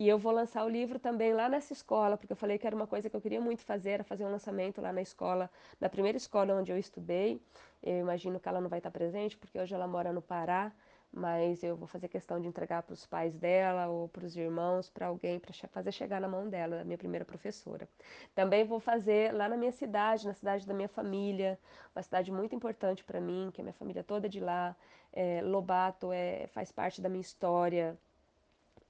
e 0.01 0.09
eu 0.09 0.19
vou 0.19 0.33
lançar 0.33 0.65
o 0.65 0.69
livro 0.69 0.99
também 0.99 1.35
lá 1.35 1.47
nessa 1.47 1.75
escola, 1.75 2.17
porque 2.17 2.33
eu 2.33 2.37
falei 2.37 2.57
que 2.57 2.67
era 2.67 2.75
uma 2.75 2.87
coisa 2.87 3.11
que 3.11 3.15
eu 3.15 3.21
queria 3.21 3.39
muito 3.39 3.63
fazer, 3.63 3.91
era 3.91 4.03
fazer 4.03 4.25
um 4.25 4.31
lançamento 4.31 4.81
lá 4.81 4.95
na 4.95 5.03
escola, 5.03 5.51
na 5.79 5.91
primeira 5.91 6.17
escola 6.17 6.55
onde 6.55 6.73
eu 6.73 6.79
estudei. 6.79 7.39
Eu 7.83 7.99
imagino 7.99 8.41
que 8.41 8.49
ela 8.49 8.63
não 8.63 8.71
vai 8.71 8.79
estar 8.79 8.91
presente, 8.91 9.37
porque 9.37 9.59
hoje 9.59 9.75
ela 9.75 9.87
mora 9.87 10.11
no 10.11 10.23
Pará, 10.23 10.73
mas 11.13 11.63
eu 11.63 11.77
vou 11.77 11.87
fazer 11.87 12.09
questão 12.09 12.41
de 12.41 12.49
entregar 12.49 12.83
para 12.83 12.95
os 12.95 13.05
pais 13.05 13.37
dela 13.37 13.89
ou 13.89 14.09
para 14.09 14.25
os 14.25 14.35
irmãos, 14.35 14.89
para 14.89 15.09
alguém, 15.09 15.39
para 15.39 15.53
fazer 15.69 15.93
chegar 15.93 16.19
na 16.19 16.29
mão 16.29 16.49
dela, 16.49 16.81
a 16.81 16.85
minha 16.85 16.97
primeira 16.97 17.27
professora. 17.27 17.87
Também 18.35 18.65
vou 18.65 18.81
fazer 18.81 19.35
lá 19.35 19.51
na 19.51 19.57
minha 19.59 19.73
cidade, 19.73 20.27
na 20.27 20.33
cidade 20.33 20.67
da 20.67 20.73
minha 20.73 20.89
família, 20.89 21.59
uma 21.95 22.03
cidade 22.03 22.33
muito 22.33 22.55
importante 22.55 23.05
para 23.05 23.21
mim, 23.21 23.51
que 23.53 23.61
é 23.61 23.63
minha 23.65 23.75
família 23.75 24.03
toda 24.03 24.31
de 24.31 24.41
lá. 24.41 24.75
É, 25.13 25.43
Lobato 25.43 26.11
é, 26.11 26.47
faz 26.47 26.73
parte 26.73 27.03
da 27.03 27.09
minha 27.11 27.21
história. 27.21 27.99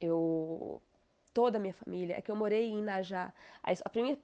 Eu 0.01 0.81
toda 1.33 1.59
a 1.59 1.61
minha 1.61 1.75
família, 1.75 2.17
é 2.17 2.21
que 2.21 2.31
eu 2.31 2.37
morei 2.37 2.69
em 2.69 2.79
Inajá. 2.79 3.33
A 3.63 3.71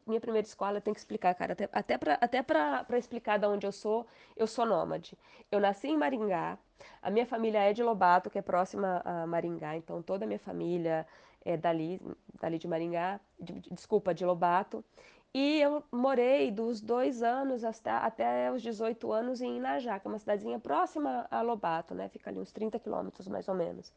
minha, 0.07 0.21
primeira 0.21 0.47
escola, 0.47 0.79
eu 0.79 0.81
tenho 0.81 0.95
que 0.95 1.01
explicar, 1.01 1.35
cara, 1.35 1.53
até, 1.53 1.69
até 1.73 1.99
para 1.99 2.15
até 2.15 2.43
pra, 2.43 2.99
explicar 2.99 3.39
de 3.39 3.47
onde 3.47 3.67
eu 3.67 3.73
sou, 3.73 4.07
eu 4.37 4.47
sou 4.47 4.67
nômade. 4.67 5.17
Eu 5.51 5.61
nasci 5.61 5.89
em 5.89 5.97
Maringá, 5.97 6.59
a 7.03 7.11
minha 7.11 7.27
família 7.27 7.59
é 7.59 7.73
de 7.73 7.83
Lobato, 7.83 8.31
que 8.31 8.39
é 8.39 8.43
próxima 8.43 9.03
a 9.05 9.27
Maringá, 9.27 9.77
então 9.77 10.03
toda 10.03 10.25
a 10.25 10.27
minha 10.27 10.39
família 10.39 11.07
é 11.45 11.57
dali, 11.57 12.01
dali 12.41 12.59
de 12.59 12.67
Maringá, 12.67 13.21
de, 13.41 13.61
desculpa, 13.71 14.13
de 14.13 14.25
Lobato. 14.25 14.85
E 15.33 15.61
eu 15.61 15.85
morei 15.93 16.51
dos 16.51 16.81
dois 16.81 17.23
anos 17.23 17.63
até, 17.63 17.91
até 17.91 18.51
os 18.51 18.63
18 18.63 19.13
anos 19.13 19.41
em 19.43 19.59
Inajá, 19.59 19.99
que 20.01 20.07
é 20.07 20.11
uma 20.11 20.19
cidadezinha 20.19 20.59
próxima 20.59 21.27
a 21.31 21.43
Lobato, 21.43 21.95
né? 21.95 22.09
Fica 22.09 22.31
ali 22.31 22.39
uns 22.39 22.53
30 22.53 22.79
quilômetros 22.79 23.29
mais 23.29 23.47
ou 23.47 23.55
menos. 23.55 23.93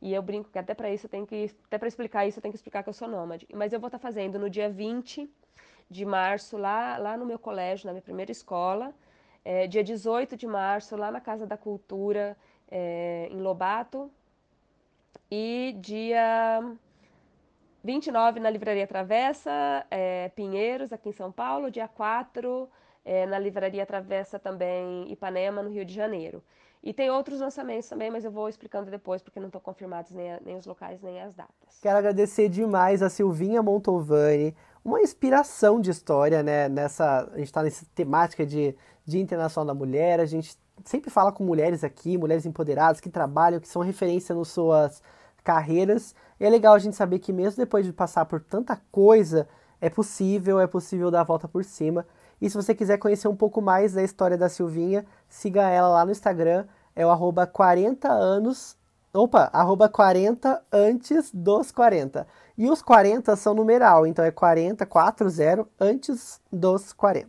E 0.00 0.14
eu 0.14 0.22
brinco 0.22 0.50
que 0.50 0.58
até 0.58 0.74
para 0.74 0.90
isso 0.90 1.06
eu 1.06 1.10
tenho 1.10 1.26
que, 1.26 1.50
até 1.66 1.76
para 1.78 1.88
explicar 1.88 2.26
isso 2.26 2.38
eu 2.38 2.42
tenho 2.42 2.52
que 2.52 2.56
explicar 2.56 2.82
que 2.82 2.88
eu 2.88 2.94
sou 2.94 3.08
nômade. 3.08 3.46
Mas 3.52 3.72
eu 3.72 3.80
vou 3.80 3.88
estar 3.88 3.98
tá 3.98 4.02
fazendo 4.02 4.38
no 4.38 4.48
dia 4.48 4.68
20 4.70 5.30
de 5.90 6.04
março 6.04 6.56
lá, 6.56 6.96
lá 6.96 7.16
no 7.16 7.26
meu 7.26 7.38
colégio, 7.38 7.86
na 7.86 7.92
minha 7.92 8.02
primeira 8.02 8.32
escola. 8.32 8.94
É, 9.44 9.66
dia 9.66 9.82
18 9.82 10.36
de 10.36 10.46
março 10.46 10.96
lá 10.96 11.10
na 11.10 11.20
Casa 11.20 11.46
da 11.46 11.56
Cultura, 11.56 12.36
é, 12.70 13.28
em 13.30 13.40
Lobato. 13.40 14.10
E 15.30 15.76
dia 15.78 16.62
29 17.82 18.40
na 18.40 18.50
Livraria 18.50 18.86
Travessa, 18.86 19.86
é, 19.90 20.28
Pinheiros, 20.30 20.92
aqui 20.92 21.08
em 21.08 21.12
São 21.12 21.32
Paulo. 21.32 21.70
Dia 21.70 21.88
4 21.88 22.68
é, 23.04 23.26
na 23.26 23.38
Livraria 23.38 23.84
Travessa 23.86 24.38
também, 24.38 25.10
Ipanema, 25.10 25.62
no 25.62 25.70
Rio 25.70 25.84
de 25.84 25.94
Janeiro. 25.94 26.42
E 26.82 26.94
tem 26.94 27.10
outros 27.10 27.40
lançamentos 27.40 27.88
também, 27.88 28.10
mas 28.10 28.24
eu 28.24 28.30
vou 28.30 28.48
explicando 28.48 28.90
depois, 28.90 29.20
porque 29.20 29.38
não 29.38 29.48
estão 29.48 29.60
confirmados 29.60 30.12
nem, 30.12 30.38
nem 30.44 30.56
os 30.56 30.64
locais, 30.64 31.00
nem 31.02 31.20
as 31.20 31.34
datas. 31.34 31.78
Quero 31.82 31.98
agradecer 31.98 32.48
demais 32.48 33.02
a 33.02 33.10
Silvinha 33.10 33.62
Montovani, 33.62 34.56
uma 34.82 35.00
inspiração 35.02 35.78
de 35.78 35.90
história, 35.90 36.42
né? 36.42 36.68
Nessa, 36.70 37.28
a 37.32 37.36
gente 37.36 37.48
está 37.48 37.62
nessa 37.62 37.84
temática 37.94 38.46
de 38.46 38.74
Dia 39.04 39.20
Internacional 39.20 39.74
da 39.74 39.78
Mulher, 39.78 40.20
a 40.20 40.24
gente 40.24 40.56
sempre 40.84 41.10
fala 41.10 41.30
com 41.30 41.44
mulheres 41.44 41.84
aqui, 41.84 42.16
mulheres 42.16 42.46
empoderadas 42.46 43.00
que 43.00 43.10
trabalham, 43.10 43.60
que 43.60 43.68
são 43.68 43.82
referência 43.82 44.34
nas 44.34 44.48
suas 44.48 45.02
carreiras. 45.44 46.14
E 46.38 46.46
é 46.46 46.48
legal 46.48 46.74
a 46.74 46.78
gente 46.78 46.96
saber 46.96 47.18
que 47.18 47.32
mesmo 47.32 47.58
depois 47.58 47.84
de 47.84 47.92
passar 47.92 48.24
por 48.24 48.40
tanta 48.40 48.80
coisa, 48.90 49.46
é 49.80 49.90
possível, 49.90 50.58
é 50.58 50.66
possível 50.66 51.10
dar 51.10 51.20
a 51.20 51.24
volta 51.24 51.46
por 51.46 51.64
cima. 51.64 52.06
E 52.40 52.48
se 52.48 52.56
você 52.56 52.74
quiser 52.74 52.98
conhecer 52.98 53.28
um 53.28 53.36
pouco 53.36 53.60
mais 53.60 53.92
da 53.92 54.02
história 54.02 54.38
da 54.38 54.48
Silvinha, 54.48 55.04
siga 55.28 55.68
ela 55.68 55.88
lá 55.88 56.04
no 56.04 56.12
Instagram, 56.12 56.66
é 56.96 57.04
o 57.04 57.10
arroba 57.10 57.46
40 57.46 58.08
anos 58.10 58.78
Opa, 59.12 59.50
arroba 59.52 59.88
40 59.88 60.62
antes 60.72 61.32
dos 61.34 61.72
40. 61.72 62.24
E 62.56 62.70
os 62.70 62.80
40 62.80 63.34
são 63.34 63.52
numeral, 63.54 64.06
então 64.06 64.24
é 64.24 64.30
40, 64.30 64.86
40 64.86 65.66
antes 65.80 66.40
dos 66.52 66.92
40. 66.92 67.28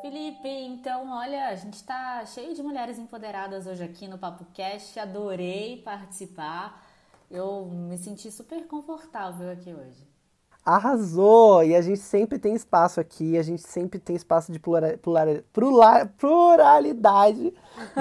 Felipe, 0.00 0.48
então 0.48 1.12
olha, 1.12 1.48
a 1.48 1.54
gente 1.54 1.74
está 1.74 2.24
cheio 2.24 2.54
de 2.54 2.62
mulheres 2.62 2.98
empoderadas 2.98 3.66
hoje 3.66 3.84
aqui 3.84 4.08
no 4.08 4.16
Papo 4.16 4.46
Cast. 4.54 4.98
Adorei 4.98 5.82
participar. 5.82 6.82
Eu 7.30 7.66
me 7.66 7.98
senti 7.98 8.32
super 8.32 8.66
confortável 8.66 9.50
aqui 9.50 9.70
hoje. 9.74 10.11
Arrasou! 10.64 11.64
E 11.64 11.74
a 11.74 11.82
gente 11.82 11.98
sempre 11.98 12.38
tem 12.38 12.54
espaço 12.54 13.00
aqui, 13.00 13.36
a 13.36 13.42
gente 13.42 13.62
sempre 13.62 13.98
tem 13.98 14.14
espaço 14.14 14.52
de 14.52 14.60
plural, 14.60 14.92
plural, 15.52 16.06
pluralidade 16.16 17.52